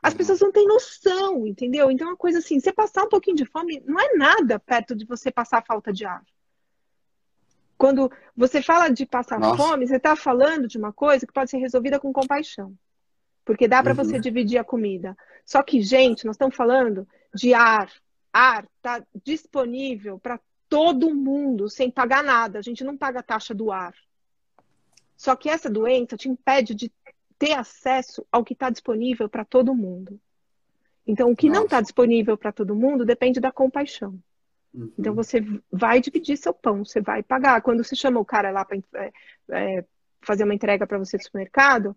As 0.00 0.12
uhum. 0.12 0.18
pessoas 0.18 0.40
não 0.40 0.52
têm 0.52 0.68
noção, 0.68 1.46
entendeu? 1.46 1.90
Então, 1.90 2.06
é 2.06 2.10
uma 2.10 2.16
coisa 2.16 2.38
assim, 2.38 2.60
você 2.60 2.72
passar 2.72 3.04
um 3.04 3.08
pouquinho 3.08 3.36
de 3.36 3.44
fome 3.44 3.82
não 3.84 3.98
é 3.98 4.14
nada 4.14 4.58
perto 4.60 4.94
de 4.94 5.04
você 5.04 5.32
passar 5.32 5.64
falta 5.66 5.92
de 5.92 6.04
ar. 6.04 6.22
Quando 7.76 8.10
você 8.36 8.62
fala 8.62 8.88
de 8.88 9.04
passar 9.04 9.38
Nossa. 9.38 9.56
fome, 9.56 9.86
você 9.86 9.96
está 9.96 10.14
falando 10.14 10.68
de 10.68 10.78
uma 10.78 10.92
coisa 10.92 11.26
que 11.26 11.32
pode 11.32 11.50
ser 11.50 11.58
resolvida 11.58 11.98
com 11.98 12.12
compaixão. 12.12 12.72
Porque 13.44 13.66
dá 13.66 13.82
para 13.82 13.92
uhum. 13.92 14.04
você 14.04 14.20
dividir 14.20 14.58
a 14.58 14.64
comida. 14.64 15.16
Só 15.44 15.62
que, 15.62 15.80
gente, 15.80 16.24
nós 16.24 16.34
estamos 16.34 16.54
falando 16.54 17.06
de 17.34 17.52
ar. 17.54 17.90
Ar 18.32 18.64
está 18.76 19.02
disponível 19.24 20.18
para 20.18 20.38
todo 20.68 21.14
mundo, 21.14 21.68
sem 21.68 21.90
pagar 21.90 22.22
nada. 22.22 22.58
A 22.58 22.62
gente 22.62 22.84
não 22.84 22.96
paga 22.96 23.20
a 23.20 23.22
taxa 23.22 23.54
do 23.54 23.72
ar. 23.72 23.94
Só 25.18 25.34
que 25.34 25.48
essa 25.50 25.68
doença 25.68 26.16
te 26.16 26.28
impede 26.28 26.76
de 26.76 26.92
ter 27.36 27.52
acesso 27.52 28.24
ao 28.30 28.44
que 28.44 28.52
está 28.52 28.70
disponível 28.70 29.28
para 29.28 29.44
todo 29.44 29.74
mundo. 29.74 30.18
Então, 31.04 31.32
o 31.32 31.36
que 31.36 31.48
Nossa. 31.48 31.58
não 31.58 31.64
está 31.64 31.80
disponível 31.80 32.38
para 32.38 32.52
todo 32.52 32.76
mundo 32.76 33.04
depende 33.04 33.40
da 33.40 33.50
compaixão. 33.50 34.16
Uhum. 34.72 34.92
Então, 34.96 35.14
você 35.14 35.40
vai 35.72 36.00
dividir 36.00 36.36
seu 36.36 36.54
pão, 36.54 36.84
você 36.84 37.00
vai 37.00 37.22
pagar. 37.22 37.60
Quando 37.62 37.82
você 37.82 37.96
chama 37.96 38.20
o 38.20 38.24
cara 38.24 38.52
lá 38.52 38.64
para 38.64 38.78
é, 38.94 39.12
é, 39.50 39.84
fazer 40.20 40.44
uma 40.44 40.54
entrega 40.54 40.86
para 40.86 40.98
você 40.98 41.16
do 41.16 41.24
supermercado, 41.24 41.96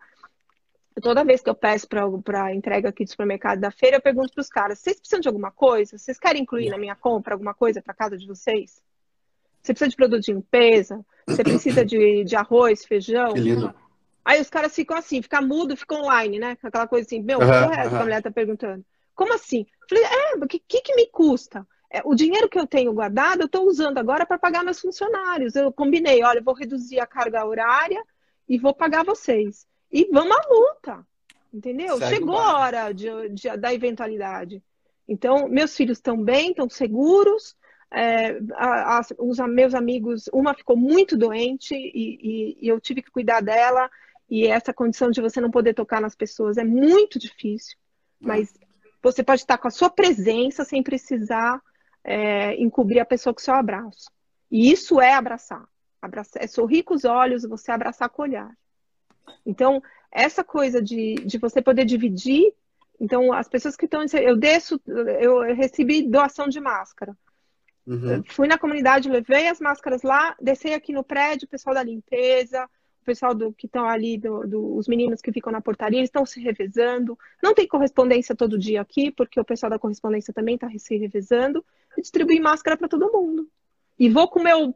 toda 0.99 1.24
vez 1.24 1.41
que 1.41 1.49
eu 1.49 1.55
peço 1.55 1.88
para 1.88 2.55
entrega 2.55 2.89
aqui 2.89 3.03
do 3.03 3.11
supermercado 3.11 3.59
da 3.59 3.69
feira, 3.69 3.97
eu 3.97 4.01
pergunto 4.01 4.34
para 4.34 4.41
os 4.41 4.49
caras: 4.49 4.80
vocês 4.80 4.97
precisam 4.97 5.19
de 5.19 5.28
alguma 5.28 5.51
coisa? 5.51 5.97
Vocês 5.97 6.17
querem 6.17 6.41
incluir 6.41 6.69
na 6.69 6.78
minha 6.78 6.95
compra 6.95 7.36
alguma 7.36 7.53
coisa 7.53 7.82
para 7.84 7.93
casa 7.93 8.17
de 8.17 8.26
vocês? 8.26 8.82
Você 9.62 9.74
precisa 9.74 9.89
de 9.89 9.95
produto 9.95 10.22
de 10.22 10.34
limpeza? 10.34 11.05
Você 11.28 11.43
precisa 11.43 11.86
de, 11.86 12.24
de 12.24 12.36
arroz, 12.36 12.84
feijão? 12.86 13.34
Aí 14.24 14.39
os 14.39 14.49
caras 14.49 14.74
ficam 14.74 14.97
assim, 14.97 15.22
fica 15.22 15.41
mudo, 15.41 15.76
fica 15.76 15.95
online, 15.95 16.39
né? 16.39 16.57
Aquela 16.62 16.88
coisa 16.88 17.05
assim, 17.05 17.22
meu, 17.22 17.39
uhum, 17.39 17.47
que 17.47 17.80
é 17.80 17.89
que 17.89 17.95
a 17.95 18.03
mulher 18.03 18.22
tá 18.22 18.32
perguntando? 18.32 18.86
Como 19.16 19.34
assim? 19.34 19.66
Falei, 19.89 20.03
é, 20.03 20.36
o 20.36 20.47
que, 20.47 20.59
que, 20.59 20.82
que 20.82 20.95
me 20.95 21.07
custa? 21.07 21.68
É, 21.89 22.01
o 22.05 22.16
dinheiro 22.16 22.47
que 22.47 22.57
eu 22.57 22.66
tenho 22.66 22.93
guardado, 22.93 23.41
eu 23.41 23.45
estou 23.47 23.68
usando 23.68 23.97
agora 23.97 24.26
para 24.26 24.38
pagar 24.38 24.64
meus 24.64 24.80
funcionários. 24.80 25.55
Eu 25.55 25.72
combinei, 25.72 26.24
olha, 26.24 26.39
eu 26.39 26.43
vou 26.43 26.53
reduzir 26.53 26.99
a 26.99 27.05
carga 27.05 27.45
horária 27.45 28.01
e 28.47 28.57
vou 28.57 28.74
pagar 28.74 29.03
vocês. 29.03 29.66
E 29.91 30.07
vamos 30.12 30.36
à 30.38 30.47
multa, 30.49 31.07
entendeu? 31.53 31.97
Segue 31.97 32.16
Chegou 32.16 32.38
a 32.38 32.59
hora 32.59 32.93
de, 32.93 33.30
de, 33.30 33.57
da 33.57 33.74
eventualidade. 33.74 34.64
Então, 35.07 35.49
meus 35.49 35.76
filhos 35.76 35.97
estão 35.97 36.16
bem, 36.24 36.51
estão 36.51 36.70
seguros, 36.70 37.55
é, 37.92 38.39
a, 38.54 39.00
a, 39.00 39.02
os 39.20 39.38
meus 39.50 39.76
amigos, 39.76 40.30
uma 40.32 40.54
ficou 40.54 40.78
muito 40.78 41.18
doente 41.18 41.76
e, 41.76 42.18
e, 42.22 42.58
e, 42.62 42.68
eu 42.68 42.80
tive 42.80 43.02
que 43.02 43.12
cuidar 43.12 43.42
dela. 43.42 43.89
E 44.30 44.48
essa 44.48 44.74
condição 44.74 45.12
de 45.12 45.20
você 45.20 45.42
não 45.42 45.52
poder 45.52 45.74
tocar 45.74 46.00
nas 46.00 46.16
pessoas 46.16 46.58
é 46.58 46.64
muito 46.64 47.20
difícil. 47.20 47.78
Mas 48.20 48.54
você 49.04 49.22
pode 49.22 49.42
estar 49.42 49.58
com 49.58 49.68
a 49.68 49.72
sua 49.72 49.89
presença 49.89 50.64
sem 50.64 50.82
precisar 50.82 51.62
é, 52.04 52.56
encobrir 52.56 53.02
a 53.02 53.06
pessoa 53.06 53.34
com 53.34 53.42
seu 53.42 53.54
abraço. 53.54 54.10
E 54.50 54.72
isso 54.72 55.02
é 55.02 55.14
abraçar. 55.14 55.66
abraçar. 56.02 56.44
É 56.44 56.48
sorrir 56.48 56.84
com 56.84 56.94
os 56.94 57.04
olhos, 57.04 57.44
você 57.44 57.72
abraçar 57.72 58.10
com 58.10 58.22
o 58.22 58.26
olhar. 58.26 58.56
Então, 59.46 59.84
essa 60.10 60.44
coisa 60.44 60.82
de, 60.82 61.16
de 61.16 61.38
você 61.38 61.62
poder 61.62 61.84
dividir. 61.84 62.54
Então, 63.00 63.34
as 63.34 63.50
pessoas 63.50 63.76
que 63.76 63.86
estão. 63.86 64.02
Eu 64.14 64.38
desço, 64.38 64.80
eu 65.20 65.42
recebi 65.54 66.04
doação 66.04 66.48
de 66.48 66.62
máscara. 66.62 67.18
Uhum. 67.86 68.23
Fui 68.29 68.47
na 68.47 68.57
comunidade, 68.57 69.09
levei 69.09 69.47
as 69.47 69.59
máscaras 69.59 70.03
lá, 70.03 70.36
desci 70.39 70.73
aqui 70.73 70.93
no 70.93 71.03
prédio, 71.03 71.45
o 71.45 71.49
pessoal 71.49 71.73
da 71.73 71.84
limpeza, 71.84 72.69
o 73.01 73.05
pessoal 73.05 73.34
do, 73.34 73.51
que 73.51 73.65
estão 73.65 73.86
ali, 73.88 74.17
do, 74.17 74.47
do, 74.47 74.75
os 74.75 74.88
meninos 74.88 75.21
que 75.21 75.32
ficam 75.32 75.51
na 75.51 75.61
portaria, 75.61 75.97
eles 75.97 76.07
estão 76.07 76.25
se 76.25 76.39
revezando. 76.39 77.17
Não 77.41 77.53
tem 77.53 77.67
correspondência 77.67 78.36
todo 78.36 78.59
dia 78.59 78.82
aqui, 78.82 79.11
porque 79.11 79.39
o 79.39 79.45
pessoal 79.45 79.69
da 79.69 79.79
correspondência 79.79 80.34
também 80.34 80.55
está 80.55 80.69
se 80.77 80.97
revezando. 80.97 81.65
E 81.97 82.01
distribuí 82.01 82.39
máscara 82.39 82.77
para 82.77 82.88
todo 82.88 83.11
mundo. 83.11 83.49
E 83.97 84.09
vou 84.09 84.27
com 84.27 84.39
o 84.39 84.43
meu 84.43 84.75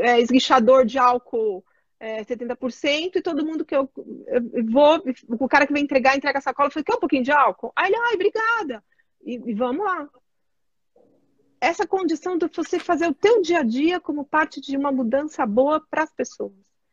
é, 0.00 0.20
esguichador 0.20 0.84
de 0.84 0.98
álcool 0.98 1.64
é, 1.98 2.24
70% 2.24 3.16
e 3.16 3.22
todo 3.22 3.44
mundo 3.44 3.64
que 3.64 3.74
eu, 3.74 3.88
eu, 4.26 4.64
vou, 4.70 5.02
o 5.28 5.48
cara 5.48 5.66
que 5.66 5.72
vem 5.72 5.82
entregar, 5.82 6.16
entrega 6.16 6.38
a 6.38 6.42
sacola, 6.42 6.68
eu 6.68 6.72
falei, 6.72 6.84
quer 6.84 6.94
um 6.94 7.00
pouquinho 7.00 7.24
de 7.24 7.32
álcool? 7.32 7.72
Aí 7.74 7.88
ele, 7.88 7.96
ai, 7.96 8.14
obrigada. 8.14 8.84
E, 9.24 9.50
e 9.50 9.54
vamos 9.54 9.84
lá 9.84 10.08
essa 11.66 11.86
condição 11.86 12.38
de 12.38 12.48
você 12.48 12.78
fazer 12.78 13.08
o 13.08 13.14
teu 13.14 13.42
dia 13.42 13.60
a 13.60 13.62
dia 13.62 14.00
como 14.00 14.24
parte 14.24 14.60
de 14.60 14.76
uma 14.76 14.92
mudança 14.92 15.44
boa 15.44 15.80
para 15.90 16.04
as 16.04 16.12
pessoas 16.12 16.52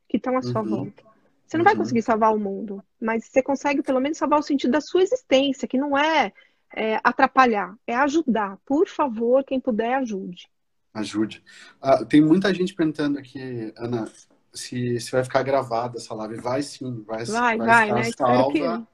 que 0.10 0.18
estão 0.18 0.38
à 0.38 0.42
sua 0.42 0.62
uhum. 0.62 0.70
volta. 0.70 1.04
Você 1.46 1.58
não 1.58 1.64
uhum. 1.64 1.70
vai 1.70 1.76
conseguir 1.76 2.02
salvar 2.02 2.34
o 2.34 2.40
mundo, 2.40 2.84
mas 3.00 3.26
você 3.26 3.42
consegue 3.42 3.84
pelo 3.84 4.00
menos 4.00 4.18
salvar 4.18 4.40
o 4.40 4.44
sentido 4.44 4.72
da 4.72 4.82
sua 4.82 5.04
existência, 5.04 5.68
que 5.68 5.78
não 5.78 5.98
é, 5.98 6.32
é 6.76 7.00
atrapalhar, 7.04 7.76
é 7.86 7.96
ajudar. 7.96 8.58
Por 8.66 8.88
favor, 8.88 9.44
quem 9.44 9.60
puder, 9.60 9.96
ajude. 9.96 10.50
Ajude. 10.94 11.44
Ah, 11.82 12.04
tem 12.04 12.22
muita 12.22 12.54
gente 12.54 12.74
perguntando 12.74 13.20
aqui, 13.20 13.74
Ana, 13.78 14.12
se, 14.54 15.00
se 15.00 15.12
vai 15.12 15.24
ficar 15.24 15.44
gravada 15.44 15.98
essa 15.98 16.14
live. 16.14 16.38
Vai 16.38 16.62
sim, 16.62 17.04
vai, 17.06 17.26
vai, 17.26 17.58
vai, 17.58 17.90
vai 17.90 18.04
né? 18.04 18.12
salva. 18.16 18.88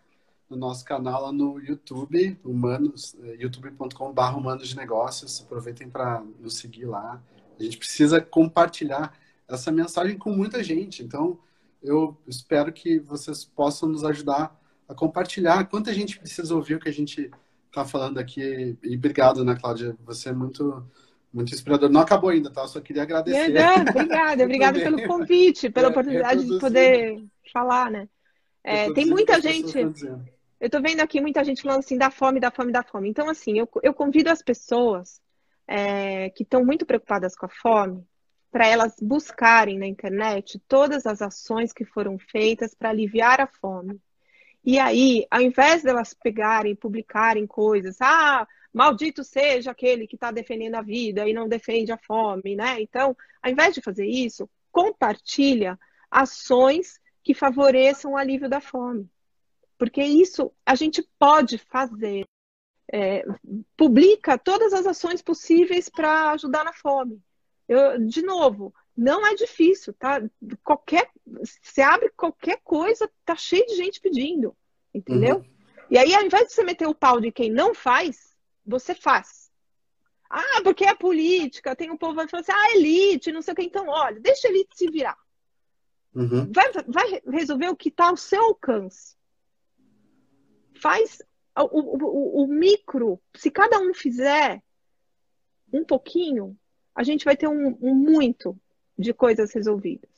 No 0.49 0.57
nosso 0.57 0.83
canal 0.83 1.21
lá 1.21 1.31
no 1.31 1.59
YouTube, 1.59 2.39
humanos, 2.43 3.15
eh, 3.23 3.37
youtube.com.br 3.39 4.21
humanos 4.35 4.67
de 4.67 4.75
negócios. 4.75 5.41
Aproveitem 5.41 5.89
para 5.89 6.23
nos 6.39 6.57
seguir 6.57 6.85
lá. 6.85 7.21
A 7.59 7.63
gente 7.63 7.77
precisa 7.77 8.19
compartilhar 8.19 9.13
essa 9.47 9.71
mensagem 9.71 10.17
com 10.17 10.31
muita 10.31 10.63
gente. 10.63 11.03
Então, 11.03 11.37
eu 11.83 12.17
espero 12.27 12.73
que 12.73 12.99
vocês 12.99 13.45
possam 13.45 13.87
nos 13.87 14.03
ajudar 14.03 14.59
a 14.87 14.95
compartilhar. 14.95 15.65
Quanta 15.65 15.93
gente 15.93 16.19
precisa 16.19 16.55
ouvir 16.55 16.75
o 16.75 16.79
que 16.79 16.89
a 16.89 16.93
gente 16.93 17.29
está 17.67 17.85
falando 17.85 18.17
aqui. 18.17 18.75
E 18.83 18.95
obrigado, 18.95 19.41
Ana 19.41 19.55
Cláudia. 19.55 19.95
Você 20.05 20.29
é 20.29 20.33
muito, 20.33 20.83
muito 21.31 21.53
inspirador. 21.53 21.89
Não 21.89 22.01
acabou 22.01 22.31
ainda, 22.31 22.49
tá? 22.49 22.61
Eu 22.61 22.67
só 22.67 22.81
queria 22.81 23.03
agradecer. 23.03 23.49
Não, 23.49 23.81
obrigada, 23.81 24.43
obrigada 24.43 24.79
pelo 24.79 25.07
convite, 25.07 25.69
pela 25.69 25.87
é, 25.87 25.91
oportunidade 25.91 26.43
de 26.43 26.59
poder 26.59 27.23
falar, 27.53 27.91
né? 27.91 28.09
É, 28.63 28.91
tem 28.93 29.05
muita 29.05 29.39
gente. 29.39 29.73
Eu 30.59 30.65
estou 30.67 30.81
vendo 30.81 30.99
aqui 30.99 31.21
muita 31.21 31.43
gente 31.43 31.61
falando 31.61 31.79
assim 31.79 31.97
da 31.97 32.11
fome, 32.11 32.39
da 32.39 32.51
fome, 32.51 32.71
da 32.71 32.83
fome. 32.83 33.09
Então, 33.09 33.29
assim, 33.29 33.57
eu, 33.57 33.69
eu 33.81 33.93
convido 33.93 34.29
as 34.29 34.41
pessoas 34.41 35.21
é, 35.65 36.29
que 36.31 36.43
estão 36.43 36.65
muito 36.65 36.85
preocupadas 36.85 37.35
com 37.35 37.45
a 37.45 37.49
fome 37.49 38.05
para 38.51 38.67
elas 38.67 38.95
buscarem 39.01 39.77
na 39.77 39.87
internet 39.87 40.59
todas 40.67 41.05
as 41.05 41.21
ações 41.21 41.71
que 41.71 41.85
foram 41.85 42.17
feitas 42.17 42.73
para 42.73 42.89
aliviar 42.89 43.39
a 43.39 43.47
fome. 43.47 44.01
E 44.63 44.77
aí, 44.77 45.25
ao 45.31 45.41
invés 45.41 45.83
delas 45.83 46.13
pegarem, 46.13 46.75
publicarem 46.75 47.47
coisas, 47.47 47.97
ah, 48.01 48.47
maldito 48.73 49.23
seja 49.23 49.71
aquele 49.71 50.07
que 50.07 50.15
está 50.15 50.31
defendendo 50.31 50.75
a 50.75 50.81
vida 50.81 51.27
e 51.27 51.33
não 51.33 51.47
defende 51.47 51.91
a 51.91 51.97
fome, 51.97 52.55
né? 52.55 52.81
Então, 52.81 53.15
ao 53.41 53.51
invés 53.51 53.73
de 53.73 53.81
fazer 53.81 54.05
isso, 54.05 54.49
compartilha 54.71 55.79
ações 56.11 56.99
que 57.23 57.33
favoreçam 57.33 58.13
o 58.13 58.17
alívio 58.17 58.49
da 58.49 58.59
fome. 58.59 59.09
Porque 59.79 60.03
isso 60.03 60.51
a 60.65 60.75
gente 60.75 61.01
pode 61.17 61.57
fazer. 61.57 62.27
É, 62.91 63.23
publica 63.77 64.37
todas 64.37 64.73
as 64.73 64.85
ações 64.85 65.21
possíveis 65.21 65.87
para 65.87 66.31
ajudar 66.31 66.65
na 66.65 66.73
fome. 66.73 67.21
Eu, 67.67 68.03
de 68.05 68.21
novo, 68.23 68.73
não 68.97 69.25
é 69.25 69.35
difícil, 69.35 69.93
tá? 69.93 70.21
Qualquer, 70.63 71.09
você 71.63 71.81
abre 71.81 72.11
qualquer 72.17 72.59
coisa, 72.63 73.09
tá 73.23 73.35
cheio 73.35 73.65
de 73.67 73.75
gente 73.75 74.01
pedindo, 74.01 74.57
entendeu? 74.93 75.37
Uhum. 75.37 75.45
E 75.89 75.97
aí, 75.97 76.13
ao 76.13 76.23
invés 76.23 76.47
de 76.47 76.53
você 76.53 76.63
meter 76.63 76.87
o 76.87 76.95
pau 76.95 77.21
de 77.21 77.31
quem 77.31 77.51
não 77.51 77.73
faz, 77.75 78.35
você 78.65 78.93
faz. 78.95 79.49
Ah, 80.29 80.61
porque 80.63 80.83
é 80.83 80.95
política, 80.95 81.75
tem 81.75 81.91
um 81.91 81.97
povo 81.97 82.13
que 82.13 82.17
vai 82.17 82.27
falar 82.27 82.41
assim, 82.41 82.51
ah, 82.51 82.75
elite, 82.75 83.31
não 83.31 83.41
sei 83.41 83.53
o 83.53 83.55
que. 83.55 83.63
Então, 83.63 83.87
olha, 83.87 84.19
deixa 84.19 84.47
a 84.47 84.51
elite 84.51 84.75
se 84.75 84.89
virar. 84.89 85.17
Uhum. 86.13 86.51
Vai, 86.51 86.71
vai 86.87 87.21
resolver 87.31 87.69
o 87.69 87.75
que 87.75 87.89
está 87.89 88.09
ao 88.09 88.17
seu 88.17 88.41
alcance. 88.41 89.18
Faz 90.81 91.21
o, 91.57 91.63
o, 91.63 92.43
o, 92.43 92.47
micro. 92.47 93.19
Se 93.35 93.51
cada 93.51 93.79
um 93.79 93.93
fizer 93.93 94.61
um 95.71 95.83
pouquinho, 95.83 96.57
a 96.95 97.03
gente 97.03 97.25
vai 97.25 97.35
ter 97.35 97.47
um, 97.47 97.77
um 97.81 97.93
muito 97.93 98.57
de 98.97 99.13
coisas 99.13 99.51
resolvidas. 99.53 100.09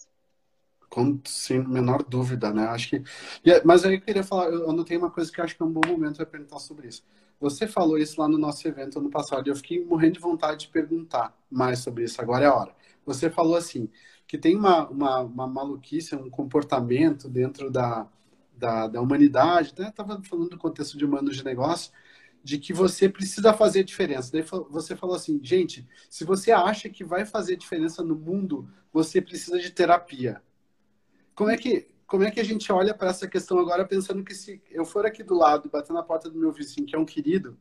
Com, 0.89 1.19
sem 1.25 1.65
menor 1.65 2.03
dúvida, 2.03 2.53
né? 2.53 2.67
Acho 2.67 2.89
que. 2.89 3.03
É, 3.49 3.63
mas 3.63 3.85
aí 3.85 3.95
eu 3.95 4.01
queria 4.01 4.23
falar, 4.23 4.49
eu 4.49 4.69
anotei 4.69 4.97
uma 4.97 5.09
coisa 5.09 5.31
que 5.31 5.39
acho 5.39 5.55
que 5.55 5.63
é 5.63 5.65
um 5.65 5.71
bom 5.71 5.87
momento 5.87 6.17
para 6.17 6.25
perguntar 6.25 6.59
sobre 6.59 6.87
isso. 6.87 7.03
Você 7.39 7.65
falou 7.65 7.97
isso 7.97 8.19
lá 8.19 8.27
no 8.27 8.37
nosso 8.37 8.67
evento 8.67 8.99
ano 8.99 9.09
passado 9.09 9.47
e 9.47 9.49
eu 9.49 9.55
fiquei 9.55 9.83
morrendo 9.83 10.13
de 10.13 10.19
vontade 10.19 10.65
de 10.65 10.67
perguntar 10.67 11.35
mais 11.49 11.79
sobre 11.79 12.03
isso. 12.03 12.21
Agora 12.21 12.45
é 12.45 12.47
a 12.47 12.53
hora. 12.53 12.75
Você 13.05 13.29
falou 13.29 13.55
assim: 13.55 13.89
que 14.27 14.37
tem 14.37 14.55
uma, 14.55 14.87
uma, 14.89 15.19
uma 15.21 15.47
maluquice, 15.47 16.15
um 16.15 16.29
comportamento 16.29 17.27
dentro 17.27 17.71
da, 17.71 18.07
da, 18.61 18.87
da 18.87 19.01
humanidade, 19.01 19.73
né? 19.77 19.89
Estava 19.89 20.21
falando 20.23 20.49
do 20.49 20.57
contexto 20.57 20.95
de 20.95 21.03
humanos 21.03 21.35
de 21.35 21.43
negócio, 21.43 21.91
de 22.43 22.59
que 22.59 22.71
você 22.71 23.09
precisa 23.09 23.51
fazer 23.53 23.83
diferença. 23.83 24.31
Daí 24.31 24.43
você 24.69 24.95
falou 24.95 25.15
assim, 25.15 25.39
gente, 25.43 25.87
se 26.07 26.23
você 26.23 26.51
acha 26.51 26.87
que 26.87 27.03
vai 27.03 27.25
fazer 27.25 27.55
diferença 27.55 28.03
no 28.03 28.15
mundo, 28.15 28.69
você 28.93 29.19
precisa 29.19 29.59
de 29.59 29.71
terapia. 29.71 30.41
Como 31.33 31.49
é 31.49 31.57
que, 31.57 31.87
como 32.05 32.23
é 32.23 32.29
que 32.29 32.39
a 32.39 32.43
gente 32.43 32.71
olha 32.71 32.93
para 32.93 33.09
essa 33.09 33.27
questão 33.27 33.57
agora, 33.57 33.83
pensando 33.83 34.23
que 34.23 34.35
se 34.35 34.61
eu 34.69 34.85
for 34.85 35.05
aqui 35.07 35.23
do 35.23 35.35
lado, 35.35 35.69
bater 35.69 35.91
na 35.91 36.03
porta 36.03 36.29
do 36.29 36.39
meu 36.39 36.51
vizinho, 36.51 36.85
que 36.85 36.95
é 36.95 36.99
um 36.99 37.05
querido, 37.05 37.57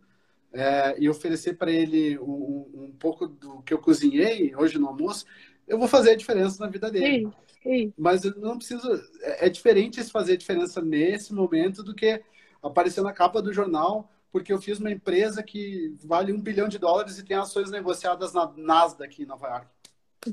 é, 0.53 0.97
e 0.99 1.09
oferecer 1.09 1.55
para 1.55 1.71
ele 1.71 2.19
um, 2.19 2.71
um, 2.75 2.95
pouco 2.99 3.27
do 3.27 3.63
que 3.63 3.73
eu 3.73 3.79
cozinhei 3.79 4.55
hoje 4.55 4.79
no 4.79 4.89
almoço, 4.89 5.25
eu 5.67 5.79
vou 5.79 5.89
fazer 5.89 6.11
a 6.11 6.17
diferença 6.17 6.63
na 6.63 6.71
vida 6.71 6.91
dele. 6.91 7.25
Sim, 7.27 7.33
sim. 7.63 7.93
Mas 7.97 8.23
não 8.37 8.57
preciso. 8.57 8.89
É, 9.21 9.47
é 9.47 9.49
diferente 9.49 10.03
se 10.03 10.11
fazer 10.11 10.37
diferença 10.37 10.81
nesse 10.81 11.33
momento 11.33 11.83
do 11.83 11.95
que 11.95 12.23
aparecer 12.63 13.03
na 13.03 13.13
capa 13.13 13.41
do 13.41 13.53
jornal, 13.53 14.11
porque 14.31 14.53
eu 14.53 14.61
fiz 14.61 14.79
uma 14.79 14.91
empresa 14.91 15.43
que 15.43 15.97
vale 16.05 16.33
um 16.33 16.41
bilhão 16.41 16.69
de 16.69 16.79
dólares 16.79 17.19
e 17.19 17.25
tem 17.25 17.37
ações 17.37 17.71
negociadas 17.71 18.33
na 18.33 18.53
Nasdaq 18.57 19.23
em 19.23 19.27
Nova 19.27 19.49
York. 19.49 19.67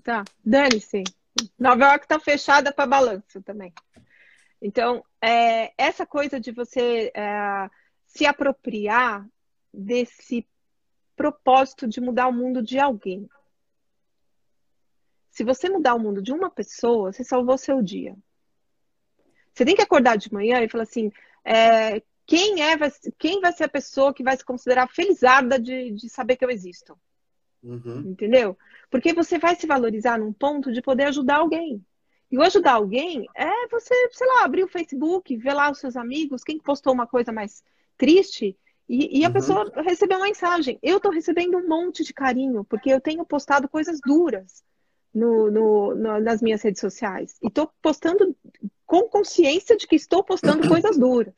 Tá, 0.03 0.23
dane-se. 0.43 1.03
Nova 1.57 1.85
York 1.85 2.05
está 2.05 2.19
fechada 2.19 2.73
para 2.73 2.85
balanço 2.85 3.41
também. 3.41 3.73
Então, 4.61 5.03
é, 5.21 5.71
essa 5.77 6.05
coisa 6.05 6.39
de 6.39 6.51
você 6.51 7.11
é, 7.15 7.69
se 8.05 8.25
apropriar 8.25 9.25
desse 9.73 10.47
propósito 11.15 11.87
de 11.87 12.01
mudar 12.01 12.27
o 12.27 12.33
mundo 12.33 12.61
de 12.61 12.79
alguém. 12.79 13.29
Se 15.37 15.43
você 15.43 15.69
mudar 15.69 15.93
o 15.93 15.99
mundo 15.99 16.19
de 16.19 16.33
uma 16.33 16.49
pessoa, 16.49 17.13
você 17.13 17.23
salvou 17.23 17.59
seu 17.59 17.79
dia. 17.79 18.15
Você 19.53 19.63
tem 19.63 19.75
que 19.75 19.83
acordar 19.83 20.17
de 20.17 20.33
manhã 20.33 20.63
e 20.63 20.67
falar 20.67 20.81
assim: 20.81 21.11
é, 21.45 22.01
quem, 22.25 22.63
é, 22.63 22.75
vai, 22.75 22.91
quem 23.19 23.39
vai 23.39 23.53
ser 23.53 23.65
a 23.65 23.69
pessoa 23.69 24.11
que 24.11 24.23
vai 24.23 24.35
se 24.35 24.43
considerar 24.43 24.87
felizarda 24.87 25.59
de, 25.59 25.91
de 25.91 26.09
saber 26.09 26.37
que 26.37 26.43
eu 26.43 26.49
existo? 26.49 26.97
Uhum. 27.61 27.99
Entendeu? 27.99 28.57
Porque 28.89 29.13
você 29.13 29.37
vai 29.37 29.55
se 29.55 29.67
valorizar 29.67 30.17
num 30.17 30.33
ponto 30.33 30.71
de 30.71 30.81
poder 30.81 31.03
ajudar 31.03 31.35
alguém. 31.35 31.85
E 32.31 32.37
o 32.39 32.41
ajudar 32.41 32.73
alguém 32.73 33.27
é 33.35 33.67
você, 33.67 33.93
sei 34.13 34.25
lá, 34.25 34.43
abrir 34.43 34.63
o 34.63 34.67
Facebook, 34.67 35.37
ver 35.37 35.53
lá 35.53 35.69
os 35.69 35.77
seus 35.77 35.95
amigos, 35.95 36.43
quem 36.43 36.57
postou 36.57 36.93
uma 36.93 37.05
coisa 37.05 37.31
mais 37.31 37.63
triste, 37.95 38.57
e, 38.89 39.19
e 39.19 39.23
a 39.23 39.27
uhum. 39.27 39.33
pessoa 39.33 39.71
recebeu 39.83 40.17
uma 40.17 40.25
mensagem. 40.25 40.79
Eu 40.81 40.97
estou 40.97 41.11
recebendo 41.11 41.59
um 41.59 41.67
monte 41.67 42.03
de 42.03 42.11
carinho, 42.11 42.63
porque 42.63 42.89
eu 42.89 42.99
tenho 42.99 43.23
postado 43.23 43.69
coisas 43.69 43.99
duras 44.03 44.65
no, 45.13 45.49
no, 45.49 45.95
no, 45.95 46.19
nas 46.19 46.41
minhas 46.41 46.61
redes 46.61 46.81
sociais. 46.81 47.35
E 47.41 47.47
estou 47.47 47.71
postando 47.81 48.35
com 48.85 49.03
consciência 49.03 49.75
de 49.75 49.87
que 49.87 49.95
estou 49.95 50.23
postando 50.23 50.67
coisas 50.69 50.97
duras. 50.97 51.33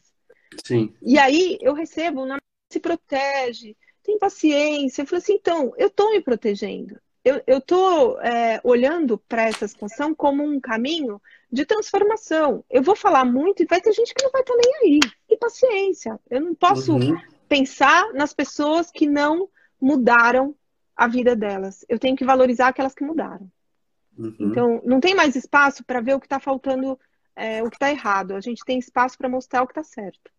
Sim. 0.64 0.94
E 1.02 1.18
aí 1.18 1.58
eu 1.62 1.74
recebo, 1.74 2.26
na 2.26 2.38
se 2.70 2.80
protege, 2.80 3.76
tem 4.04 4.20
paciência. 4.20 5.02
Eu 5.02 5.08
falo 5.08 5.22
assim, 5.22 5.34
então, 5.34 5.74
eu 5.78 5.88
estou 5.88 6.12
me 6.12 6.22
protegendo. 6.22 7.00
Eu 7.24 7.58
estou 7.58 8.20
é, 8.22 8.62
olhando 8.64 9.18
para 9.18 9.44
essa 9.44 9.68
situação 9.68 10.16
como 10.16 10.42
um 10.42 10.60
caminho 10.60 11.22
de 11.52 11.66
transformação. 11.66 12.64
Eu 12.70 12.82
vou 12.82 12.96
falar 12.96 13.26
muito 13.26 13.62
e 13.62 13.66
vai 13.66 13.82
ter 13.82 13.92
gente 13.92 14.14
que 14.14 14.24
não 14.24 14.32
vai 14.32 14.42
estar 14.42 14.54
tá 14.54 14.60
nem 14.64 14.76
aí. 14.76 15.00
E 15.30 15.38
paciência. 15.38 16.20
Eu 16.30 16.42
não 16.42 16.56
posso 16.56 16.94
uhum. 16.94 17.18
pensar 17.48 18.14
nas 18.14 18.34
pessoas 18.34 18.90
que 18.90 19.06
não 19.06 19.50
mudaram 19.82 20.56
a 20.96 21.08
vida 21.08 21.36
delas. 21.36 21.86
Eu 21.90 22.00
tenho 22.00 22.16
que 22.16 22.26
valorizar 22.26 22.70
aquelas 22.70 22.96
que 22.96 23.04
mudaram. 23.04 23.52
Uhum. 24.20 24.36
Então, 24.38 24.82
não 24.84 25.00
tem 25.00 25.16
mais 25.16 25.36
espaço 25.36 25.84
para 25.86 26.02
ver 26.02 26.14
o 26.14 26.20
que 26.20 26.26
está 26.26 26.40
faltando, 26.40 27.00
é, 27.36 27.64
o 27.64 27.70
que 27.70 27.78
está 27.78 27.90
errado. 27.90 28.36
A 28.36 28.42
gente 28.42 28.66
tem 28.66 28.78
espaço 28.78 29.18
para 29.18 29.30
mostrar 29.30 29.64
o 29.64 29.68
que 29.68 29.72
está 29.72 29.84
certo. 29.84 30.30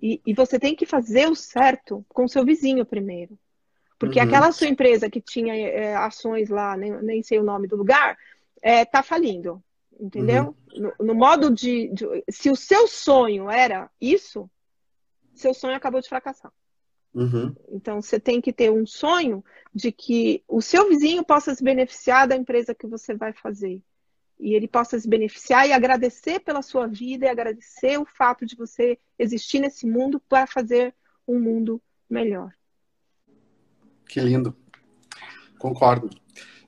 E, 0.00 0.20
e, 0.26 0.34
você 0.34 0.58
tem 0.58 0.74
que 0.74 0.86
fazer 0.86 1.28
o 1.28 1.36
certo 1.36 2.04
com 2.08 2.24
o 2.24 2.28
seu 2.28 2.44
vizinho 2.44 2.84
primeiro. 2.84 3.38
Porque 3.98 4.18
uhum. 4.18 4.24
aquela 4.24 4.50
sua 4.50 4.66
empresa 4.66 5.08
que 5.08 5.20
tinha 5.20 5.54
é, 5.54 5.94
ações 5.94 6.48
lá, 6.48 6.76
nem, 6.76 6.90
nem, 7.02 7.22
sei 7.22 7.38
o 7.38 7.44
nome 7.44 7.68
do 7.68 7.76
lugar, 7.76 8.16
está 8.56 8.68
é, 8.68 8.84
tá 8.84 9.02
falindo. 9.02 9.62
Entendeu? 10.00 10.56
Uhum. 10.74 10.92
No, 10.98 11.06
no, 11.06 11.14
modo 11.14 11.50
de, 11.50 11.88
de. 11.88 12.24
Se 12.28 12.50
o 12.50 12.56
seu 12.56 12.88
sonho 12.88 13.48
era 13.48 13.88
isso, 14.00 14.50
seu 15.34 15.54
sonho 15.54 15.76
acabou 15.76 16.00
de 16.00 16.08
fracassar. 16.08 16.50
Uhum. 17.14 17.54
Então, 17.70 18.00
você 18.00 18.18
tem 18.18 18.40
que 18.40 18.52
ter 18.52 18.70
um 18.70 18.86
sonho 18.86 19.44
de 19.74 19.92
que 19.92 20.42
o 20.48 20.60
seu 20.60 20.88
vizinho 20.88 21.24
possa 21.24 21.54
se 21.54 21.62
beneficiar 21.62 22.26
da 22.26 22.36
empresa 22.36 22.74
que 22.74 22.86
você 22.86 23.14
vai 23.14 23.32
fazer. 23.32 23.82
E 24.38 24.54
ele 24.54 24.66
possa 24.66 24.98
se 24.98 25.08
beneficiar 25.08 25.68
e 25.68 25.72
agradecer 25.72 26.40
pela 26.40 26.62
sua 26.62 26.86
vida 26.86 27.26
e 27.26 27.28
agradecer 27.28 27.98
o 27.98 28.04
fato 28.04 28.44
de 28.44 28.56
você 28.56 28.98
existir 29.18 29.60
nesse 29.60 29.86
mundo 29.86 30.20
para 30.28 30.46
fazer 30.46 30.94
um 31.28 31.38
mundo 31.38 31.80
melhor. 32.08 32.52
Que 34.08 34.20
lindo. 34.20 34.56
Concordo. 35.58 36.10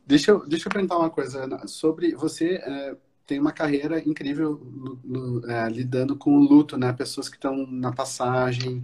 Deixa 0.07 0.31
eu, 0.31 0.47
deixa 0.47 0.69
eu 0.69 0.73
perguntar 0.73 0.99
uma 0.99 1.11
coisa, 1.11 1.45
Ana. 1.45 1.67
Sobre 1.67 2.15
você 2.15 2.57
é, 2.57 2.97
tem 3.27 3.41
uma 3.41 3.53
carreira 3.53 3.99
incrível 3.99 4.61
é, 5.49 5.69
lidando 5.69 6.17
com 6.17 6.37
o 6.37 6.41
luto, 6.41 6.77
né? 6.77 6.93
Pessoas 6.93 7.29
que 7.29 7.37
estão 7.37 7.67
na 7.67 7.93
passagem, 7.93 8.83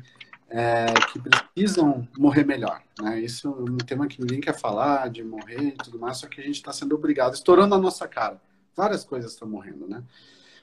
é, 0.50 0.86
que 1.12 1.20
precisam 1.20 2.06
morrer 2.18 2.44
melhor. 2.44 2.82
Né? 3.00 3.20
Isso 3.20 3.48
é 3.48 3.50
um 3.50 3.76
tema 3.78 4.08
que 4.08 4.20
ninguém 4.20 4.40
quer 4.40 4.58
falar, 4.58 5.08
de 5.08 5.22
morrer 5.22 5.68
e 5.68 5.72
tudo 5.72 5.98
mais, 5.98 6.18
só 6.18 6.26
que 6.26 6.40
a 6.40 6.44
gente 6.44 6.56
está 6.56 6.72
sendo 6.72 6.94
obrigado, 6.94 7.34
estourando 7.34 7.74
a 7.74 7.78
nossa 7.78 8.06
cara. 8.08 8.40
Várias 8.76 9.04
coisas 9.04 9.32
estão 9.32 9.48
morrendo, 9.48 9.86
né? 9.86 10.02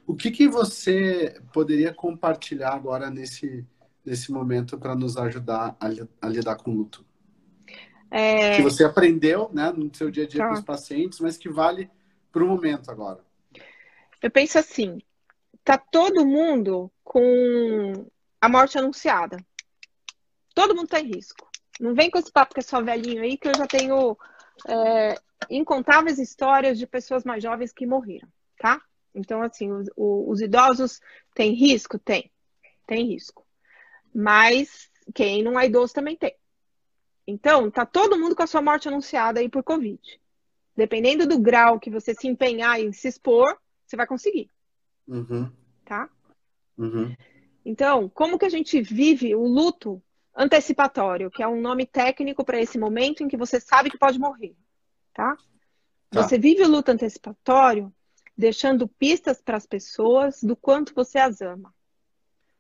O 0.06 0.16
que, 0.16 0.32
que 0.32 0.48
você 0.48 1.40
poderia 1.52 1.94
compartilhar 1.94 2.74
agora 2.74 3.10
nesse, 3.10 3.66
nesse 4.06 4.32
momento 4.32 4.78
para 4.78 4.96
nos 4.96 5.18
ajudar 5.18 5.76
a, 5.80 5.88
a, 6.22 6.30
lidar 6.30 6.56
com 6.56 6.72
o 6.72 6.76
luto? 6.76 7.06
É... 8.10 8.56
Que 8.56 8.62
você 8.62 8.86
aprendeu 8.86 9.50
né, 9.54 9.72
no 9.76 9.94
seu 9.94 10.10
dia 10.10 10.24
a 10.24 10.28
dia 10.28 10.42
tá. 10.42 10.48
com 10.48 10.54
os 10.54 10.62
pacientes, 10.62 11.20
mas 11.20 11.38
que 11.38 11.50
vale 11.50 11.90
para 12.32 12.42
o 12.42 12.48
momento 12.48 12.90
agora. 12.90 13.20
Eu 14.22 14.32
penso 14.32 14.58
assim, 14.58 14.98
tá 15.62 15.78
todo 15.78 16.26
mundo 16.26 16.90
com 17.04 18.08
a 18.40 18.48
morte 18.48 18.78
anunciada. 18.78 19.38
Todo 20.58 20.74
mundo 20.74 20.86
está 20.86 21.00
em 21.00 21.06
risco. 21.06 21.48
Não 21.80 21.94
vem 21.94 22.10
com 22.10 22.18
esse 22.18 22.32
papo 22.32 22.56
que 22.56 22.62
é 22.62 22.64
só 22.64 22.82
velhinho 22.82 23.22
aí, 23.22 23.38
que 23.38 23.48
eu 23.48 23.56
já 23.56 23.68
tenho 23.68 24.18
é, 24.68 25.14
incontáveis 25.52 26.18
histórias 26.18 26.80
de 26.80 26.88
pessoas 26.88 27.24
mais 27.24 27.44
jovens 27.44 27.72
que 27.72 27.86
morreram, 27.86 28.28
tá? 28.58 28.82
Então, 29.14 29.44
assim, 29.44 29.72
os, 29.72 29.88
os 29.96 30.42
idosos 30.42 31.00
têm 31.36 31.54
risco? 31.54 32.00
Tem. 32.00 32.32
Tem 32.88 33.06
risco. 33.06 33.46
Mas 34.12 34.90
quem 35.14 35.44
não 35.44 35.60
é 35.60 35.68
idoso 35.68 35.94
também 35.94 36.18
tem. 36.18 36.36
Então, 37.28 37.70
tá 37.70 37.86
todo 37.86 38.18
mundo 38.18 38.36
com 38.36 38.42
a 38.42 38.48
sua 38.48 38.64
morte 38.64 38.88
anunciada 38.88 39.40
aí 39.40 39.48
por 39.48 39.62
Covid. 39.62 40.02
Dependendo 40.76 41.28
do 41.28 41.38
grau 41.38 41.80
que 41.80 41.92
você 41.92 42.16
se 42.16 42.28
empenhar 42.28 42.80
em 42.80 42.92
se 42.92 43.08
expor, 43.08 43.60
você 43.86 43.96
vai 43.96 44.08
conseguir. 44.08 44.50
Uhum. 45.08 45.52
Tá? 45.86 46.10
Uhum. 46.76 47.16
Então, 47.64 48.10
como 48.10 48.40
que 48.40 48.46
a 48.46 48.50
gente 48.50 48.82
vive 48.82 49.36
o 49.36 49.46
luto 49.46 50.02
antecipatório, 50.38 51.32
que 51.32 51.42
é 51.42 51.48
um 51.48 51.60
nome 51.60 51.86
técnico 51.86 52.46
para 52.46 52.62
esse 52.62 52.78
momento 52.78 53.24
em 53.24 53.28
que 53.28 53.36
você 53.36 53.60
sabe 53.60 53.90
que 53.90 53.98
pode 53.98 54.20
morrer, 54.20 54.56
tá? 55.14 55.36
Tá. 56.10 56.22
Você 56.22 56.38
vive 56.38 56.64
o 56.64 56.68
luto 56.68 56.92
antecipatório 56.92 57.92
deixando 58.38 58.88
pistas 58.88 59.42
para 59.42 59.58
as 59.58 59.66
pessoas 59.66 60.44
do 60.44 60.56
quanto 60.56 60.94
você 60.94 61.18
as 61.18 61.42
ama. 61.42 61.74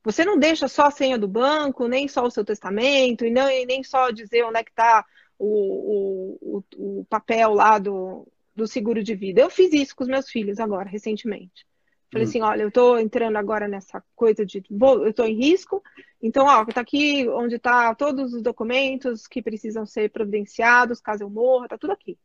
Você 0.03 0.25
não 0.25 0.39
deixa 0.39 0.67
só 0.67 0.86
a 0.86 0.91
senha 0.91 1.17
do 1.17 1.28
banco, 1.28 1.88
nem 1.88 2.07
só 2.07 2.25
o 2.25 2.32
seu 2.32 2.43
testamento, 2.43 3.25
e, 3.25 3.30
não, 3.30 3.49
e 3.49 3.65
nem 3.65 3.84
só 3.84 4.09
dizer 4.09 4.43
onde 4.43 4.57
é 4.57 4.63
que 4.63 4.71
está 4.71 5.05
o, 5.38 6.38
o, 6.41 6.63
o, 6.78 7.05
papel 7.05 7.53
lá 7.53 7.78
do, 7.78 8.28
do 8.55 8.65
seguro 8.65 9.03
de 9.03 9.13
vida. 9.13 9.41
Eu 9.41 9.49
fiz 9.49 9.71
isso 9.73 9.95
com 9.95 10.03
os 10.03 10.09
meus 10.09 10.30
filhos 10.30 10.59
agora, 10.59 10.89
recentemente. 10.89 11.66
Falei 12.11 12.25
Hum. 12.25 12.29
assim, 12.29 12.41
olha, 12.41 12.61
eu 12.61 12.67
estou 12.69 12.99
entrando 12.99 13.35
agora 13.35 13.67
nessa 13.67 14.03
coisa 14.15 14.45
de, 14.45 14.63
vou, 14.69 15.03
eu 15.03 15.09
estou 15.09 15.25
em 15.25 15.35
risco, 15.35 15.83
então, 16.21 16.45
ó, 16.45 16.65
tá 16.65 16.81
aqui 16.81 17.27
onde 17.29 17.59
tá 17.59 17.93
todos 17.93 18.33
os 18.33 18.41
documentos 18.41 19.27
que 19.27 19.41
precisam 19.41 19.85
ser 19.85 20.09
providenciados 20.09 21.01
caso 21.01 21.23
eu 21.23 21.29
morra, 21.29 21.67
tá 21.67 21.77
tudo 21.77 21.91
aqui. 21.91 22.17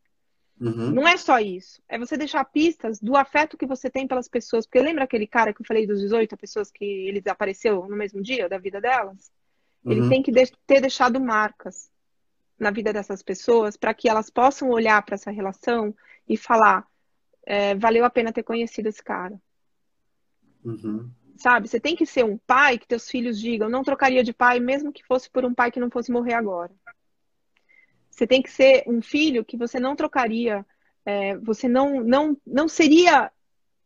Uhum. 0.61 0.93
Não 0.93 1.09
é 1.09 1.17
só 1.17 1.41
isso. 1.41 1.83
É 1.89 1.99
você 1.99 2.17
deixar 2.17 2.45
pistas 2.45 3.01
do 3.01 3.17
afeto 3.17 3.57
que 3.57 3.67
você 3.67 3.91
tem 3.91 4.07
pelas 4.07 4.29
pessoas. 4.29 4.65
Porque 4.65 4.79
lembra 4.81 5.05
aquele 5.05 5.27
cara 5.27 5.53
que 5.53 5.61
eu 5.61 5.67
falei 5.67 5.87
dos 5.87 6.01
18 6.01 6.37
pessoas 6.37 6.71
que 6.71 6.85
ele 6.85 7.21
desapareceu 7.21 7.87
no 7.89 7.97
mesmo 7.97 8.23
dia 8.23 8.49
da 8.49 8.59
vida 8.59 8.81
delas? 8.81 9.33
Ele 9.85 10.01
Uhum. 10.03 10.09
tem 10.09 10.23
que 10.23 10.31
de- 10.31 10.53
ter 10.65 10.81
deixado 10.81 11.21
marcas 11.21 11.91
na 12.59 12.71
vida 12.71 12.93
dessas 12.93 13.23
pessoas 13.23 13.77
para 13.77 13.93
que 13.93 14.09
elas 14.09 14.31
possam 14.31 14.71
olhar 14.71 15.03
para 15.03 15.17
essa 15.17 15.33
relação 15.33 15.93
e 16.29 16.37
falar: 16.37 16.87
é, 17.45 17.75
valeu 17.75 18.05
a 18.05 18.11
pena 18.11 18.33
ter 18.33 18.45
conhecido 18.45 18.89
esse 18.89 19.03
cara. 19.03 19.41
Uhum. 20.65 21.11
Sabe? 21.37 21.69
Você 21.69 21.81
tem 21.81 21.97
que 21.97 22.07
ser 22.07 22.25
um 22.25 22.39
pai 22.39 22.79
que 22.79 22.87
teus 22.87 23.09
filhos 23.09 23.41
digam: 23.41 23.69
não 23.69 23.83
trocaria 23.83 24.23
de 24.23 24.33
pai, 24.33 24.61
mesmo 24.61 24.93
que 24.93 25.05
fosse 25.05 25.29
por 25.31 25.45
um 25.45 25.55
pai 25.55 25.71
que 25.71 25.81
não 25.81 25.91
fosse 25.91 26.13
morrer 26.13 26.35
agora. 26.35 26.73
Você 28.11 28.27
tem 28.27 28.43
que 28.43 28.51
ser 28.51 28.85
um 28.87 29.01
filho 29.01 29.45
que 29.45 29.57
você 29.57 29.81
não 29.81 29.97
trocaria, 29.97 30.65
é, 31.05 31.37
você 31.39 31.67
não, 31.67 32.05
não, 32.05 32.37
não 32.47 32.69
seria 32.69 33.33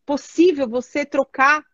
possível 0.05 0.69
você 0.69 1.07
trocar 1.07 1.65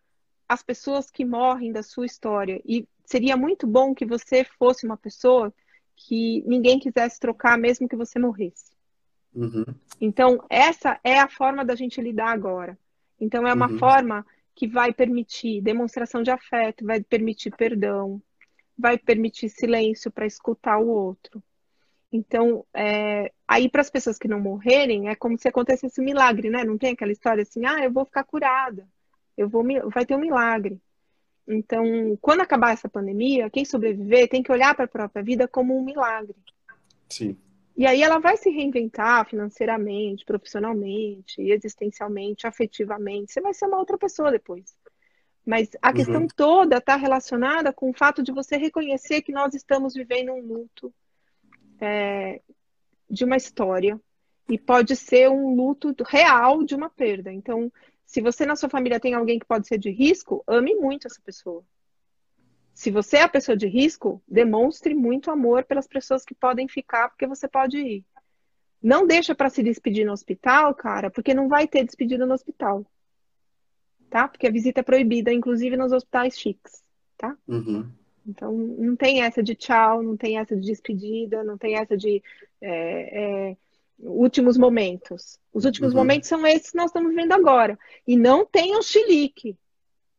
as 0.48 0.62
pessoas 0.62 1.11
que 1.11 1.24
morrem 1.24 1.72
da 1.72 1.82
sua 1.82 2.07
história. 2.07 2.61
E 2.64 2.86
seria 3.07 3.36
muito 3.36 3.66
bom 3.66 3.94
que 3.94 4.05
você 4.05 4.44
fosse 4.44 4.84
uma 4.86 4.96
pessoa 4.96 5.53
que 5.96 6.42
ninguém 6.46 6.78
quisesse 6.78 7.18
trocar, 7.18 7.57
mesmo 7.59 7.88
que 7.88 7.96
você 7.96 8.18
morresse. 8.18 8.70
Uhum. 9.34 9.64
Então, 10.00 10.44
essa 10.50 11.00
é 11.03 11.18
a 11.18 11.28
forma 11.28 11.64
da 11.64 11.74
gente 11.74 12.00
lidar 12.00 12.32
agora. 12.32 12.78
Então, 13.18 13.46
é 13.46 13.53
uma 13.55 13.70
Uhum. 13.70 13.78
forma 13.78 14.26
que 14.55 14.66
vai 14.66 14.92
permitir 14.92 15.61
demonstração 15.62 16.22
de 16.22 16.30
afeto, 16.30 16.84
vai 16.84 17.03
permitir 17.03 17.50
perdão, 17.57 18.20
vai 18.78 18.98
permitir 18.98 19.48
silêncio 19.48 20.11
para 20.11 20.26
escutar 20.26 20.78
o 20.78 20.88
outro. 20.88 21.42
Então, 22.12 22.64
é, 22.74 23.32
aí 23.48 23.70
para 23.70 23.80
as 23.80 23.88
pessoas 23.90 24.18
que 24.18 24.28
não 24.28 24.38
morrerem, 24.38 25.09
é 25.09 25.14
como 25.14 25.38
se 25.38 25.48
acontecesse 25.48 26.00
um 26.00 26.05
milagre, 26.05 26.50
né? 26.50 26.62
Não 26.62 26.76
tem 26.76 26.92
aquela 26.92 27.12
história 27.12 27.42
assim, 27.42 27.64
ah, 27.64 27.82
eu 27.82 27.90
vou 27.90 28.05
ficar 28.05 28.24
curada, 28.24 28.86
eu 29.36 29.48
vou, 29.48 29.64
mi- 29.64 29.80
vai 29.80 30.05
ter 30.05 30.14
um 30.14 30.20
milagre. 30.20 30.78
Então, 31.48 32.16
quando 32.20 32.42
acabar 32.42 32.72
essa 32.72 32.88
pandemia, 32.88 33.50
quem 33.50 33.64
sobreviver 33.64 34.28
tem 34.28 34.42
que 34.42 34.53
olhar 34.53 34.74
para 34.74 34.84
a 34.84 34.88
própria 34.88 35.22
vida 35.22 35.48
como 35.48 35.76
um 35.76 35.82
milagre. 35.82 36.36
Sim. 37.09 37.36
E 37.76 37.86
aí 37.86 38.02
ela 38.02 38.18
vai 38.18 38.36
se 38.36 38.50
reinventar 38.50 39.26
financeiramente, 39.28 40.24
profissionalmente, 40.24 41.40
existencialmente, 41.40 42.46
afetivamente. 42.46 43.32
Você 43.32 43.40
vai 43.40 43.54
ser 43.54 43.66
uma 43.66 43.78
outra 43.78 43.96
pessoa 43.96 44.30
depois. 44.30 44.74
Mas 45.44 45.70
a 45.80 45.88
Uhum. 45.88 45.94
questão 45.94 46.26
toda 46.28 46.76
está 46.76 46.96
relacionada 46.96 47.72
com 47.72 47.90
o 47.90 47.94
fato 47.94 48.22
de 48.22 48.30
você 48.30 48.56
reconhecer 48.56 49.22
que 49.22 49.32
nós 49.32 49.54
estamos 49.54 49.94
vivendo 49.94 50.32
um 50.32 50.40
luto 50.40 50.92
é, 51.80 52.40
de 53.10 53.24
uma 53.24 53.36
história. 53.36 54.00
E 54.48 54.58
pode 54.58 54.94
ser 54.96 55.30
um 55.30 55.54
luto 55.54 55.94
real 56.06 56.62
de 56.64 56.74
uma 56.74 56.90
perda. 56.90 57.32
Então, 57.32 57.72
se 58.04 58.20
você 58.20 58.44
na 58.44 58.56
sua 58.56 58.68
família 58.68 59.00
tem 59.00 59.14
alguém 59.14 59.38
que 59.38 59.46
pode 59.46 59.66
ser 59.66 59.78
de 59.78 59.90
risco, 59.90 60.44
ame 60.46 60.74
muito 60.74 61.06
essa 61.06 61.20
pessoa. 61.24 61.64
Se 62.74 62.90
você 62.90 63.18
é 63.18 63.22
a 63.22 63.28
pessoa 63.28 63.56
de 63.56 63.66
risco, 63.66 64.22
demonstre 64.26 64.94
muito 64.94 65.30
amor 65.30 65.64
pelas 65.64 65.86
pessoas 65.86 66.24
que 66.24 66.34
podem 66.34 66.66
ficar, 66.68 67.08
porque 67.08 67.26
você 67.26 67.46
pode 67.46 67.78
ir. 67.78 68.04
Não 68.82 69.06
deixa 69.06 69.34
para 69.34 69.50
se 69.50 69.62
despedir 69.62 70.04
no 70.04 70.12
hospital, 70.12 70.74
cara, 70.74 71.10
porque 71.10 71.34
não 71.34 71.48
vai 71.48 71.68
ter 71.68 71.84
despedida 71.84 72.26
no 72.26 72.34
hospital. 72.34 72.84
Tá? 74.10 74.26
Porque 74.26 74.46
a 74.46 74.50
visita 74.50 74.80
é 74.80 74.82
proibida, 74.82 75.32
inclusive 75.32 75.76
nos 75.76 75.92
hospitais 75.92 76.38
chiques, 76.38 76.82
tá? 77.16 77.36
Uhum. 77.46 77.88
Então, 78.26 78.52
não 78.52 78.94
tem 78.94 79.22
essa 79.22 79.42
de 79.42 79.54
tchau, 79.54 80.02
não 80.02 80.16
tem 80.16 80.38
essa 80.38 80.54
de 80.54 80.66
despedida, 80.66 81.42
não 81.42 81.56
tem 81.56 81.76
essa 81.76 81.96
de 81.96 82.22
é, 82.60 83.50
é, 83.50 83.56
últimos 83.98 84.56
momentos. 84.56 85.38
Os 85.52 85.64
últimos 85.64 85.92
Uhum. 85.92 86.00
momentos 86.00 86.28
são 86.28 86.46
esses 86.46 86.70
que 86.70 86.76
nós 86.76 86.86
estamos 86.86 87.10
vivendo 87.10 87.32
agora. 87.32 87.78
E 88.06 88.16
não 88.16 88.44
tem 88.44 88.76
o 88.76 88.82
chilique. 88.82 89.56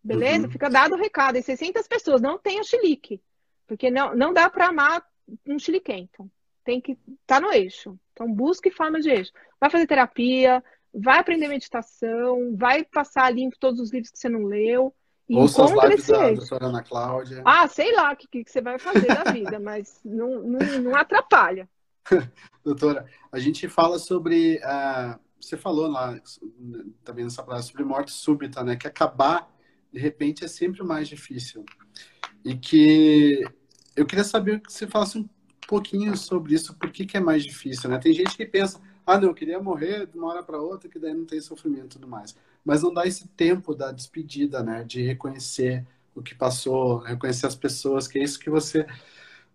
Beleza? 0.03 0.45
Uhum. 0.45 0.51
Fica 0.51 0.69
dado 0.69 0.95
o 0.95 0.97
recado. 0.97 1.37
E 1.37 1.43
600 1.43 1.87
pessoas, 1.87 2.21
não 2.21 2.37
tem 2.37 2.59
o 2.59 2.63
chilique. 2.63 3.21
Porque 3.65 3.89
não, 3.89 4.15
não 4.15 4.33
dá 4.33 4.49
para 4.49 4.67
amar 4.67 5.03
um 5.47 5.57
chiliquento. 5.57 6.29
Tem 6.63 6.81
que 6.81 6.97
estar 7.21 7.39
no 7.39 7.51
eixo. 7.51 7.97
Então, 8.11 8.31
busque 8.31 8.69
formas 8.69 9.03
de 9.03 9.09
eixo. 9.11 9.31
Vai 9.59 9.69
fazer 9.69 9.87
terapia, 9.87 10.63
vai 10.93 11.19
aprender 11.19 11.47
meditação, 11.47 12.55
vai 12.55 12.83
passar 12.83 13.33
limpo 13.33 13.57
todos 13.59 13.79
os 13.79 13.91
livros 13.91 14.11
que 14.11 14.19
você 14.19 14.29
não 14.29 14.45
leu. 14.45 14.93
E 15.27 15.35
Ouça 15.37 15.63
as 15.63 15.71
lives 15.71 16.07
da 16.07 16.31
doutora 16.33 16.65
Ana 16.65 16.83
Cláudia. 16.83 17.41
Ah, 17.45 17.67
sei 17.67 17.93
lá 17.93 18.11
o 18.11 18.17
que, 18.17 18.27
que 18.27 18.51
você 18.51 18.61
vai 18.61 18.77
fazer 18.77 19.07
da 19.07 19.23
vida, 19.31 19.57
mas 19.59 20.01
não, 20.03 20.41
não, 20.41 20.59
não 20.81 20.95
atrapalha. 20.95 21.69
Doutora, 22.63 23.05
a 23.31 23.39
gente 23.39 23.69
fala 23.69 23.97
sobre. 23.97 24.59
ah, 24.63 25.17
você 25.39 25.57
falou 25.57 25.87
lá 25.87 26.17
também 27.03 27.25
nessa 27.25 27.43
palavra 27.43 27.63
sobre 27.63 27.83
morte 27.83 28.11
súbita, 28.11 28.63
né? 28.63 28.75
Que 28.75 28.87
acabar 28.87 29.52
de 29.93 29.99
repente 29.99 30.43
é 30.43 30.47
sempre 30.47 30.81
o 30.81 30.85
mais 30.85 31.07
difícil. 31.07 31.63
E 32.43 32.55
que 32.55 33.43
eu 33.95 34.05
queria 34.05 34.23
saber 34.23 34.59
que 34.59 34.73
você 34.73 34.87
falasse 34.87 35.17
um 35.17 35.29
pouquinho 35.67 36.17
sobre 36.17 36.55
isso, 36.55 36.73
por 36.75 36.91
que, 36.91 37.05
que 37.05 37.15
é 37.15 37.19
mais 37.19 37.43
difícil, 37.43 37.89
né? 37.89 37.99
Tem 37.99 38.11
gente 38.11 38.35
que 38.35 38.45
pensa, 38.45 38.81
ah, 39.05 39.19
não, 39.19 39.29
eu 39.29 39.33
queria 39.33 39.61
morrer 39.61 40.07
de 40.07 40.17
uma 40.17 40.27
hora 40.27 40.43
para 40.43 40.59
outra, 40.59 40.89
que 40.89 40.99
daí 40.99 41.13
não 41.13 41.25
tem 41.25 41.39
sofrimento 41.39 41.85
e 41.85 41.99
tudo 41.99 42.07
mais. 42.07 42.35
Mas 42.65 42.81
não 42.81 42.93
dá 42.93 43.05
esse 43.05 43.27
tempo 43.27 43.75
da 43.75 43.91
despedida, 43.91 44.63
né? 44.63 44.83
De 44.83 45.01
reconhecer 45.01 45.85
o 46.15 46.21
que 46.21 46.33
passou, 46.35 46.97
reconhecer 46.99 47.45
as 47.45 47.55
pessoas, 47.55 48.07
que 48.07 48.19
é 48.19 48.23
isso 48.23 48.39
que 48.39 48.49
você 48.49 48.85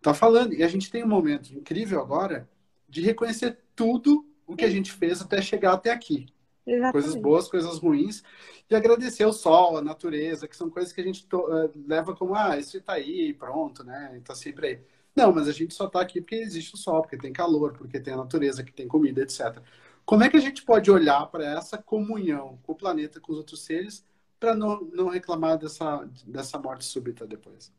tá 0.01 0.14
falando. 0.14 0.55
E 0.55 0.62
a 0.62 0.68
gente 0.68 0.91
tem 0.91 1.05
um 1.05 1.09
momento 1.09 1.53
incrível 1.53 2.01
agora 2.01 2.49
de 2.89 3.01
reconhecer 3.01 3.59
tudo 3.74 4.26
o 4.47 4.57
que 4.57 4.64
a 4.64 4.70
gente 4.70 4.93
fez 4.93 5.20
até 5.20 5.43
chegar 5.43 5.72
até 5.72 5.91
aqui. 5.91 6.26
Exatamente. 6.69 6.93
Coisas 6.93 7.14
boas, 7.16 7.49
coisas 7.49 7.79
ruins. 7.79 8.23
E 8.71 8.75
agradecer 8.75 9.25
o 9.27 9.33
sol, 9.33 9.79
a 9.79 9.83
natureza, 9.83 10.49
que 10.49 10.57
são 10.57 10.71
coisas 10.71 10.93
que 10.93 11.01
a 11.01 11.05
gente 11.05 11.27
to- 11.27 11.47
eh, 11.53 11.71
leva 11.87 12.14
como, 12.14 12.35
ah, 12.35 12.57
isso 12.59 12.81
tá 12.83 12.95
aí, 12.95 13.33
pronto, 13.35 13.85
né? 13.85 14.21
Tá 14.25 14.35
sempre 14.35 14.66
aí. 14.66 14.81
Não, 15.16 15.33
mas 15.33 15.49
a 15.49 15.53
gente 15.53 15.75
só 15.75 15.89
tá 15.89 16.01
aqui 16.01 16.21
porque 16.21 16.37
existe 16.37 16.75
o 16.75 16.79
sol, 16.79 17.03
porque 17.03 17.16
tem 17.19 17.33
calor, 17.33 17.73
porque 17.73 18.01
tem 18.01 18.14
a 18.14 18.16
natureza, 18.16 18.62
que 18.62 18.73
tem 18.73 18.87
comida, 18.89 19.23
etc. 19.23 19.62
Como 20.05 20.23
é 20.25 20.29
que 20.31 20.37
a 20.37 20.41
gente 20.41 20.62
pode 20.64 20.91
olhar 20.91 21.27
para 21.27 21.45
essa 21.45 21.77
comunhão 21.79 22.59
com 22.62 22.73
o 22.73 22.77
planeta, 22.77 23.21
com 23.21 23.33
os 23.33 23.39
outros 23.39 23.62
seres, 23.62 24.05
para 24.41 24.55
não, 24.55 24.81
não 24.93 25.09
reclamar 25.09 25.59
dessa, 25.59 26.09
dessa 26.27 26.59
morte 26.59 26.85
súbita 26.85 27.27
depois? 27.27 27.73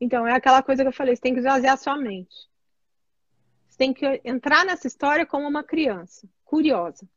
Então, 0.00 0.26
é 0.26 0.32
aquela 0.34 0.62
coisa 0.62 0.82
que 0.82 0.88
eu 0.88 0.92
falei, 0.92 1.14
você 1.14 1.22
tem 1.22 1.32
que 1.34 1.38
esvaziar 1.40 1.74
a 1.74 1.76
sua 1.76 1.96
mente. 1.96 2.48
Você 3.68 3.78
tem 3.78 3.94
que 3.94 4.20
entrar 4.24 4.64
nessa 4.66 4.86
história 4.86 5.24
como 5.24 5.48
uma 5.48 5.64
criança, 5.64 6.28
curiosa. 6.44 7.08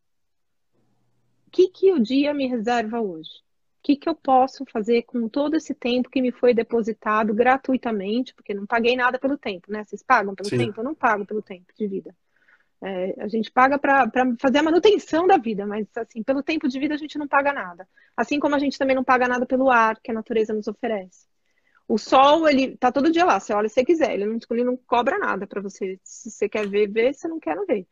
O 1.54 1.56
que, 1.56 1.68
que 1.68 1.92
o 1.92 2.00
dia 2.00 2.34
me 2.34 2.48
reserva 2.48 3.00
hoje? 3.00 3.30
O 3.30 3.84
que, 3.84 3.96
que 3.96 4.10
eu 4.10 4.16
posso 4.16 4.66
fazer 4.66 5.04
com 5.04 5.30
todo 5.30 5.56
esse 5.56 5.76
tempo 5.76 6.10
que 6.10 6.20
me 6.20 6.32
foi 6.32 6.52
depositado 6.52 7.32
gratuitamente? 7.32 8.34
Porque 8.34 8.56
não 8.56 8.66
paguei 8.66 8.96
nada 8.96 9.20
pelo 9.20 9.38
tempo, 9.38 9.72
né? 9.72 9.84
Vocês 9.84 10.02
pagam 10.02 10.34
pelo 10.34 10.50
Sim. 10.50 10.58
tempo? 10.58 10.80
Eu 10.80 10.84
não 10.84 10.96
pago 10.96 11.28
pelo 11.28 11.44
tempo 11.44 11.72
de 11.78 11.88
vida. 11.88 12.16
É, 12.82 13.14
a 13.20 13.28
gente 13.28 13.52
paga 13.52 13.78
para 13.78 14.10
fazer 14.40 14.58
a 14.58 14.64
manutenção 14.64 15.28
da 15.28 15.38
vida, 15.38 15.64
mas 15.68 15.86
assim, 15.96 16.24
pelo 16.24 16.42
tempo 16.42 16.68
de 16.68 16.80
vida 16.80 16.96
a 16.96 16.98
gente 16.98 17.20
não 17.20 17.28
paga 17.28 17.54
nada. 17.54 17.88
Assim 18.18 18.40
como 18.40 18.56
a 18.56 18.60
gente 18.60 18.80
também 18.80 18.96
não 18.96 19.04
paga 19.04 19.28
nada 19.28 19.46
pelo 19.46 19.70
ar 19.70 20.00
que 20.02 20.10
a 20.10 20.14
natureza 20.14 20.56
nos 20.56 20.68
oferece. 20.68 21.28
O 21.88 22.00
sol, 22.00 22.50
ele 22.50 22.78
tá 22.78 22.92
todo 22.92 23.12
dia 23.12 23.26
lá, 23.26 23.40
você 23.40 23.54
olha 23.54 23.70
se 23.70 23.76
você 23.76 23.86
quiser, 23.86 24.16
ele 24.16 24.26
não, 24.26 24.40
ele 24.50 24.64
não 24.64 24.76
cobra 24.76 25.20
nada 25.20 25.46
para 25.46 25.62
você. 25.62 26.00
Se 26.04 26.32
você 26.32 26.50
quer 26.50 26.68
ver, 26.68 26.90
ver, 26.90 27.14
se 27.14 27.28
não 27.28 27.40
quer, 27.40 27.56
não 27.56 27.68
ver. 27.68 27.86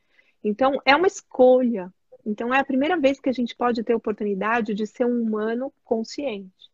Então, 0.43 0.82
é 0.84 0.95
uma 0.95 1.05
escolha. 1.05 1.93
Então, 2.26 2.53
é 2.53 2.59
a 2.59 2.65
primeira 2.65 2.97
vez 2.97 3.19
que 3.19 3.30
a 3.30 3.34
gente 3.34 3.55
pode 3.55 3.84
ter 3.84 3.95
oportunidade 3.95 4.74
de 4.74 4.86
ser 4.86 5.05
um 5.05 5.22
humano 5.22 5.74
consciente. 5.84 6.69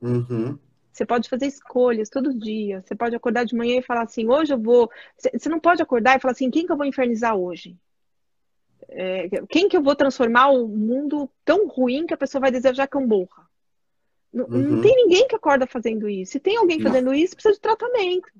Uhum. 0.00 0.58
Você 0.92 1.04
pode 1.04 1.28
fazer 1.28 1.46
escolhas 1.46 2.08
todo 2.08 2.32
dia. 2.32 2.82
Você 2.82 2.94
pode 2.94 3.14
acordar 3.14 3.44
de 3.44 3.54
manhã 3.54 3.78
e 3.78 3.82
falar 3.82 4.02
assim: 4.02 4.26
hoje 4.28 4.54
eu 4.54 4.58
vou. 4.58 4.90
Você 5.18 5.48
não 5.48 5.60
pode 5.60 5.82
acordar 5.82 6.16
e 6.16 6.20
falar 6.20 6.32
assim: 6.32 6.50
quem 6.50 6.64
que 6.64 6.72
eu 6.72 6.76
vou 6.76 6.86
infernizar 6.86 7.36
hoje? 7.36 7.76
É, 8.88 9.28
quem 9.48 9.68
que 9.68 9.76
eu 9.76 9.82
vou 9.82 9.94
transformar 9.94 10.48
o 10.48 10.66
mundo 10.66 11.28
tão 11.44 11.66
ruim 11.66 12.06
que 12.06 12.14
a 12.14 12.16
pessoa 12.16 12.40
vai 12.40 12.50
desejar 12.50 12.86
que 12.86 12.96
eu 12.96 13.06
morra? 13.06 13.46
Não, 14.32 14.46
uhum. 14.46 14.58
não 14.58 14.80
tem 14.80 14.96
ninguém 14.96 15.28
que 15.28 15.36
acorda 15.36 15.66
fazendo 15.66 16.08
isso. 16.08 16.32
Se 16.32 16.40
tem 16.40 16.56
alguém 16.56 16.80
fazendo 16.80 17.06
não. 17.06 17.14
isso, 17.14 17.34
precisa 17.34 17.54
de 17.54 17.60
tratamento. 17.60 18.30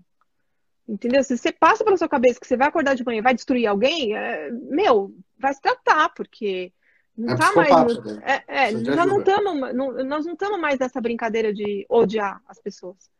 Entendeu? 0.89 1.23
Se 1.25 1.37
você 1.37 1.53
passa 1.53 1.85
pela 1.85 1.97
sua 1.97 2.09
cabeça 2.09 2.41
que 2.41 2.47
você 2.47 2.57
vai 2.57 2.69
acordar 2.69 2.95
de 2.95 3.05
manhã 3.05 3.19
e 3.19 3.23
vai 3.23 3.35
destruir 3.35 3.67
alguém, 3.67 4.17
é, 4.17 4.51
meu, 4.51 5.13
vai 5.39 5.55
se 5.55 5.61
tratar, 5.61 6.09
porque 6.11 6.73
não 7.17 7.35
é 7.35 7.37
tá 7.37 7.53
mais. 7.55 7.99
No, 7.99 8.11
é, 8.21 8.45
é 8.47 8.73
nós, 8.73 9.07
não 9.07 9.23
tamo, 9.23 9.55
não, 9.73 9.93
nós 10.05 10.27
não 10.27 10.35
estamos 10.35 10.61
mais 10.61 10.79
nessa 10.79 11.01
brincadeira 11.01 11.53
de 11.53 11.87
odiar 11.89 12.43
as 12.47 12.59
pessoas. 12.61 13.11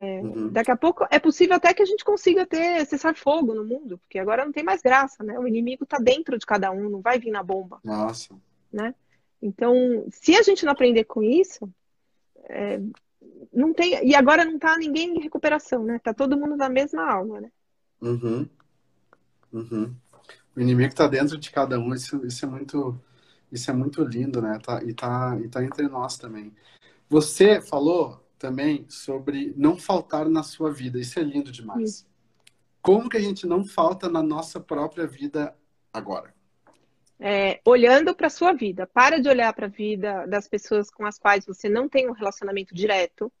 É, 0.00 0.20
uhum. 0.20 0.48
Daqui 0.48 0.70
a 0.70 0.76
pouco 0.76 1.06
é 1.10 1.18
possível 1.18 1.56
até 1.56 1.72
que 1.72 1.82
a 1.82 1.86
gente 1.86 2.04
consiga 2.04 2.44
ter 2.44 2.84
cessar 2.84 3.14
fogo 3.14 3.54
no 3.54 3.64
mundo, 3.64 3.98
porque 3.98 4.18
agora 4.18 4.44
não 4.44 4.52
tem 4.52 4.62
mais 4.62 4.82
graça, 4.82 5.24
né? 5.24 5.38
O 5.38 5.46
inimigo 5.46 5.84
está 5.84 5.98
dentro 5.98 6.38
de 6.38 6.44
cada 6.44 6.70
um, 6.70 6.90
não 6.90 7.00
vai 7.00 7.18
vir 7.18 7.30
na 7.30 7.42
bomba. 7.42 7.78
Nossa. 7.82 8.34
Né? 8.72 8.94
Então, 9.40 10.06
se 10.10 10.36
a 10.36 10.42
gente 10.42 10.64
não 10.64 10.72
aprender 10.72 11.04
com 11.04 11.22
isso, 11.22 11.70
é, 12.44 12.80
não 13.52 13.72
tem. 13.72 14.06
E 14.06 14.14
agora 14.14 14.44
não 14.44 14.56
está 14.56 14.76
ninguém 14.76 15.16
em 15.16 15.22
recuperação, 15.22 15.84
né? 15.84 15.98
Tá 15.98 16.12
todo 16.12 16.36
mundo 16.36 16.56
na 16.56 16.68
mesma 16.68 17.10
alma, 17.10 17.40
né? 17.40 17.50
Uhum. 18.00 18.46
Uhum. 19.52 19.94
O 20.56 20.60
inimigo 20.60 20.88
está 20.88 21.06
dentro 21.06 21.36
de 21.36 21.50
cada 21.50 21.78
um, 21.78 21.94
isso, 21.94 22.24
isso 22.26 22.44
é 22.44 22.48
muito. 22.48 22.98
Isso 23.52 23.70
é 23.70 23.74
muito 23.74 24.02
lindo, 24.02 24.42
né? 24.42 24.58
Tá, 24.58 24.82
e, 24.82 24.92
tá, 24.92 25.38
e 25.40 25.48
tá 25.48 25.62
entre 25.62 25.86
nós 25.86 26.18
também. 26.18 26.52
Você 27.08 27.60
falou 27.60 28.20
também 28.38 28.84
sobre 28.88 29.54
não 29.56 29.78
faltar 29.78 30.28
na 30.28 30.42
sua 30.42 30.72
vida. 30.72 30.98
Isso 30.98 31.18
é 31.20 31.22
lindo 31.22 31.52
demais. 31.52 31.98
Sim. 31.98 32.06
Como 32.82 33.08
que 33.08 33.16
a 33.16 33.20
gente 33.20 33.46
não 33.46 33.64
falta 33.64 34.08
na 34.08 34.22
nossa 34.22 34.58
própria 34.58 35.06
vida 35.06 35.56
agora? 35.92 36.34
É, 37.18 37.60
olhando 37.64 38.14
para 38.14 38.26
a 38.26 38.30
sua 38.30 38.52
vida. 38.52 38.86
Para 38.86 39.20
de 39.20 39.28
olhar 39.28 39.52
para 39.52 39.66
a 39.66 39.70
vida 39.70 40.26
das 40.26 40.48
pessoas 40.48 40.90
com 40.90 41.06
as 41.06 41.18
quais 41.18 41.46
você 41.46 41.68
não 41.68 41.88
tem 41.88 42.08
um 42.08 42.12
relacionamento 42.12 42.74
direto. 42.74 43.32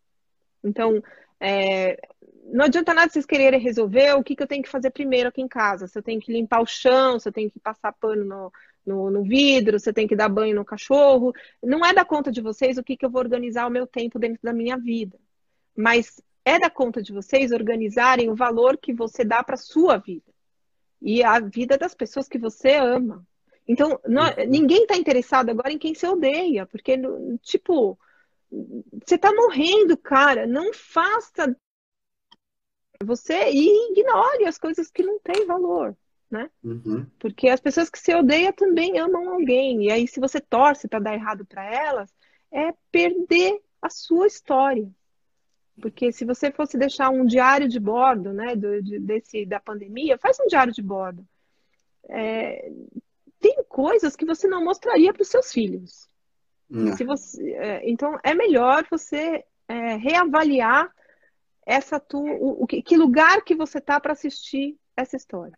Então, 0.64 1.02
é, 1.40 1.98
não 2.44 2.64
adianta 2.64 2.94
nada 2.94 3.10
vocês 3.10 3.26
quererem 3.26 3.60
resolver 3.60 4.12
o 4.14 4.22
que, 4.22 4.36
que 4.36 4.42
eu 4.42 4.46
tenho 4.46 4.62
que 4.62 4.68
fazer 4.68 4.90
primeiro 4.90 5.28
aqui 5.28 5.42
em 5.42 5.48
casa. 5.48 5.86
Se 5.86 5.98
eu 5.98 6.02
tenho 6.02 6.20
que 6.20 6.32
limpar 6.32 6.60
o 6.60 6.66
chão, 6.66 7.18
se 7.18 7.28
eu 7.28 7.32
tenho 7.32 7.50
que 7.50 7.58
passar 7.58 7.92
pano 7.92 8.24
no, 8.24 8.52
no, 8.86 9.10
no, 9.10 9.22
vidro, 9.22 9.78
você 9.78 9.92
tem 9.92 10.06
que 10.06 10.16
dar 10.16 10.28
banho 10.28 10.54
no 10.54 10.64
cachorro. 10.64 11.32
Não 11.62 11.84
é 11.84 11.92
da 11.92 12.04
conta 12.04 12.30
de 12.30 12.40
vocês 12.40 12.78
o 12.78 12.84
que, 12.84 12.96
que 12.96 13.04
eu 13.04 13.10
vou 13.10 13.20
organizar 13.20 13.66
o 13.66 13.70
meu 13.70 13.86
tempo 13.86 14.18
dentro 14.18 14.40
da 14.42 14.52
minha 14.52 14.76
vida. 14.76 15.18
Mas 15.76 16.22
é 16.44 16.58
da 16.58 16.70
conta 16.70 17.02
de 17.02 17.12
vocês 17.12 17.50
organizarem 17.50 18.30
o 18.30 18.36
valor 18.36 18.78
que 18.78 18.92
você 18.92 19.24
dá 19.24 19.42
para 19.42 19.56
sua 19.56 19.96
vida 19.96 20.32
e 21.02 21.22
a 21.22 21.40
vida 21.40 21.76
das 21.76 21.94
pessoas 21.94 22.28
que 22.28 22.38
você 22.38 22.74
ama. 22.76 23.26
Então, 23.68 23.98
não, 24.06 24.22
uhum. 24.22 24.46
ninguém 24.48 24.82
está 24.82 24.96
interessado 24.96 25.50
agora 25.50 25.72
em 25.72 25.78
quem 25.78 25.94
você 25.94 26.06
odeia, 26.06 26.64
porque, 26.66 26.96
tipo, 27.42 27.98
você 28.50 29.16
está 29.16 29.32
morrendo, 29.32 29.96
cara. 29.96 30.46
Não 30.46 30.72
faça 30.72 31.56
você 33.02 33.50
e 33.50 33.92
ignore 33.92 34.46
as 34.46 34.58
coisas 34.58 34.90
que 34.90 35.02
não 35.02 35.18
têm 35.20 35.46
valor 35.46 35.96
né? 36.30 36.50
Uhum. 36.62 37.06
Porque 37.18 37.48
as 37.48 37.60
pessoas 37.60 37.88
que 37.88 37.98
se 37.98 38.14
odeiam 38.14 38.52
também 38.52 38.98
amam 38.98 39.28
alguém. 39.30 39.84
E 39.84 39.90
aí, 39.90 40.06
se 40.06 40.20
você 40.20 40.40
torce 40.40 40.88
para 40.88 40.98
dar 40.98 41.14
errado 41.14 41.44
para 41.44 41.64
elas, 41.64 42.12
é 42.50 42.72
perder 42.90 43.60
a 43.80 43.88
sua 43.88 44.26
história. 44.26 44.88
Porque 45.80 46.10
se 46.10 46.24
você 46.24 46.50
fosse 46.50 46.78
deixar 46.78 47.10
um 47.10 47.24
diário 47.24 47.68
de 47.68 47.78
bordo, 47.78 48.32
né, 48.32 48.56
do, 48.56 48.82
de, 48.82 48.98
desse, 48.98 49.44
da 49.44 49.60
pandemia, 49.60 50.18
faz 50.18 50.38
um 50.40 50.46
diário 50.46 50.72
de 50.72 50.82
bordo. 50.82 51.26
É, 52.08 52.70
tem 53.38 53.62
coisas 53.68 54.16
que 54.16 54.24
você 54.24 54.48
não 54.48 54.64
mostraria 54.64 55.12
para 55.12 55.22
os 55.22 55.28
seus 55.28 55.52
filhos. 55.52 56.08
Se 56.96 57.04
você, 57.04 57.52
é, 57.52 57.88
então, 57.88 58.18
é 58.24 58.34
melhor 58.34 58.84
você 58.90 59.44
é, 59.68 59.96
reavaliar 59.96 60.92
essa 61.64 61.98
tu, 61.98 62.18
o, 62.18 62.62
o, 62.62 62.66
que 62.66 62.96
lugar 62.96 63.42
que 63.42 63.54
você 63.54 63.80
tá 63.80 64.00
para 64.00 64.12
assistir 64.12 64.76
essa 64.96 65.16
história. 65.16 65.56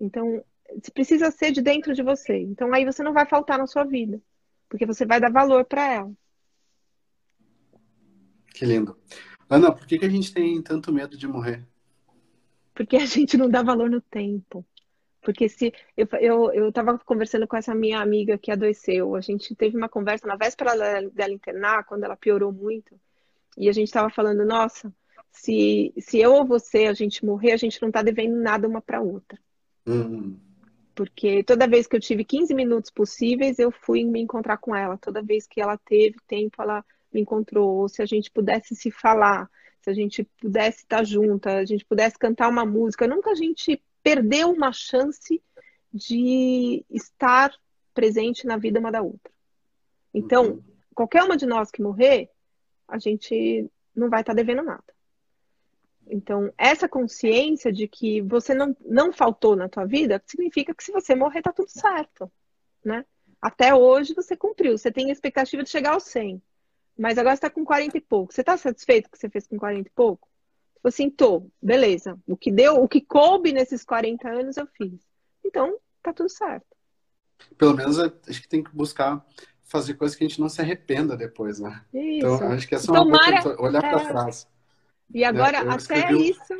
Então, 0.00 0.44
precisa 0.92 1.30
ser 1.30 1.52
de 1.52 1.60
dentro 1.60 1.94
de 1.94 2.02
você. 2.02 2.38
Então, 2.38 2.72
aí 2.72 2.84
você 2.84 3.02
não 3.02 3.12
vai 3.12 3.26
faltar 3.26 3.58
na 3.58 3.66
sua 3.66 3.84
vida, 3.84 4.20
porque 4.68 4.86
você 4.86 5.04
vai 5.04 5.20
dar 5.20 5.30
valor 5.30 5.64
para 5.64 5.92
ela. 5.92 6.12
Que 8.54 8.64
lindo. 8.64 8.96
Ana, 9.48 9.72
por 9.72 9.86
que, 9.86 9.98
que 9.98 10.04
a 10.04 10.10
gente 10.10 10.32
tem 10.32 10.62
tanto 10.62 10.92
medo 10.92 11.16
de 11.16 11.26
morrer? 11.26 11.66
Porque 12.72 12.96
a 12.96 13.06
gente 13.06 13.36
não 13.36 13.48
dá 13.48 13.62
valor 13.62 13.90
no 13.90 14.00
tempo. 14.00 14.64
Porque 15.24 15.48
se 15.48 15.72
eu, 15.96 16.06
eu, 16.20 16.52
eu 16.52 16.72
tava 16.72 16.98
conversando 16.98 17.48
com 17.48 17.56
essa 17.56 17.74
minha 17.74 17.98
amiga 17.98 18.36
que 18.36 18.52
adoeceu, 18.52 19.16
a 19.16 19.20
gente 19.22 19.54
teve 19.56 19.76
uma 19.76 19.88
conversa 19.88 20.26
na 20.26 20.36
véspera 20.36 20.76
dela 21.10 21.32
internar, 21.32 21.84
quando 21.84 22.04
ela 22.04 22.14
piorou 22.14 22.52
muito, 22.52 22.94
e 23.56 23.68
a 23.68 23.72
gente 23.72 23.88
estava 23.88 24.10
falando, 24.10 24.44
nossa, 24.44 24.92
se, 25.32 25.94
se 25.98 26.18
eu 26.18 26.34
ou 26.34 26.44
você 26.44 26.86
a 26.86 26.92
gente 26.92 27.24
morrer, 27.24 27.52
a 27.52 27.56
gente 27.56 27.80
não 27.80 27.88
está 27.88 28.02
devendo 28.02 28.36
nada 28.36 28.68
uma 28.68 28.82
para 28.82 29.00
outra. 29.00 29.38
Uhum. 29.86 30.38
Porque 30.94 31.42
toda 31.42 31.66
vez 31.66 31.86
que 31.86 31.96
eu 31.96 32.00
tive 32.00 32.24
15 32.24 32.54
minutos 32.54 32.90
possíveis, 32.90 33.58
eu 33.58 33.70
fui 33.70 34.04
me 34.04 34.20
encontrar 34.20 34.58
com 34.58 34.76
ela. 34.76 34.96
Toda 34.96 35.22
vez 35.22 35.46
que 35.46 35.60
ela 35.60 35.76
teve 35.76 36.16
tempo, 36.26 36.62
ela 36.62 36.84
me 37.12 37.20
encontrou. 37.20 37.78
Ou 37.78 37.88
se 37.88 38.00
a 38.00 38.06
gente 38.06 38.30
pudesse 38.30 38.76
se 38.76 38.92
falar, 38.92 39.50
se 39.82 39.90
a 39.90 39.92
gente 39.92 40.22
pudesse 40.40 40.78
estar 40.78 41.02
junta, 41.04 41.56
a 41.56 41.64
gente 41.64 41.84
pudesse 41.84 42.16
cantar 42.16 42.48
uma 42.48 42.64
música. 42.64 43.08
Nunca 43.08 43.32
a 43.32 43.34
gente 43.34 43.82
perdeu 44.04 44.50
uma 44.50 44.70
chance 44.70 45.42
de 45.92 46.84
estar 46.90 47.52
presente 47.94 48.46
na 48.46 48.58
vida 48.58 48.78
uma 48.78 48.92
da 48.92 49.00
outra. 49.00 49.32
Então, 50.12 50.44
uhum. 50.44 50.62
qualquer 50.94 51.24
uma 51.24 51.36
de 51.36 51.46
nós 51.46 51.70
que 51.70 51.82
morrer, 51.82 52.30
a 52.86 52.98
gente 52.98 53.68
não 53.96 54.10
vai 54.10 54.20
estar 54.20 54.34
devendo 54.34 54.62
nada. 54.62 54.84
Então, 56.06 56.52
essa 56.58 56.86
consciência 56.86 57.72
de 57.72 57.88
que 57.88 58.20
você 58.20 58.52
não, 58.52 58.76
não 58.84 59.10
faltou 59.10 59.56
na 59.56 59.68
tua 59.70 59.86
vida, 59.86 60.22
significa 60.26 60.74
que 60.74 60.84
se 60.84 60.92
você 60.92 61.14
morrer, 61.14 61.40
tá 61.40 61.50
tudo 61.50 61.70
certo, 61.70 62.30
né? 62.84 63.06
Até 63.40 63.74
hoje 63.74 64.14
você 64.14 64.36
cumpriu, 64.36 64.76
você 64.76 64.92
tem 64.92 65.08
a 65.08 65.12
expectativa 65.12 65.62
de 65.62 65.70
chegar 65.70 65.94
aos 65.94 66.04
100, 66.04 66.42
mas 66.98 67.16
agora 67.16 67.34
você 67.34 67.38
está 67.38 67.50
com 67.50 67.64
40 67.64 67.96
e 67.96 68.00
pouco. 68.00 68.32
Você 68.32 68.42
está 68.42 68.56
satisfeito 68.56 69.04
com 69.04 69.08
o 69.08 69.12
que 69.12 69.18
você 69.18 69.30
fez 69.30 69.46
com 69.46 69.56
40 69.56 69.88
e 69.88 69.92
pouco? 69.92 70.28
Assim, 70.84 71.08
tô, 71.08 71.46
beleza. 71.62 72.18
O 72.26 72.36
que 72.36 72.52
deu, 72.52 72.82
o 72.82 72.88
que 72.88 73.00
coube 73.00 73.52
nesses 73.52 73.84
40 73.84 74.28
anos 74.28 74.56
eu 74.56 74.66
fiz. 74.66 75.00
Então, 75.44 75.78
tá 76.02 76.12
tudo 76.12 76.28
certo. 76.28 76.66
Pelo 77.56 77.74
menos 77.74 77.98
acho 77.98 78.42
que 78.42 78.48
tem 78.48 78.62
que 78.62 78.74
buscar 78.74 79.24
fazer 79.64 79.94
coisas 79.94 80.16
que 80.16 80.24
a 80.24 80.28
gente 80.28 80.40
não 80.40 80.48
se 80.48 80.60
arrependa 80.60 81.16
depois, 81.16 81.58
né? 81.58 81.84
Isso. 81.92 82.26
Então, 82.26 82.52
acho 82.52 82.68
que 82.68 82.74
essa 82.74 82.90
é 82.90 82.92
uma 82.92 83.04
Tomara... 83.04 83.42
coisa, 83.42 83.60
olhar 83.60 83.84
é... 83.84 83.90
para 83.90 84.06
trás. 84.06 84.46
E 85.12 85.20
né? 85.20 85.26
agora, 85.26 85.60
até 85.60 85.76
escrevi... 85.76 86.30
isso, 86.30 86.54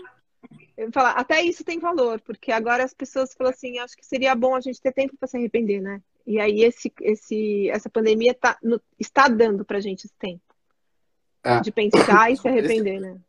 eu 0.76 0.90
falar, 0.92 1.12
até 1.12 1.42
isso 1.42 1.64
tem 1.64 1.78
valor, 1.78 2.20
porque 2.20 2.50
agora 2.50 2.82
as 2.82 2.92
pessoas 2.92 3.32
falam 3.34 3.52
assim, 3.52 3.78
acho 3.78 3.96
que 3.96 4.04
seria 4.04 4.34
bom 4.34 4.54
a 4.54 4.60
gente 4.60 4.80
ter 4.80 4.92
tempo 4.92 5.16
para 5.16 5.28
se 5.28 5.36
arrepender, 5.36 5.80
né? 5.80 6.02
E 6.26 6.40
aí 6.40 6.62
esse, 6.62 6.92
esse, 7.02 7.68
essa 7.70 7.88
pandemia 7.88 8.34
tá, 8.34 8.58
no, 8.62 8.80
está 8.98 9.28
dando 9.28 9.64
para 9.64 9.80
gente 9.80 10.06
esse 10.06 10.14
tempo 10.18 10.42
é. 11.44 11.60
de 11.60 11.70
pensar 11.70 12.32
e 12.32 12.36
se 12.36 12.46
arrepender, 12.48 12.96
esse, 12.96 13.00
né? 13.00 13.20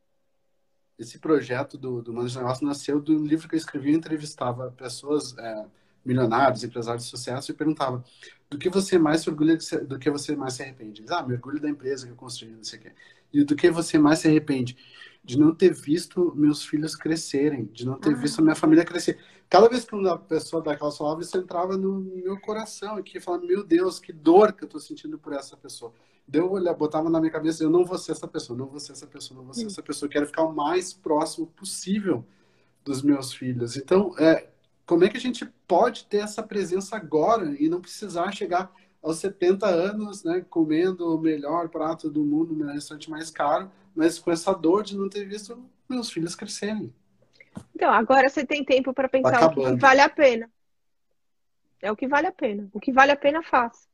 Esse 0.97 1.19
projeto 1.19 1.77
do, 1.77 2.01
do 2.01 2.13
Manos 2.13 2.31
de 2.31 2.37
Negócio 2.37 2.65
nasceu 2.65 2.99
do 3.01 3.17
livro 3.17 3.47
que 3.49 3.55
eu 3.55 3.59
escrevi, 3.59 3.91
eu 3.91 3.97
entrevistava 3.97 4.71
pessoas 4.71 5.37
é, 5.37 5.65
milionários, 6.05 6.63
empresários 6.63 7.03
de 7.03 7.09
sucesso 7.09 7.51
e 7.51 7.53
perguntava 7.53 8.03
do 8.49 8.57
que 8.57 8.69
você 8.69 8.97
mais 8.97 9.21
se 9.21 9.29
orgulha, 9.29 9.57
do 9.85 9.99
que 9.99 10.09
você 10.09 10.35
mais 10.35 10.53
se 10.53 10.63
arrepende. 10.63 11.03
ah, 11.09 11.23
me 11.23 11.33
orgulho 11.33 11.59
da 11.59 11.69
empresa 11.69 12.05
que 12.05 12.13
eu 12.13 12.15
construí, 12.15 12.51
não 12.51 12.63
sei 12.63 12.79
o 12.79 12.81
quê. 12.83 12.91
E 13.33 13.43
do 13.43 13.55
que 13.55 13.69
você 13.69 13.97
mais 13.97 14.19
se 14.19 14.27
arrepende? 14.27 14.77
de 15.25 15.39
não 15.39 15.53
ter 15.53 15.73
visto 15.73 16.31
meus 16.35 16.63
filhos 16.63 16.95
crescerem, 16.95 17.65
de 17.73 17.83
não 17.83 17.97
ter 17.97 18.13
ah. 18.13 18.15
visto 18.15 18.39
a 18.39 18.43
minha 18.43 18.55
família 18.55 18.85
crescer. 18.85 19.17
Cada 19.49 19.67
vez 19.67 19.83
que 19.83 19.95
uma 19.95 20.17
pessoa 20.19 20.61
daquelas 20.61 20.97
palavras, 20.97 21.27
isso 21.27 21.37
entrava 21.37 21.75
no 21.75 21.99
meu 21.99 22.39
coração, 22.39 22.99
e 22.99 23.03
que 23.03 23.19
falava, 23.19 23.43
meu 23.43 23.63
Deus, 23.63 23.99
que 23.99 24.13
dor 24.13 24.53
que 24.53 24.63
eu 24.63 24.67
estou 24.67 24.79
sentindo 24.79 25.17
por 25.17 25.33
essa 25.33 25.57
pessoa. 25.57 25.91
Deu 26.27 26.51
olhar, 26.51 26.73
botava 26.73 27.09
na 27.09 27.19
minha 27.19 27.31
cabeça, 27.31 27.63
eu 27.63 27.69
não 27.69 27.85
vou 27.85 27.97
ser 27.97 28.13
essa 28.13 28.27
pessoa, 28.27 28.57
não 28.57 28.65
vou 28.65 28.79
ser 28.79 28.93
essa 28.93 29.05
pessoa, 29.05 29.37
não 29.37 29.45
vou 29.45 29.53
ser 29.53 29.65
essa 29.65 29.83
pessoa. 29.83 30.07
Eu 30.07 30.11
quero 30.11 30.25
ficar 30.25 30.43
o 30.43 30.53
mais 30.53 30.91
próximo 30.91 31.47
possível 31.47 32.25
dos 32.83 33.01
meus 33.01 33.33
filhos. 33.33 33.77
Então, 33.77 34.15
é, 34.17 34.47
como 34.85 35.03
é 35.03 35.09
que 35.09 35.17
a 35.17 35.19
gente 35.19 35.45
pode 35.67 36.05
ter 36.05 36.17
essa 36.17 36.41
presença 36.41 36.95
agora 36.95 37.55
e 37.59 37.69
não 37.69 37.81
precisar 37.81 38.31
chegar 38.31 38.71
aos 39.01 39.17
70 39.17 39.67
anos, 39.67 40.23
né, 40.23 40.43
comendo 40.49 41.15
o 41.15 41.19
melhor 41.19 41.69
prato 41.69 42.09
do 42.09 42.23
mundo 42.23 42.55
no 42.55 42.65
restaurante 42.65 43.09
mais 43.09 43.29
caro, 43.29 43.71
mas 43.95 44.17
com 44.17 44.31
essa 44.31 44.51
dor 44.51 44.83
de 44.83 44.97
não 44.97 45.07
ter 45.07 45.25
visto 45.27 45.63
meus 45.87 46.09
filhos 46.09 46.35
crescerem. 46.35 46.91
Então, 47.75 47.91
agora 47.91 48.27
você 48.27 48.45
tem 48.45 48.63
tempo 48.65 48.93
para 48.93 49.07
pensar 49.07 49.39
tá 49.39 49.47
o 49.47 49.53
que 49.53 49.75
vale 49.75 50.01
a 50.01 50.09
pena. 50.09 50.49
É 51.81 51.91
o 51.91 51.95
que 51.95 52.07
vale 52.07 52.27
a 52.27 52.31
pena. 52.31 52.67
O 52.73 52.79
que 52.79 52.91
vale 52.91 53.11
a 53.11 53.15
pena, 53.15 53.43
faz. 53.43 53.87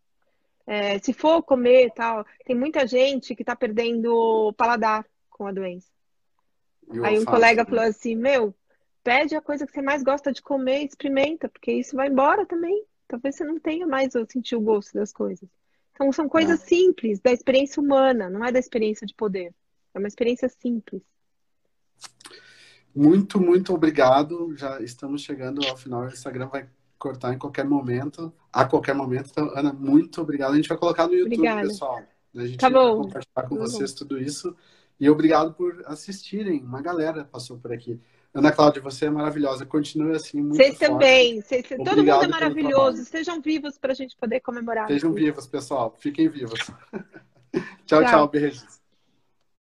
É, 0.66 1.00
se 1.00 1.14
for 1.14 1.42
comer 1.42 1.92
tal, 1.94 2.26
tem 2.46 2.56
muita 2.56 2.86
gente 2.88 3.36
que 3.36 3.42
está 3.44 3.56
perdendo 3.56 4.54
paladar 4.58 5.06
com 5.30 5.48
a 5.48 5.52
doença. 5.52 5.88
Eu 6.94 7.06
Aí 7.06 7.14
um 7.14 7.24
faço, 7.24 7.36
colega 7.36 7.66
falou 7.66 7.84
assim, 7.84 8.16
meu, 8.16 8.54
pede 9.04 9.36
a 9.36 9.42
coisa 9.42 9.66
que 9.66 9.72
você 9.72 9.82
mais 9.82 10.04
gosta 10.04 10.32
de 10.32 10.42
comer, 10.42 10.86
experimenta, 10.86 11.50
porque 11.50 11.72
isso 11.72 11.96
vai 11.96 12.08
embora 12.08 12.46
também. 12.46 12.86
Talvez 13.08 13.36
você 13.36 13.44
não 13.44 13.60
tenha 13.60 13.86
mais 13.88 14.16
ou 14.16 14.26
sentir 14.26 14.56
o 14.56 14.62
gosto 14.62 14.94
das 14.94 15.12
coisas. 15.12 15.48
Então 15.94 16.12
são 16.12 16.30
coisas 16.30 16.62
é. 16.62 16.66
simples 16.66 17.20
da 17.20 17.32
experiência 17.32 17.82
humana, 17.82 18.30
não 18.30 18.44
é 18.46 18.52
da 18.52 18.60
experiência 18.60 19.06
de 19.06 19.14
poder. 19.14 19.54
É 19.94 20.00
uma 20.00 20.08
experiência 20.08 20.48
simples. 20.48 21.02
Muito, 22.96 23.40
muito 23.40 23.74
obrigado. 23.74 24.56
Já 24.58 24.82
estamos 24.82 25.22
chegando 25.22 25.66
ao 25.68 25.78
final. 25.78 26.04
O 26.04 26.08
Instagram 26.08 26.48
vai 26.48 26.68
cortar 27.02 27.34
em 27.34 27.38
qualquer 27.40 27.66
momento, 27.66 28.32
a 28.54 28.64
qualquer 28.64 28.94
momento. 28.94 29.32
Então, 29.32 29.52
Ana, 29.56 29.74
muito 29.74 30.22
obrigado. 30.22 30.54
A 30.54 30.56
gente 30.56 30.70
vai 30.70 30.78
colocar 30.78 31.08
no 31.08 31.14
YouTube, 31.16 31.34
Obrigada. 31.34 31.68
pessoal. 31.68 32.00
A 32.36 32.46
gente 32.46 32.58
tá 32.58 32.70
vai 32.70 32.84
compartilhar 32.84 33.50
com 33.50 33.56
tá 33.56 33.62
vocês 33.62 33.92
tudo 33.94 34.22
isso. 34.22 34.56
E 35.00 35.10
obrigado 35.10 35.52
por 35.54 35.84
assistirem. 35.88 36.62
Uma 36.64 36.80
galera 36.80 37.26
passou 37.26 37.58
por 37.58 37.74
aqui. 37.74 38.00
Ana 38.32 38.52
Cláudia, 38.52 38.82
você 38.84 39.08
é 39.08 39.10
maravilhosa. 39.10 39.66
Continue 39.66 40.16
assim, 40.16 40.42
muito 40.42 40.58
Vocês 40.58 40.78
também. 40.78 41.42
Cês, 41.42 41.68
todo 41.68 41.98
mundo 41.98 42.24
é 42.24 42.28
maravilhoso. 42.28 43.04
Sejam 43.04 43.42
vivos 43.42 43.80
para 43.80 43.94
a 43.94 43.96
gente 43.96 44.16
poder 44.16 44.40
comemorar. 44.42 44.88
Sejam 44.88 45.12
vivos, 45.12 45.48
pessoal. 45.48 45.96
Fiquem 45.98 46.30
vivos. 46.30 46.60
tchau, 47.86 48.02
tchau, 48.02 48.06
tchau. 48.06 48.28
Beijos. 48.28 48.81